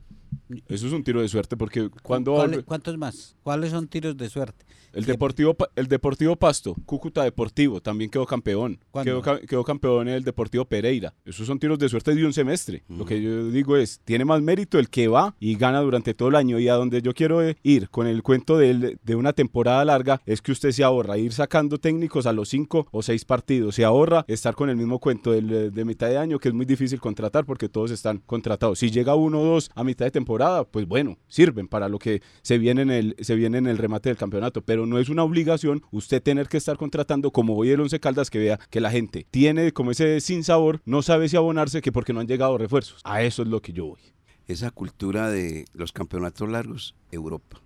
Eso 0.67 0.87
es 0.87 0.91
un 0.93 1.03
tiro 1.03 1.21
de 1.21 1.29
suerte 1.29 1.55
porque 1.55 1.89
cuando 2.03 2.33
¿Cuál- 2.33 2.65
¿Cuántos 2.65 2.97
más? 2.97 3.35
¿Cuáles 3.43 3.71
son 3.71 3.87
tiros 3.87 4.17
de 4.17 4.29
suerte? 4.29 4.65
El 4.95 5.05
Deportivo 5.05 5.55
el 5.75 5.87
Deportivo 5.87 6.35
Pasto, 6.35 6.75
Cúcuta 6.85 7.23
Deportivo, 7.23 7.81
también 7.81 8.09
quedó 8.09 8.25
campeón. 8.25 8.79
Quedó, 9.03 9.21
quedó 9.47 9.63
campeón 9.63 10.07
el 10.07 10.23
Deportivo 10.23 10.65
Pereira. 10.65 11.13
Esos 11.25 11.45
son 11.47 11.59
tiros 11.59 11.77
de 11.79 11.89
suerte 11.89 12.15
de 12.15 12.25
un 12.25 12.33
semestre. 12.33 12.83
Lo 12.89 13.05
que 13.05 13.21
yo 13.21 13.49
digo 13.49 13.77
es, 13.77 13.99
tiene 14.05 14.25
más 14.25 14.41
mérito 14.41 14.79
el 14.79 14.89
que 14.89 15.07
va 15.07 15.35
y 15.39 15.55
gana 15.55 15.81
durante 15.81 16.13
todo 16.13 16.29
el 16.29 16.35
año. 16.35 16.59
Y 16.59 16.67
a 16.69 16.75
donde 16.75 17.01
yo 17.01 17.13
quiero 17.13 17.41
ir 17.63 17.89
con 17.89 18.07
el 18.07 18.23
cuento 18.23 18.57
del- 18.57 18.97
de 19.03 19.15
una 19.15 19.33
temporada 19.33 19.83
larga 19.85 20.21
es 20.25 20.41
que 20.41 20.51
usted 20.51 20.71
se 20.71 20.83
ahorra 20.83 21.17
ir 21.17 21.33
sacando 21.33 21.77
técnicos 21.77 22.25
a 22.25 22.33
los 22.33 22.49
cinco 22.49 22.87
o 22.91 23.01
seis 23.03 23.25
partidos. 23.25 23.75
Se 23.75 23.83
ahorra 23.83 24.25
estar 24.27 24.55
con 24.55 24.69
el 24.69 24.77
mismo 24.77 24.99
cuento 24.99 25.31
del- 25.31 25.71
de 25.73 25.85
mitad 25.85 26.07
de 26.09 26.17
año, 26.17 26.39
que 26.39 26.47
es 26.49 26.53
muy 26.53 26.65
difícil 26.65 26.99
contratar 26.99 27.45
porque 27.45 27.69
todos 27.69 27.91
están 27.91 28.21
contratados. 28.25 28.79
Si 28.79 28.89
llega 28.91 29.15
uno 29.15 29.41
o 29.41 29.45
dos 29.45 29.69
a 29.75 29.83
mitad 29.83 30.05
de 30.05 30.11
temporada, 30.11 30.63
pues 30.63 30.87
bueno, 30.87 31.17
sirven 31.27 31.67
para 31.67 31.89
lo 31.89 31.99
que 31.99 32.21
se 32.41 32.57
viene 32.57 32.83
en 32.83 32.91
el, 32.91 33.15
se 33.19 33.35
viene 33.35 33.57
en 33.57 33.67
el 33.67 33.77
remate 33.77 34.09
del 34.09 34.17
campeonato. 34.17 34.61
Pero 34.61 34.84
no 34.85 34.99
es 34.99 35.09
una 35.09 35.23
obligación 35.23 35.83
usted 35.91 36.21
tener 36.21 36.47
que 36.47 36.57
estar 36.57 36.77
contratando 36.77 37.31
como 37.31 37.55
hoy 37.55 37.69
el 37.69 37.79
Once 37.79 37.99
Caldas 37.99 38.29
que 38.29 38.39
vea 38.39 38.59
que 38.69 38.81
la 38.81 38.91
gente 38.91 39.25
tiene 39.29 39.71
como 39.71 39.91
ese 39.91 40.19
sin 40.21 40.43
sabor, 40.43 40.81
no 40.85 41.01
sabe 41.01 41.29
si 41.29 41.37
abonarse 41.37 41.81
que 41.81 41.91
porque 41.91 42.13
no 42.13 42.19
han 42.19 42.27
llegado 42.27 42.57
refuerzos. 42.57 43.01
A 43.03 43.23
eso 43.23 43.41
es 43.41 43.47
lo 43.47 43.61
que 43.61 43.73
yo 43.73 43.85
voy. 43.85 43.99
Esa 44.47 44.71
cultura 44.71 45.29
de 45.29 45.65
los 45.73 45.91
campeonatos 45.91 46.49
largos, 46.49 46.95
Europa. 47.11 47.61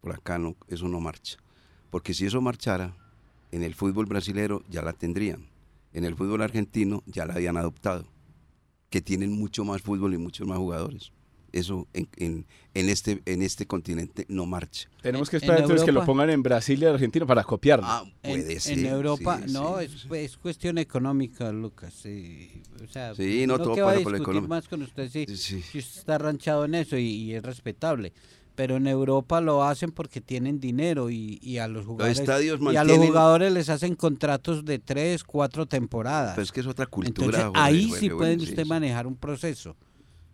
por 0.00 0.14
acá 0.14 0.38
no, 0.38 0.56
eso 0.68 0.88
no 0.88 1.00
marcha. 1.00 1.38
Porque 1.90 2.14
si 2.14 2.24
eso 2.24 2.40
marchara, 2.40 2.96
en 3.50 3.62
el 3.62 3.74
fútbol 3.74 4.06
brasilero 4.06 4.62
ya 4.68 4.82
la 4.82 4.94
tendrían. 4.94 5.46
En 5.92 6.04
el 6.04 6.16
fútbol 6.16 6.42
argentino 6.42 7.02
ya 7.06 7.26
la 7.26 7.34
habían 7.34 7.58
adoptado. 7.58 8.06
Que 8.88 9.02
tienen 9.02 9.32
mucho 9.32 9.64
más 9.64 9.82
fútbol 9.82 10.14
y 10.14 10.18
muchos 10.18 10.46
más 10.46 10.56
jugadores. 10.56 11.12
Eso 11.52 11.86
en, 11.92 12.08
en- 12.16 12.46
en 12.74 12.88
este, 12.88 13.20
en 13.26 13.42
este 13.42 13.66
continente 13.66 14.24
no 14.28 14.46
marcha. 14.46 14.88
Tenemos 15.02 15.28
que 15.28 15.36
En- 15.36 15.42
esperar 15.42 15.58
en 15.58 15.64
entonces 15.64 15.84
que 15.84 15.92
lo 15.92 16.00
Europa- 16.00 16.06
pongan 16.12 16.30
en 16.30 16.42
Brasil 16.42 16.82
y 16.82 16.86
Argentina 16.86 17.26
para 17.26 17.44
copiarlo. 17.44 17.84
Ah, 17.86 18.04
En, 18.22 18.40
puede 18.40 18.52
en 18.54 18.60
ser. 18.60 18.86
Europa, 18.86 19.40
sí, 19.46 19.52
no, 19.52 19.78
sí, 19.78 19.84
es, 19.84 19.90
sí. 20.02 20.08
es 20.12 20.36
cuestión 20.38 20.78
económica, 20.78 21.52
Lucas. 21.52 21.92
Sí, 21.92 22.62
o 22.82 22.88
sea, 22.90 23.14
Sí, 23.14 23.46
no, 23.46 23.58
todo 23.58 23.74
que 23.74 23.82
va 23.82 23.90
a 23.90 23.94
pasa 23.94 24.02
por 24.04 24.12
la 24.12 24.18
discutir 24.18 24.36
economía. 24.38 24.48
más 24.48 24.68
con 24.68 24.82
usted 24.82 25.10
si, 25.10 25.26
Sí, 25.26 25.36
sí. 25.36 25.62
si 25.62 25.78
usted 25.80 25.98
está 26.00 26.16
ranchado 26.18 26.64
en 26.64 26.74
eso 26.74 26.96
y, 26.96 27.04
y 27.06 27.34
es 27.34 27.42
respetable. 27.42 28.12
Pero 28.54 28.76
en 28.76 28.86
Europa 28.86 29.40
lo 29.40 29.64
hacen 29.64 29.92
porque 29.92 30.20
tienen 30.20 30.60
dinero 30.60 31.08
y, 31.08 31.38
y 31.42 31.56
a 31.56 31.68
los 31.68 31.86
jugadores 31.86 32.18
estadios 32.20 32.60
y 32.70 32.76
a 32.76 32.84
los 32.84 32.98
jugadores 32.98 33.50
les 33.50 33.70
hacen 33.70 33.94
contratos 33.94 34.64
de 34.66 34.78
tres, 34.78 35.24
cuatro 35.24 35.64
temporadas. 35.64 36.34
Pero 36.34 36.42
es 36.42 36.52
que 36.52 36.60
es 36.60 36.66
otra 36.66 36.84
cultura. 36.86 37.26
Entonces 37.42 37.50
ahí 37.54 37.84
Jorge, 37.88 38.00
sí 38.00 38.06
bueno, 38.08 38.18
pueden 38.18 38.40
usted 38.40 38.62
sí. 38.62 38.68
manejar 38.68 39.06
un 39.06 39.16
proceso. 39.16 39.74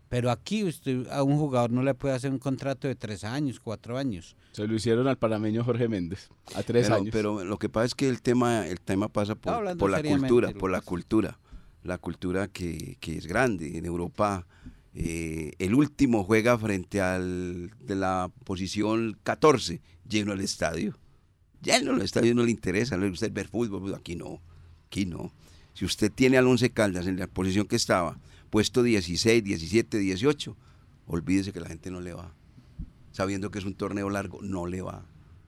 Pero 0.09 0.31
aquí 0.31 0.65
usted 0.65 1.07
a 1.11 1.23
un 1.23 1.37
jugador 1.37 1.71
no 1.71 1.83
le 1.83 1.95
puede 1.95 2.15
hacer 2.15 2.31
un 2.31 2.39
contrato 2.39 2.89
de 2.89 2.95
tres 2.95 3.25
años, 3.25 3.61
cuatro 3.61 3.99
años. 3.99 4.37
Se 4.53 4.67
lo 4.67 4.75
hicieron 4.75 5.07
al 5.07 5.19
panameño 5.19 5.63
Jorge 5.65 5.89
Méndez 5.89 6.31
a 6.55 6.63
tres 6.63 6.87
pero, 6.87 6.97
años. 6.97 7.09
pero 7.13 7.45
lo 7.45 7.59
que 7.59 7.69
pasa 7.69 7.87
es 7.87 7.95
que 7.95 8.09
el 8.09 8.23
tema, 8.23 8.67
el 8.67 8.81
tema 8.81 9.09
pasa 9.09 9.35
por, 9.35 9.63
la 9.63 9.77
cultura, 10.03 10.51
por 10.53 10.71
la 10.71 10.81
cultura, 10.81 11.39
la 11.83 11.99
cultura 11.99 12.49
que, 12.49 12.97
que 13.01 13.19
es 13.19 13.27
grande. 13.27 13.77
En 13.77 13.85
Europa, 13.85 14.47
eh, 14.95 15.53
el 15.59 15.75
último 15.75 16.25
juega 16.25 16.59
frente 16.59 17.01
al 17.01 17.71
de 17.81 17.95
la 17.95 18.31
posición 18.45 19.19
14, 19.23 19.81
lleno 20.09 20.33
el 20.33 20.41
estadio. 20.41 20.99
Lleno 21.63 21.93
el 21.93 22.03
estadio 22.03 22.35
no 22.35 22.45
le 22.45 22.51
interesa, 22.51 22.97
no 22.97 23.05
le 23.05 23.11
gusta 23.11 23.29
ver 23.29 23.49
fútbol, 23.49 23.83
pues 23.83 23.95
aquí 23.95 24.17
no, 24.17 24.41
aquí 24.87 25.05
no. 25.07 25.33
Si 25.75 25.85
usted 25.85 26.11
tiene 26.11 26.39
al 26.39 26.47
Once 26.47 26.71
Caldas 26.71 27.07
en 27.07 27.19
la 27.19 27.27
posición 27.27 27.67
que 27.67 27.77
estaba, 27.77 28.19
puesto 28.51 28.83
16, 28.83 29.45
17, 29.45 29.99
18, 29.99 30.57
olvídese 31.07 31.53
que 31.53 31.61
la 31.61 31.69
gente 31.69 31.91
no 31.91 32.01
le 32.01 32.13
va. 32.13 32.35
Sabiendo 33.13 33.51
que 33.51 33.59
es 33.59 33.65
un 33.65 33.75
torneo 33.75 34.11
largo, 34.11 34.41
no 34.43 34.67
le 34.67 34.83
va. 34.83 35.05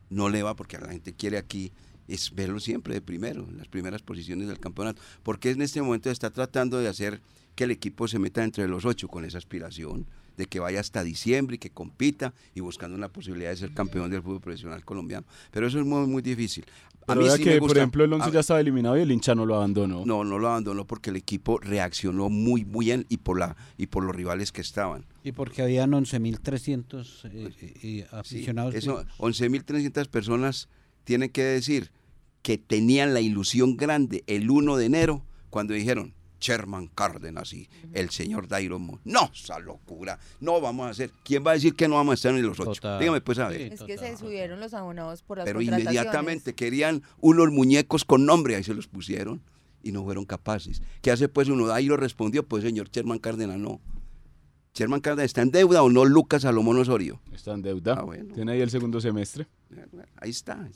No 0.08 0.28
le 0.28 0.42
va 0.42 0.56
porque 0.56 0.78
la 0.78 0.88
gente 0.88 1.12
quiere 1.12 1.38
aquí 1.38 1.72
es 2.10 2.34
verlo 2.34 2.58
siempre 2.58 2.94
de 2.94 3.00
primero, 3.00 3.46
en 3.48 3.56
las 3.58 3.68
primeras 3.68 4.02
posiciones 4.02 4.48
del 4.48 4.58
campeonato. 4.58 5.00
Porque 5.22 5.50
en 5.50 5.62
este 5.62 5.80
momento 5.80 6.10
está 6.10 6.30
tratando 6.30 6.78
de 6.78 6.88
hacer 6.88 7.20
que 7.54 7.64
el 7.64 7.70
equipo 7.70 8.08
se 8.08 8.18
meta 8.18 8.42
entre 8.42 8.66
los 8.68 8.84
ocho 8.84 9.08
con 9.08 9.24
esa 9.24 9.38
aspiración 9.38 10.06
de 10.36 10.46
que 10.46 10.58
vaya 10.58 10.80
hasta 10.80 11.04
diciembre 11.04 11.56
y 11.56 11.58
que 11.58 11.70
compita 11.70 12.34
y 12.54 12.60
buscando 12.60 12.96
una 12.96 13.08
posibilidad 13.08 13.50
de 13.50 13.56
ser 13.56 13.74
campeón 13.74 14.10
del 14.10 14.22
fútbol 14.22 14.40
profesional 14.40 14.84
colombiano. 14.84 15.26
Pero 15.50 15.66
eso 15.66 15.78
es 15.78 15.84
muy, 15.86 16.06
muy 16.06 16.22
difícil. 16.22 16.64
A 17.10 17.14
Pero 17.14 17.20
mí 17.22 17.26
vea 17.26 17.36
sí 17.36 17.42
que, 17.44 17.50
me 17.50 17.58
por 17.60 17.76
ejemplo, 17.76 18.04
el 18.04 18.12
Once 18.12 18.28
a- 18.28 18.32
ya 18.32 18.40
estaba 18.40 18.60
eliminado 18.60 18.96
y 18.96 19.00
el 19.00 19.10
hincha 19.10 19.34
no 19.34 19.44
lo 19.46 19.56
abandonó. 19.56 20.04
no, 20.06 20.22
no 20.24 20.38
lo 20.38 20.48
abandonó 20.48 20.86
porque 20.86 21.10
el 21.10 21.16
equipo 21.16 21.58
reaccionó 21.58 22.28
muy 22.30 22.64
muy 22.64 22.86
bien 22.86 23.06
y 23.08 23.16
por 23.18 23.38
la 23.38 23.56
y 23.76 23.86
por 23.88 24.04
los 24.04 24.14
rivales 24.14 24.52
que 24.52 24.60
estaban. 24.60 25.06
Y 25.24 25.32
porque 25.32 25.62
habían 25.62 25.92
11.300 25.92 27.24
eh, 27.24 27.50
eh, 27.58 27.72
Sí, 27.82 28.04
aficionados. 28.12 28.74
eso, 28.74 29.04
11.300 29.18 30.08
personas 30.08 30.68
tienen 31.04 31.30
que 31.30 31.42
decir 31.42 31.90
que 32.42 32.58
tenían 32.58 33.12
la 33.14 33.20
ilusión 33.20 33.76
grande 33.76 34.24
el 34.26 34.50
1 34.50 34.76
de 34.76 34.86
enero 34.86 35.22
cuando 35.50 35.74
dijeron 35.74 36.14
Sherman 36.40 36.88
Cárdenas 36.88 37.52
y 37.52 37.68
el 37.92 38.10
señor 38.10 38.48
Dairo 38.48 38.78
Mo- 38.78 38.98
No, 39.04 39.30
esa 39.34 39.58
locura. 39.58 40.18
No 40.40 40.60
vamos 40.60 40.86
a 40.86 40.90
hacer. 40.90 41.10
¿Quién 41.22 41.46
va 41.46 41.52
a 41.52 41.54
decir 41.54 41.74
que 41.74 41.86
no 41.86 41.96
vamos 41.96 42.12
a 42.12 42.14
estar 42.14 42.34
en 42.34 42.42
los 42.42 42.58
ocho? 42.58 42.72
Total. 42.72 42.98
Dígame 42.98 43.20
pues 43.20 43.38
a 43.38 43.48
ver. 43.48 43.68
Sí. 43.68 43.74
Es 43.74 43.82
que 43.82 43.98
se 43.98 44.16
subieron 44.16 44.58
los 44.60 44.74
abonados 44.74 45.22
por 45.22 45.38
las 45.38 45.44
Pero 45.44 45.58
contrataciones. 45.58 45.94
inmediatamente 45.94 46.54
querían 46.54 47.02
unos 47.20 47.50
muñecos 47.52 48.04
con 48.04 48.24
nombre, 48.26 48.56
ahí 48.56 48.64
se 48.64 48.74
los 48.74 48.88
pusieron 48.88 49.40
y 49.82 49.92
no 49.92 50.02
fueron 50.04 50.24
capaces. 50.24 50.82
¿Qué 51.02 51.10
hace 51.10 51.28
pues 51.28 51.48
uno? 51.48 51.66
Dairo 51.66 51.96
respondió, 51.96 52.42
pues 52.46 52.64
señor 52.64 52.90
Sherman 52.90 53.18
Cárdenas, 53.18 53.58
no. 53.58 53.80
Sherman 54.74 55.00
Cárdenas 55.00 55.26
está 55.26 55.42
en 55.42 55.50
deuda 55.50 55.82
o 55.82 55.90
no 55.90 56.04
Lucas 56.04 56.42
Salomón 56.42 56.78
Osorio. 56.78 57.20
Está 57.32 57.52
en 57.54 57.62
deuda. 57.62 57.96
Ah, 57.98 58.02
bueno. 58.04 58.32
Tiene 58.34 58.52
ahí 58.52 58.60
el 58.60 58.70
segundo 58.70 59.00
semestre. 59.00 59.46
Ahí 60.16 60.30
está. 60.30 60.68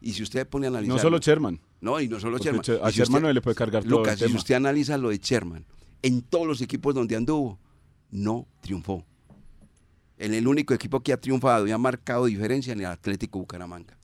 Y 0.00 0.12
si 0.12 0.22
usted 0.22 0.46
pone 0.48 0.66
a 0.66 0.70
analizar. 0.70 0.96
No 0.96 1.00
solo 1.02 1.18
Sherman. 1.18 1.60
No, 1.80 2.00
y 2.00 2.08
no 2.08 2.18
solo 2.20 2.38
Sherman. 2.38 2.60
A 2.60 2.64
si 2.64 2.98
Sherman 2.98 3.16
usted- 3.16 3.20
no 3.28 3.32
le 3.32 3.40
puede 3.42 3.54
cargar 3.54 3.84
todo 3.84 3.98
Lucas, 3.98 4.20
el 4.22 4.30
si 4.30 4.36
usted 4.36 4.54
analiza 4.54 4.96
lo 4.96 5.10
de 5.10 5.18
Sherman, 5.18 5.66
en 6.02 6.22
todos 6.22 6.46
los 6.46 6.60
equipos 6.62 6.94
donde 6.94 7.16
anduvo, 7.16 7.58
no 8.10 8.46
triunfó. 8.62 9.04
En 10.16 10.34
el 10.34 10.48
único 10.48 10.74
equipo 10.74 11.00
que 11.00 11.12
ha 11.12 11.20
triunfado 11.20 11.66
y 11.66 11.70
ha 11.70 11.78
marcado 11.78 12.24
diferencia 12.26 12.72
en 12.72 12.80
el 12.80 12.86
Atlético 12.86 13.38
Bucaramanga. 13.38 13.96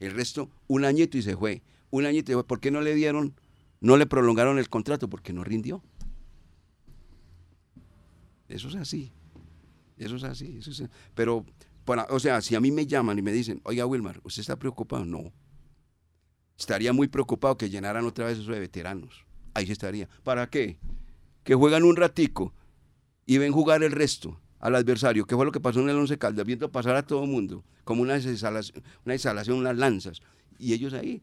El 0.00 0.12
resto, 0.12 0.50
un 0.66 0.84
añito 0.84 1.16
y 1.16 1.22
se 1.22 1.36
fue. 1.36 1.62
Un 1.90 2.04
añito 2.04 2.30
y 2.30 2.32
se 2.32 2.36
fue. 2.36 2.44
¿Por 2.46 2.60
qué 2.60 2.70
no 2.70 2.80
le 2.80 2.94
dieron, 2.94 3.34
no 3.80 3.96
le 3.96 4.06
prolongaron 4.06 4.58
el 4.58 4.68
contrato? 4.68 5.08
Porque 5.08 5.32
no 5.32 5.44
rindió. 5.44 5.82
Eso 8.52 8.68
es 8.68 8.74
así. 8.76 9.12
Eso 9.96 10.16
es 10.16 10.24
así. 10.24 10.56
Eso 10.58 10.70
es- 10.70 10.84
Pero, 11.14 11.44
para, 11.84 12.04
o 12.10 12.18
sea, 12.20 12.40
si 12.40 12.54
a 12.54 12.60
mí 12.60 12.70
me 12.70 12.86
llaman 12.86 13.18
y 13.18 13.22
me 13.22 13.32
dicen, 13.32 13.60
oiga, 13.64 13.86
Wilmar, 13.86 14.20
¿usted 14.24 14.40
está 14.40 14.56
preocupado? 14.56 15.04
No. 15.04 15.32
Estaría 16.58 16.92
muy 16.92 17.08
preocupado 17.08 17.56
que 17.56 17.70
llenaran 17.70 18.04
otra 18.04 18.26
vez 18.26 18.38
eso 18.38 18.52
de 18.52 18.60
veteranos. 18.60 19.24
Ahí 19.54 19.66
sí 19.66 19.72
estaría. 19.72 20.08
¿Para 20.22 20.48
qué? 20.48 20.78
Que 21.44 21.54
juegan 21.54 21.82
un 21.82 21.96
ratico 21.96 22.54
y 23.26 23.38
ven 23.38 23.52
jugar 23.52 23.82
el 23.82 23.92
resto 23.92 24.40
al 24.60 24.76
adversario, 24.76 25.26
que 25.26 25.34
fue 25.34 25.44
lo 25.44 25.50
que 25.52 25.60
pasó 25.60 25.80
en 25.80 25.88
el 25.88 25.96
Once 25.96 26.16
Caldas, 26.18 26.46
viendo 26.46 26.70
pasar 26.70 26.94
a 26.94 27.02
todo 27.04 27.26
mundo, 27.26 27.64
como 27.84 28.02
una 28.02 28.16
exhalación, 28.16 28.84
una 29.04 29.14
unas 29.56 29.76
lanzas. 29.76 30.20
Y 30.58 30.72
ellos 30.72 30.92
ahí, 30.92 31.22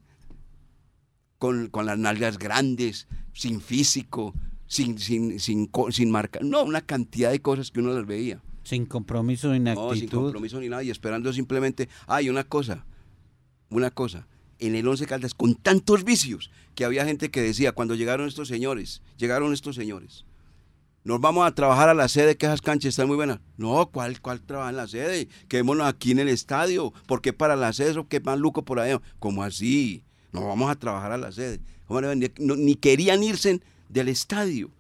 con, 1.38 1.70
con 1.70 1.86
las 1.86 1.98
nalgas 1.98 2.38
grandes, 2.38 3.08
sin 3.34 3.62
físico, 3.62 4.34
sin, 4.70 4.98
sin, 5.00 5.38
sin, 5.40 5.70
sin 5.92 6.10
marca. 6.12 6.40
No, 6.42 6.64
una 6.64 6.80
cantidad 6.82 7.32
de 7.32 7.42
cosas 7.42 7.72
que 7.72 7.82
uno 7.82 7.92
las 7.94 8.06
veía. 8.06 8.42
Sin 8.64 8.86
compromiso 8.86 9.52
ni 9.52 9.60
No, 9.60 9.94
sin 9.96 10.08
compromiso 10.24 10.60
ni 10.62 10.70
nada, 10.70 10.84
y 10.84 10.92
esperando 10.92 11.34
simplemente, 11.34 11.90
hay 12.08 12.30
una 12.30 12.44
cosa, 12.44 12.86
una 13.70 13.90
cosa, 13.92 14.28
en 14.60 14.76
el 14.76 14.88
Once 14.88 15.06
Caldas, 15.08 15.34
con 15.34 15.56
tantos 15.56 16.04
vicios, 16.04 16.52
que 16.76 16.86
había 16.86 17.04
gente 17.06 17.30
que 17.32 17.42
decía, 17.42 17.72
cuando 17.72 17.96
llegaron 17.96 18.28
estos 18.28 18.48
señores, 18.48 19.02
llegaron 19.18 19.54
estos 19.54 19.76
señores, 19.76 20.26
nos 21.04 21.20
vamos 21.20 21.48
a 21.48 21.56
trabajar 21.56 21.90
a 21.90 21.94
la 21.96 22.08
sede, 22.10 22.38
que 22.38 22.46
esas 22.46 22.62
canchas 22.62 22.90
están 22.90 23.08
muy 23.08 23.16
buenas. 23.16 23.40
No, 23.58 23.90
¿cuál, 23.92 24.22
cuál 24.22 24.42
trabaja 24.42 24.70
en 24.70 24.76
la 24.76 24.88
sede? 24.88 25.30
Quedémonos 25.48 25.88
aquí 25.88 26.12
en 26.12 26.20
el 26.20 26.28
estadio, 26.28 26.94
¿por 27.08 27.22
qué 27.22 27.34
para 27.34 27.56
la 27.56 27.74
sede? 27.74 27.92
Eso, 27.92 28.08
¿Qué 28.08 28.20
más 28.20 28.38
luco 28.38 28.64
por 28.66 28.80
ahí? 28.80 28.96
¿Cómo 29.18 29.42
así? 29.44 30.04
No 30.32 30.46
vamos 30.46 30.70
a 30.70 30.76
trabajar 30.76 31.12
a 31.14 31.18
la 31.18 31.32
sede. 31.32 31.62
¿Cómo 31.88 32.02
le- 32.02 32.16
Ni, 32.16 32.28
no- 32.40 32.56
ni 32.58 32.76
querían 32.76 33.24
irse 33.24 33.62
del 33.90 34.08
estadio. 34.08 34.72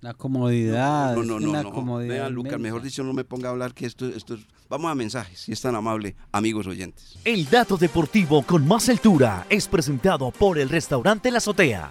La 0.00 0.14
comodidad. 0.14 1.16
No, 1.16 1.24
no, 1.24 1.40
no, 1.40 1.62
no. 1.62 1.72
comodidad 1.72 2.14
Vea, 2.14 2.28
Lucas, 2.28 2.60
mejor 2.60 2.82
dicho, 2.82 3.02
no 3.02 3.12
me 3.12 3.24
ponga 3.24 3.48
a 3.48 3.52
hablar 3.52 3.74
que 3.74 3.86
esto, 3.86 4.06
esto 4.06 4.34
es... 4.34 4.46
Vamos 4.68 4.90
a 4.90 4.94
mensajes, 4.94 5.40
si 5.40 5.52
es 5.52 5.60
tan 5.60 5.74
amable, 5.74 6.14
amigos 6.30 6.66
oyentes. 6.66 7.18
El 7.24 7.48
dato 7.48 7.76
deportivo 7.76 8.42
con 8.42 8.68
más 8.68 8.88
altura 8.88 9.46
es 9.48 9.66
presentado 9.66 10.30
por 10.30 10.58
el 10.58 10.68
restaurante 10.68 11.30
La 11.30 11.38
Azotea. 11.38 11.90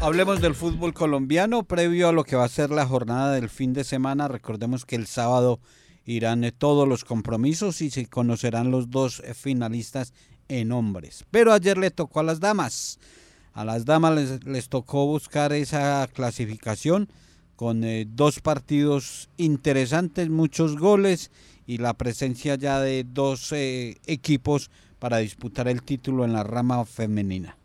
Hablemos 0.00 0.40
del 0.40 0.54
fútbol 0.54 0.94
colombiano 0.94 1.62
previo 1.62 2.08
a 2.08 2.12
lo 2.12 2.24
que 2.24 2.34
va 2.34 2.44
a 2.44 2.48
ser 2.48 2.70
la 2.70 2.86
jornada 2.86 3.32
del 3.32 3.50
fin 3.50 3.74
de 3.74 3.84
semana. 3.84 4.28
Recordemos 4.28 4.86
que 4.86 4.96
el 4.96 5.06
sábado 5.06 5.60
irán 6.06 6.42
eh, 6.42 6.52
todos 6.52 6.88
los 6.88 7.04
compromisos 7.04 7.82
y 7.82 7.90
se 7.90 8.06
conocerán 8.06 8.70
los 8.70 8.90
dos 8.90 9.20
eh, 9.20 9.34
finalistas 9.34 10.14
en 10.48 10.72
hombres. 10.72 11.26
Pero 11.30 11.52
ayer 11.52 11.76
le 11.76 11.90
tocó 11.90 12.20
a 12.20 12.22
las 12.24 12.40
damas. 12.40 12.98
A 13.60 13.64
las 13.66 13.84
damas 13.84 14.40
les, 14.46 14.70
tocó 14.70 15.04
buscar 15.04 15.52
esa 15.52 16.08
clasificación 16.14 17.10
con 17.56 17.84
eh, 17.84 18.06
dos 18.08 18.40
partidos 18.40 19.28
interesantes, 19.36 20.30
muchos 20.30 20.78
goles 20.78 21.30
y 21.66 21.76
la 21.76 21.92
presencia 21.92 22.54
ya 22.54 22.80
de 22.80 23.04
dos 23.04 23.52
eh, 23.52 23.98
equipos 24.06 24.70
para 24.98 25.18
disputar 25.18 25.68
el 25.68 25.82
título 25.82 26.24
en 26.24 26.32
la 26.32 26.42
rama 26.42 26.86
femenina. 26.86 27.58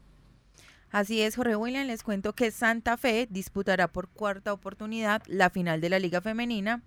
Así 0.92 1.22
es, 1.22 1.38
Jorge 1.38 1.56
William, 1.56 1.88
les 1.88 2.04
cuento 2.04 2.34
que 2.34 2.52
Santa 2.52 2.98
Fe 2.98 3.30
disputará 3.32 3.88
por 3.88 4.10
cuarta 4.10 4.52
oportunidad 4.52 5.24
la 5.28 5.50
final 5.50 5.80
de 5.80 5.88
la 5.88 6.00
Liga 6.00 6.20
Femenina. 6.20 6.84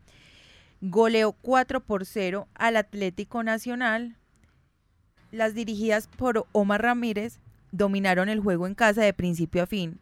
Goleó 0.82 1.32
4 1.32 1.80
por 1.80 2.04
0 2.04 2.46
al 2.52 2.76
Atlético 2.76 3.42
Nacional. 3.42 4.16
Las 5.30 5.54
dirigidas 5.54 6.08
por 6.08 6.46
Omar 6.52 6.82
Ramírez 6.82 7.40
dominaron 7.72 8.28
el 8.28 8.40
juego 8.40 8.66
en 8.66 8.74
casa 8.74 9.02
de 9.02 9.12
principio 9.12 9.62
a 9.62 9.66
fin. 9.66 10.00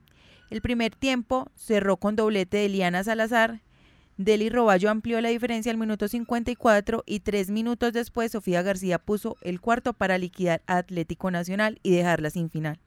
El 0.50 0.60
primer 0.60 0.94
tiempo 0.94 1.50
cerró 1.54 1.96
con 1.96 2.16
doblete 2.16 2.58
de 2.58 2.68
Liana 2.68 3.02
Salazar. 3.02 3.62
Deli 4.16 4.48
Roballo 4.48 4.90
amplió 4.90 5.20
la 5.20 5.28
diferencia 5.28 5.70
al 5.72 5.78
minuto 5.78 6.08
54 6.08 7.02
y 7.06 7.20
tres 7.20 7.50
minutos 7.50 7.92
después 7.92 8.32
Sofía 8.32 8.62
García 8.62 8.98
puso 8.98 9.36
el 9.42 9.60
cuarto 9.60 9.92
para 9.92 10.18
liquidar 10.18 10.62
a 10.66 10.78
Atlético 10.78 11.30
Nacional 11.30 11.80
y 11.82 11.90
dejarla 11.90 12.30
sin 12.30 12.48
final. 12.48 12.78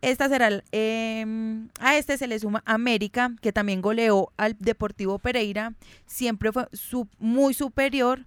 Esta 0.00 0.28
será, 0.28 0.62
em, 0.70 1.70
a 1.80 1.96
este 1.96 2.18
se 2.18 2.28
le 2.28 2.38
suma 2.38 2.62
América, 2.66 3.34
que 3.40 3.52
también 3.52 3.82
goleó 3.82 4.32
al 4.36 4.56
Deportivo 4.60 5.18
Pereira, 5.18 5.74
siempre 6.06 6.52
fue 6.52 6.68
muy 7.18 7.54
superior 7.54 8.26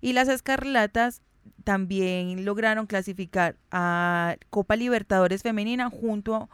Y 0.00 0.14
las 0.14 0.26
Escarlatas 0.26 1.22
también 1.64 2.44
lograron 2.44 2.86
clasificar 2.86 3.56
a 3.70 4.36
Copa 4.50 4.76
Libertadores 4.76 5.42
Femenina 5.42 5.90
junto 5.90 6.34
a 6.34 6.48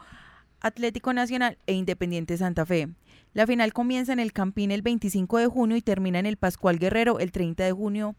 Atlético 0.61 1.13
Nacional 1.13 1.59
e 1.67 1.75
Independiente 1.75 2.37
Santa 2.37 2.67
Fe. 2.67 2.89
La 3.33 3.47
final 3.47 3.73
comienza 3.73 4.13
en 4.13 4.19
el 4.19 4.33
Campín 4.33 4.71
el 4.71 4.83
25 4.83 5.39
de 5.39 5.47
junio 5.47 5.77
y 5.77 5.83
termina 5.83 6.19
en 6.19 6.27
el 6.27 6.37
Pascual 6.37 6.79
Guerrero 6.79 7.21
el 7.21 7.33
30 7.33 7.65
de 7.65 7.73
junio. 7.73 8.17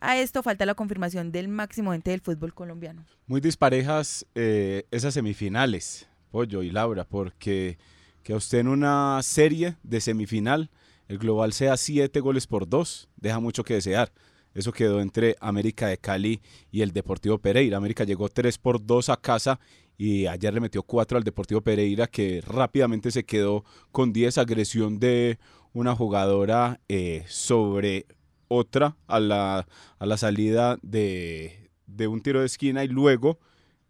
A 0.00 0.16
esto 0.18 0.42
falta 0.42 0.64
la 0.66 0.74
confirmación 0.74 1.32
del 1.32 1.48
máximo 1.48 1.92
ente 1.92 2.12
del 2.12 2.20
fútbol 2.20 2.54
colombiano. 2.54 3.04
Muy 3.26 3.40
disparejas 3.40 4.26
eh, 4.34 4.84
esas 4.90 5.14
semifinales, 5.14 6.08
Pollo 6.30 6.62
y 6.62 6.70
Laura, 6.70 7.04
porque 7.04 7.78
que 8.22 8.34
usted 8.34 8.58
en 8.58 8.68
una 8.68 9.20
serie 9.22 9.76
de 9.82 10.00
semifinal 10.00 10.70
el 11.08 11.18
global 11.18 11.52
sea 11.52 11.76
siete 11.76 12.20
goles 12.20 12.46
por 12.46 12.68
dos, 12.68 13.08
deja 13.16 13.40
mucho 13.40 13.64
que 13.64 13.74
desear. 13.74 14.12
Eso 14.54 14.72
quedó 14.72 15.00
entre 15.00 15.36
América 15.40 15.88
de 15.88 15.98
Cali 15.98 16.40
y 16.70 16.82
el 16.82 16.92
Deportivo 16.92 17.38
Pereira. 17.38 17.76
América 17.76 18.04
llegó 18.04 18.28
3 18.28 18.58
por 18.58 18.84
2 18.84 19.08
a 19.10 19.16
casa 19.16 19.60
y 19.96 20.26
ayer 20.26 20.54
le 20.54 20.60
metió 20.60 20.82
4 20.82 21.18
al 21.18 21.24
Deportivo 21.24 21.60
Pereira 21.60 22.06
que 22.06 22.40
rápidamente 22.46 23.10
se 23.10 23.24
quedó 23.24 23.64
con 23.92 24.12
10 24.12 24.38
agresión 24.38 24.98
de 24.98 25.38
una 25.72 25.94
jugadora 25.94 26.80
eh, 26.88 27.24
sobre 27.28 28.06
otra 28.48 28.96
a 29.06 29.20
la, 29.20 29.66
a 29.98 30.06
la 30.06 30.16
salida 30.16 30.78
de, 30.82 31.70
de 31.86 32.06
un 32.08 32.20
tiro 32.20 32.40
de 32.40 32.46
esquina 32.46 32.84
y 32.84 32.88
luego 32.88 33.38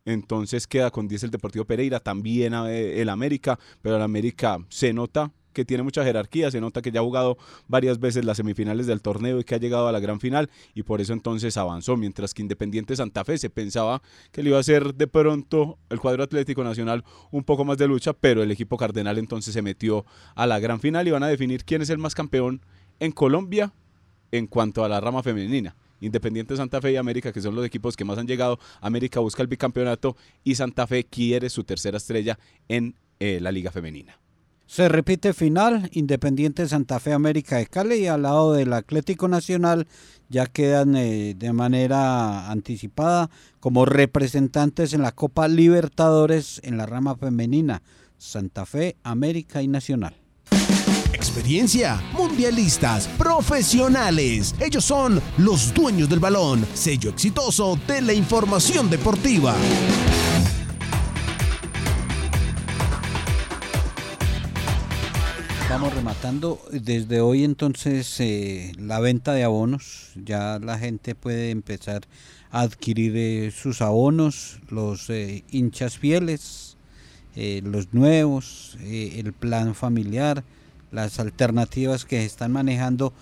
entonces 0.05 0.67
queda 0.67 0.91
con 0.91 1.07
10 1.07 1.25
el 1.25 1.31
Deportivo 1.31 1.67
Pereira, 1.67 2.01
también 2.01 2.55
eh, 2.55 3.03
el 3.03 3.11
América, 3.11 3.59
pero 3.83 3.97
el 3.97 4.03
América 4.03 4.59
se 4.71 4.93
nota 4.95 5.33
que 5.59 5.65
tiene 5.65 5.83
mucha 5.83 6.05
jerarquía, 6.05 6.53
se 6.53 6.61
nota 6.61 6.81
que 6.83 6.93
ya 6.93 7.01
ha 7.01 7.03
jugado 7.03 7.37
varias 7.67 7.99
veces 7.99 8.25
las 8.25 8.37
semifinales 8.37 8.87
del 8.87 9.03
torneo 9.03 9.41
y 9.41 9.45
que 9.45 9.57
ha 9.57 9.59
llegado 9.59 9.89
a 9.89 9.93
la 9.93 9.99
gran 9.99 10.21
final 10.21 10.51
y 10.73 10.85
por 10.85 11.01
eso 11.01 11.13
entonces 11.13 11.57
avanzó, 11.57 11.97
mientras 11.97 12.33
que 12.33 12.43
Independiente 12.43 12.95
Santa 12.95 13.25
Fe 13.25 13.39
se 13.39 13.51
pensaba 13.51 14.01
que 14.31 14.45
le 14.45 14.51
iba 14.51 14.59
a 14.59 14.61
hacer 14.61 14.95
de 14.95 15.09
pronto 15.09 15.77
el 15.91 15.99
cuadro 15.99 16.23
Atlético 16.23 16.63
Nacional 16.63 17.03
un 17.33 17.43
poco 17.43 17.65
más 17.65 17.77
de 17.77 17.89
lucha, 17.89 18.13
pero 18.13 18.41
el 18.45 18.53
equipo 18.53 18.77
cardenal 18.77 19.19
entonces 19.19 19.53
se 19.53 19.61
metió 19.61 20.07
a 20.37 20.47
la 20.47 20.61
gran 20.61 20.79
final 20.79 21.09
y 21.09 21.11
van 21.11 21.25
a 21.25 21.27
definir 21.29 21.65
quién 21.65 21.83
es 21.83 21.91
el 21.91 21.99
más 21.99 22.15
campeón 22.15 22.61
en 23.01 23.11
Colombia 23.11 23.73
en 24.31 24.47
cuanto 24.47 24.85
a 24.85 24.89
la 24.89 25.01
rama 25.01 25.25
femenina. 25.25 25.75
Independiente 26.01 26.57
Santa 26.57 26.81
Fe 26.81 26.93
y 26.93 26.97
América, 26.97 27.33
que 27.33 27.43
son 27.43 27.57
los 27.57 27.67
equipos 27.67 27.97
que 27.97 28.05
más 28.05 28.17
han 28.17 28.29
llegado. 28.29 28.61
América 28.81 29.19
busca 29.19 29.43
el 29.43 29.49
bicampeonato 29.49 30.17
y 30.45 30.55
Santa 30.55 30.87
Fe 30.87 31.03
quiere 31.03 31.51
su 31.51 31.65
tercera 31.65 31.97
estrella 31.97 32.39
en 32.69 32.95
eh, 33.19 33.41
la 33.41 33.51
Liga 33.51 33.73
Femenina. 33.73 34.21
Se 34.69 34.87
repite 34.87 35.33
final, 35.33 35.89
Independiente 35.95 36.69
Santa 36.69 37.01
Fe 37.01 37.15
América 37.15 37.57
de 37.57 37.67
Cali 37.67 38.01
y 38.01 38.07
al 38.07 38.23
lado 38.23 38.53
del 38.53 38.75
Atlético 38.75 39.27
Nacional 39.27 39.89
ya 40.29 40.45
quedan 40.45 40.95
eh, 40.95 41.35
de 41.35 41.55
manera 41.55 42.51
anticipada 42.51 43.31
como 43.61 43.87
representantes 43.87 44.93
en 44.93 45.01
la 45.01 45.13
Copa 45.13 45.49
Libertadores 45.49 46.61
en 46.65 46.77
la 46.77 46.85
rama 46.85 47.17
femenina, 47.17 47.81
Santa 48.19 48.67
Fe, 48.67 48.97
América 49.05 49.63
y 49.63 49.69
Nacional. 49.69 50.15
Experiencia, 51.15 52.03
mundialistas, 52.13 53.09
profesionales. 53.09 54.55
Ellos 54.61 54.85
son 54.85 55.19
los 55.39 55.73
dueños 55.73 56.11
del 56.11 56.21
balón, 56.21 56.67
sello 56.75 57.09
exitoso 57.09 57.79
de 57.89 58.03
la 58.03 58.13
información 58.13 58.91
deportiva. 58.91 59.57
Vamos 65.81 65.95
rematando 65.95 66.61
desde 66.73 67.21
hoy 67.21 67.45
entonces 67.45 68.19
eh, 68.19 68.73
la 68.79 68.99
venta 68.99 69.33
de 69.33 69.45
abonos. 69.45 70.11
Ya 70.17 70.59
la 70.59 70.77
gente 70.77 71.15
puede 71.15 71.53
empezar 71.53 72.03
a 72.51 72.63
adquirir 72.63 73.13
eh, 73.17 73.53
sus 73.53 73.81
abonos, 73.81 74.59
los 74.71 75.09
eh, 75.09 75.45
hinchas 75.53 75.97
fieles, 75.97 76.77
los 77.37 77.95
nuevos, 77.95 78.77
el 78.83 79.33
plan 79.33 79.77
familiar, 79.77 80.43
las 80.91 81.21
alternativas 81.21 82.05
que 82.05 82.25
están 82.25 82.51
manejando 82.51 83.13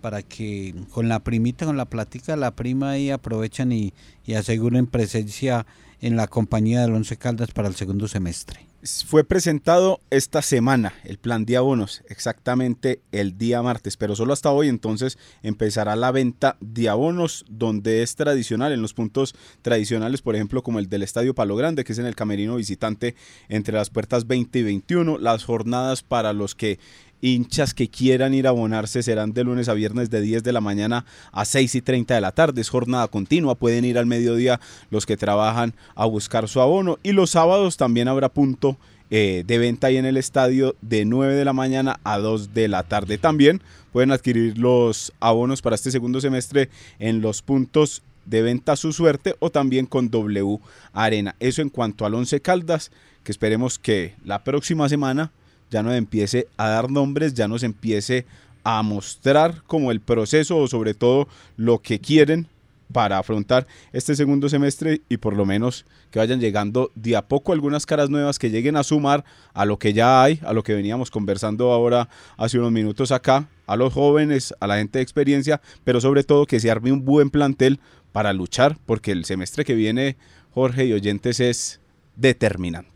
para 0.00 0.22
que 0.22 0.72
con 0.90 1.08
la 1.08 1.18
primita, 1.18 1.66
con 1.66 1.76
la 1.76 1.86
plática, 1.86 2.36
la 2.36 2.54
prima 2.54 2.90
ahí 2.90 3.10
aprovechan 3.10 3.72
y, 3.72 3.92
y 4.24 4.34
aseguren 4.34 4.86
presencia 4.86 5.66
en 6.00 6.14
la 6.14 6.28
compañía 6.28 6.82
del 6.82 6.92
Once 6.94 7.16
Caldas 7.16 7.50
para 7.50 7.66
el 7.66 7.74
segundo 7.74 8.06
semestre. 8.06 8.73
Fue 9.06 9.24
presentado 9.24 10.02
esta 10.10 10.42
semana 10.42 10.92
el 11.04 11.16
plan 11.16 11.46
de 11.46 11.56
abonos, 11.56 12.02
exactamente 12.10 13.00
el 13.12 13.38
día 13.38 13.62
martes, 13.62 13.96
pero 13.96 14.14
solo 14.14 14.34
hasta 14.34 14.50
hoy 14.50 14.68
entonces 14.68 15.16
empezará 15.42 15.96
la 15.96 16.12
venta 16.12 16.58
de 16.60 16.90
abonos 16.90 17.46
donde 17.48 18.02
es 18.02 18.14
tradicional, 18.14 18.72
en 18.72 18.82
los 18.82 18.92
puntos 18.92 19.34
tradicionales, 19.62 20.20
por 20.20 20.34
ejemplo, 20.34 20.62
como 20.62 20.80
el 20.80 20.90
del 20.90 21.02
Estadio 21.02 21.34
Palo 21.34 21.56
Grande, 21.56 21.82
que 21.82 21.94
es 21.94 21.98
en 21.98 22.04
el 22.04 22.14
camerino 22.14 22.56
visitante 22.56 23.14
entre 23.48 23.72
las 23.72 23.88
puertas 23.88 24.26
20 24.26 24.58
y 24.58 24.62
21, 24.64 25.16
las 25.16 25.44
jornadas 25.44 26.02
para 26.02 26.34
los 26.34 26.54
que 26.54 26.78
hinchas 27.20 27.74
que 27.74 27.88
quieran 27.88 28.34
ir 28.34 28.46
a 28.46 28.50
abonarse 28.50 29.02
serán 29.02 29.32
de 29.32 29.44
lunes 29.44 29.68
a 29.68 29.74
viernes 29.74 30.10
de 30.10 30.20
10 30.20 30.42
de 30.42 30.52
la 30.52 30.60
mañana 30.60 31.06
a 31.32 31.44
6 31.44 31.74
y 31.74 31.82
30 31.82 32.14
de 32.14 32.20
la 32.20 32.32
tarde. 32.32 32.60
Es 32.60 32.68
jornada 32.68 33.08
continua, 33.08 33.54
pueden 33.54 33.84
ir 33.84 33.98
al 33.98 34.06
mediodía 34.06 34.60
los 34.90 35.06
que 35.06 35.16
trabajan 35.16 35.74
a 35.94 36.04
buscar 36.06 36.48
su 36.48 36.60
abono 36.60 36.98
y 37.02 37.12
los 37.12 37.30
sábados 37.30 37.76
también 37.76 38.08
habrá 38.08 38.28
punto 38.28 38.76
eh, 39.10 39.44
de 39.46 39.58
venta 39.58 39.88
ahí 39.88 39.96
en 39.96 40.06
el 40.06 40.16
estadio 40.16 40.74
de 40.80 41.04
9 41.04 41.34
de 41.34 41.44
la 41.44 41.52
mañana 41.52 42.00
a 42.04 42.18
2 42.18 42.54
de 42.54 42.68
la 42.68 42.82
tarde. 42.82 43.18
También 43.18 43.62
pueden 43.92 44.10
adquirir 44.10 44.58
los 44.58 45.12
abonos 45.20 45.62
para 45.62 45.76
este 45.76 45.90
segundo 45.90 46.20
semestre 46.20 46.68
en 46.98 47.20
los 47.20 47.42
puntos 47.42 48.02
de 48.26 48.42
venta 48.42 48.76
su 48.76 48.92
suerte 48.92 49.36
o 49.38 49.50
también 49.50 49.86
con 49.86 50.10
W 50.10 50.58
Arena. 50.92 51.36
Eso 51.40 51.62
en 51.62 51.68
cuanto 51.68 52.06
al 52.06 52.14
11 52.14 52.40
Caldas, 52.40 52.90
que 53.22 53.32
esperemos 53.32 53.78
que 53.78 54.14
la 54.24 54.42
próxima 54.42 54.88
semana 54.88 55.30
ya 55.74 55.82
nos 55.82 55.94
empiece 55.94 56.46
a 56.56 56.68
dar 56.68 56.88
nombres, 56.88 57.34
ya 57.34 57.48
nos 57.48 57.64
empiece 57.64 58.26
a 58.62 58.80
mostrar 58.84 59.64
como 59.66 59.90
el 59.90 60.00
proceso 60.00 60.56
o 60.56 60.68
sobre 60.68 60.94
todo 60.94 61.26
lo 61.56 61.80
que 61.80 61.98
quieren 61.98 62.46
para 62.92 63.18
afrontar 63.18 63.66
este 63.92 64.14
segundo 64.14 64.48
semestre 64.48 65.00
y 65.08 65.16
por 65.16 65.34
lo 65.34 65.44
menos 65.44 65.84
que 66.12 66.20
vayan 66.20 66.38
llegando 66.38 66.92
de 66.94 67.16
a 67.16 67.22
poco 67.22 67.52
algunas 67.52 67.86
caras 67.86 68.08
nuevas 68.08 68.38
que 68.38 68.50
lleguen 68.50 68.76
a 68.76 68.84
sumar 68.84 69.24
a 69.52 69.64
lo 69.64 69.76
que 69.80 69.92
ya 69.92 70.22
hay, 70.22 70.38
a 70.44 70.52
lo 70.52 70.62
que 70.62 70.74
veníamos 70.74 71.10
conversando 71.10 71.72
ahora 71.72 72.08
hace 72.36 72.56
unos 72.56 72.70
minutos 72.70 73.10
acá, 73.10 73.48
a 73.66 73.74
los 73.74 73.92
jóvenes, 73.92 74.54
a 74.60 74.68
la 74.68 74.76
gente 74.76 75.00
de 75.00 75.02
experiencia, 75.02 75.60
pero 75.82 76.00
sobre 76.00 76.22
todo 76.22 76.46
que 76.46 76.60
se 76.60 76.70
arme 76.70 76.92
un 76.92 77.04
buen 77.04 77.30
plantel 77.30 77.80
para 78.12 78.32
luchar, 78.32 78.78
porque 78.86 79.10
el 79.10 79.24
semestre 79.24 79.64
que 79.64 79.74
viene, 79.74 80.16
Jorge 80.52 80.86
y 80.86 80.92
oyentes, 80.92 81.40
es 81.40 81.80
determinante. 82.14 82.93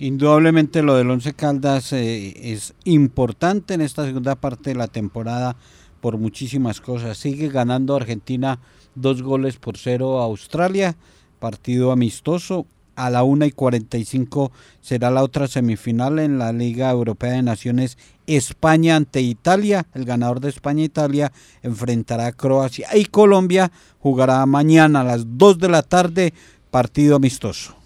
Indudablemente 0.00 0.82
lo 0.82 0.94
del 0.94 1.10
Once 1.10 1.32
Caldas 1.32 1.92
eh, 1.92 2.52
es 2.52 2.72
importante 2.84 3.74
en 3.74 3.80
esta 3.80 4.04
segunda 4.04 4.36
parte 4.36 4.70
de 4.70 4.76
la 4.76 4.86
temporada 4.86 5.56
por 6.00 6.18
muchísimas 6.18 6.80
cosas. 6.80 7.18
Sigue 7.18 7.48
ganando 7.48 7.96
Argentina 7.96 8.60
dos 8.94 9.22
goles 9.22 9.56
por 9.56 9.76
cero 9.76 10.20
a 10.20 10.24
Australia, 10.24 10.96
partido 11.40 11.90
amistoso. 11.90 12.66
A 12.94 13.10
la 13.10 13.22
1 13.22 13.46
y 13.46 13.52
45 13.52 14.50
será 14.80 15.10
la 15.10 15.22
otra 15.22 15.46
semifinal 15.46 16.18
en 16.18 16.38
la 16.38 16.52
Liga 16.52 16.90
Europea 16.90 17.32
de 17.32 17.42
Naciones 17.42 17.96
España 18.26 18.96
ante 18.96 19.20
Italia. 19.20 19.86
El 19.94 20.04
ganador 20.04 20.40
de 20.40 20.48
España-Italia 20.48 21.32
enfrentará 21.62 22.26
a 22.26 22.32
Croacia 22.32 22.88
y 22.96 23.04
Colombia 23.04 23.70
jugará 24.00 24.44
mañana 24.46 25.02
a 25.02 25.04
las 25.04 25.38
2 25.38 25.58
de 25.58 25.68
la 25.68 25.82
tarde 25.82 26.34
partido 26.72 27.14
amistoso. 27.14 27.77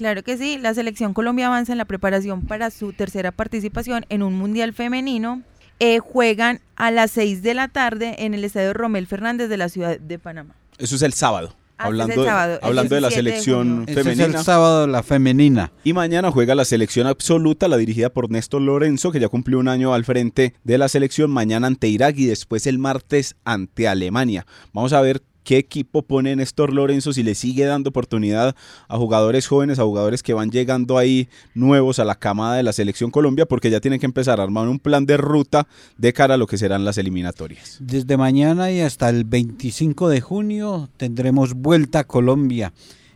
Claro 0.00 0.22
que 0.22 0.38
sí, 0.38 0.56
la 0.56 0.72
selección 0.72 1.12
Colombia 1.12 1.48
avanza 1.48 1.72
en 1.72 1.78
la 1.78 1.84
preparación 1.84 2.46
para 2.46 2.70
su 2.70 2.94
tercera 2.94 3.32
participación 3.32 4.06
en 4.08 4.22
un 4.22 4.32
Mundial 4.32 4.72
Femenino. 4.72 5.42
Eh, 5.78 5.98
juegan 5.98 6.62
a 6.74 6.90
las 6.90 7.10
6 7.10 7.42
de 7.42 7.52
la 7.52 7.68
tarde 7.68 8.14
en 8.20 8.32
el 8.32 8.42
Estadio 8.42 8.72
Romel 8.72 9.06
Fernández 9.06 9.50
de 9.50 9.58
la 9.58 9.68
ciudad 9.68 10.00
de 10.00 10.18
Panamá. 10.18 10.54
Eso 10.78 10.96
es 10.96 11.02
el 11.02 11.12
sábado. 11.12 11.54
Ah, 11.76 11.84
hablando, 11.84 12.14
el 12.14 12.26
sábado, 12.26 12.52
de, 12.52 12.58
el 12.60 12.64
hablando 12.64 12.94
de 12.94 13.00
la 13.02 13.08
17 13.08 13.28
de 13.28 13.30
selección 13.30 13.68
junio. 13.68 13.84
Ese 13.88 14.00
es 14.00 14.06
femenina. 14.06 14.38
el 14.38 14.42
sábado 14.42 14.86
la 14.86 15.02
femenina. 15.02 15.70
Y 15.84 15.92
mañana 15.92 16.30
juega 16.30 16.54
la 16.54 16.64
selección 16.64 17.06
absoluta, 17.06 17.68
la 17.68 17.76
dirigida 17.76 18.08
por 18.08 18.30
Néstor 18.30 18.62
Lorenzo, 18.62 19.12
que 19.12 19.20
ya 19.20 19.28
cumplió 19.28 19.58
un 19.58 19.68
año 19.68 19.92
al 19.92 20.06
frente 20.06 20.54
de 20.64 20.78
la 20.78 20.88
selección, 20.88 21.30
mañana 21.30 21.66
ante 21.66 21.88
Irak 21.88 22.16
y 22.16 22.24
después 22.24 22.66
el 22.66 22.78
martes 22.78 23.36
ante 23.44 23.86
Alemania. 23.86 24.46
Vamos 24.72 24.94
a 24.94 25.02
ver 25.02 25.20
qué 25.50 25.58
equipo 25.58 26.02
pone 26.02 26.36
Néstor 26.36 26.72
Lorenzo 26.72 27.12
si 27.12 27.24
le 27.24 27.34
sigue 27.34 27.64
dando 27.64 27.90
oportunidad 27.90 28.54
a 28.86 28.96
jugadores 28.96 29.48
jóvenes, 29.48 29.80
a 29.80 29.82
jugadores 29.82 30.22
que 30.22 30.32
van 30.32 30.52
llegando 30.52 30.96
ahí 30.96 31.28
nuevos 31.54 31.98
a 31.98 32.04
la 32.04 32.14
camada 32.14 32.54
de 32.54 32.62
la 32.62 32.72
selección 32.72 33.10
Colombia, 33.10 33.46
porque 33.46 33.68
ya 33.68 33.80
tienen 33.80 33.98
que 33.98 34.06
empezar 34.06 34.38
a 34.38 34.44
armar 34.44 34.68
un 34.68 34.78
plan 34.78 35.06
de 35.06 35.16
ruta 35.16 35.66
de 35.98 36.12
cara 36.12 36.34
a 36.34 36.36
lo 36.36 36.46
que 36.46 36.56
serán 36.56 36.84
las 36.84 36.98
eliminatorias. 36.98 37.78
Desde 37.80 38.16
mañana 38.16 38.70
y 38.70 38.80
hasta 38.80 39.08
el 39.08 39.24
25 39.24 40.08
de 40.08 40.20
junio 40.20 40.88
tendremos 40.96 41.54
Vuelta 41.54 41.98
a 41.98 42.04
Colombia. 42.04 42.72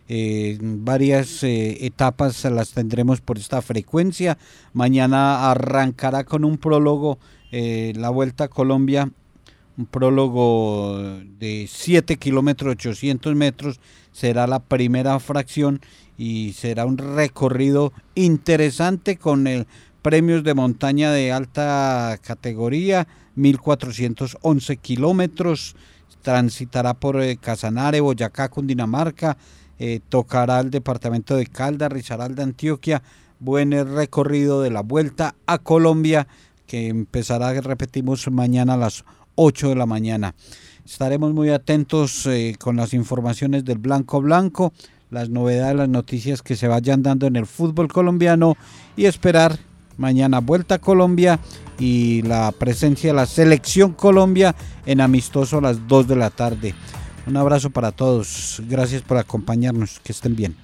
Eh, 0.09 0.57
varias 0.61 1.41
eh, 1.41 1.85
etapas 1.85 2.43
las 2.43 2.73
tendremos 2.73 3.21
por 3.21 3.37
esta 3.37 3.61
frecuencia. 3.61 4.37
Mañana 4.73 5.51
arrancará 5.51 6.25
con 6.25 6.43
un 6.43 6.57
prólogo 6.57 7.17
eh, 7.53 7.93
la 7.95 8.09
Vuelta 8.09 8.43
a 8.43 8.47
Colombia 8.49 9.09
un 9.77 9.85
prólogo 9.85 10.97
de 11.39 11.67
7 11.69 12.17
kilómetros 12.17 12.71
800 12.71 13.35
metros, 13.35 13.79
será 14.11 14.47
la 14.47 14.59
primera 14.59 15.19
fracción 15.19 15.81
y 16.17 16.53
será 16.53 16.85
un 16.85 16.97
recorrido 16.97 17.91
interesante 18.15 19.17
con 19.17 19.47
el 19.47 19.67
premios 20.01 20.43
de 20.43 20.53
montaña 20.53 21.11
de 21.11 21.31
alta 21.31 22.19
categoría, 22.21 23.07
1411 23.33 24.77
kilómetros, 24.77 25.75
transitará 26.21 26.93
por 26.93 27.19
eh, 27.21 27.37
Casanare, 27.37 28.01
Boyacá, 28.01 28.49
Cundinamarca, 28.49 29.35
eh, 29.79 30.01
tocará 30.07 30.59
el 30.59 30.69
departamento 30.69 31.35
de 31.35 31.47
Calda, 31.47 31.89
Risaralda, 31.89 32.43
Antioquia, 32.43 33.01
buen 33.39 33.71
recorrido 33.71 34.61
de 34.61 34.69
la 34.69 34.81
vuelta 34.81 35.33
a 35.47 35.57
Colombia 35.57 36.27
que 36.67 36.87
empezará, 36.87 37.59
repetimos, 37.61 38.29
mañana 38.31 38.73
a 38.73 38.77
las 38.77 39.05
8 39.35 39.69
de 39.69 39.75
la 39.75 39.85
mañana. 39.85 40.35
Estaremos 40.85 41.33
muy 41.33 41.49
atentos 41.49 42.25
eh, 42.25 42.55
con 42.59 42.75
las 42.75 42.93
informaciones 42.93 43.65
del 43.65 43.77
Blanco 43.77 44.21
Blanco, 44.21 44.73
las 45.09 45.29
novedades, 45.29 45.75
las 45.75 45.89
noticias 45.89 46.41
que 46.41 46.55
se 46.55 46.67
vayan 46.67 47.03
dando 47.03 47.27
en 47.27 47.35
el 47.35 47.45
fútbol 47.45 47.87
colombiano 47.87 48.55
y 48.95 49.05
esperar 49.05 49.57
mañana 49.97 50.39
vuelta 50.39 50.75
a 50.75 50.79
Colombia 50.79 51.39
y 51.79 52.21
la 52.23 52.51
presencia 52.51 53.09
de 53.11 53.15
la 53.15 53.25
selección 53.25 53.93
Colombia 53.93 54.55
en 54.85 55.01
amistoso 55.01 55.57
a 55.57 55.61
las 55.61 55.87
2 55.87 56.07
de 56.07 56.15
la 56.15 56.29
tarde. 56.29 56.75
Un 57.27 57.37
abrazo 57.37 57.69
para 57.71 57.91
todos, 57.91 58.61
gracias 58.67 59.01
por 59.01 59.17
acompañarnos, 59.17 59.99
que 60.03 60.11
estén 60.11 60.35
bien. 60.35 60.55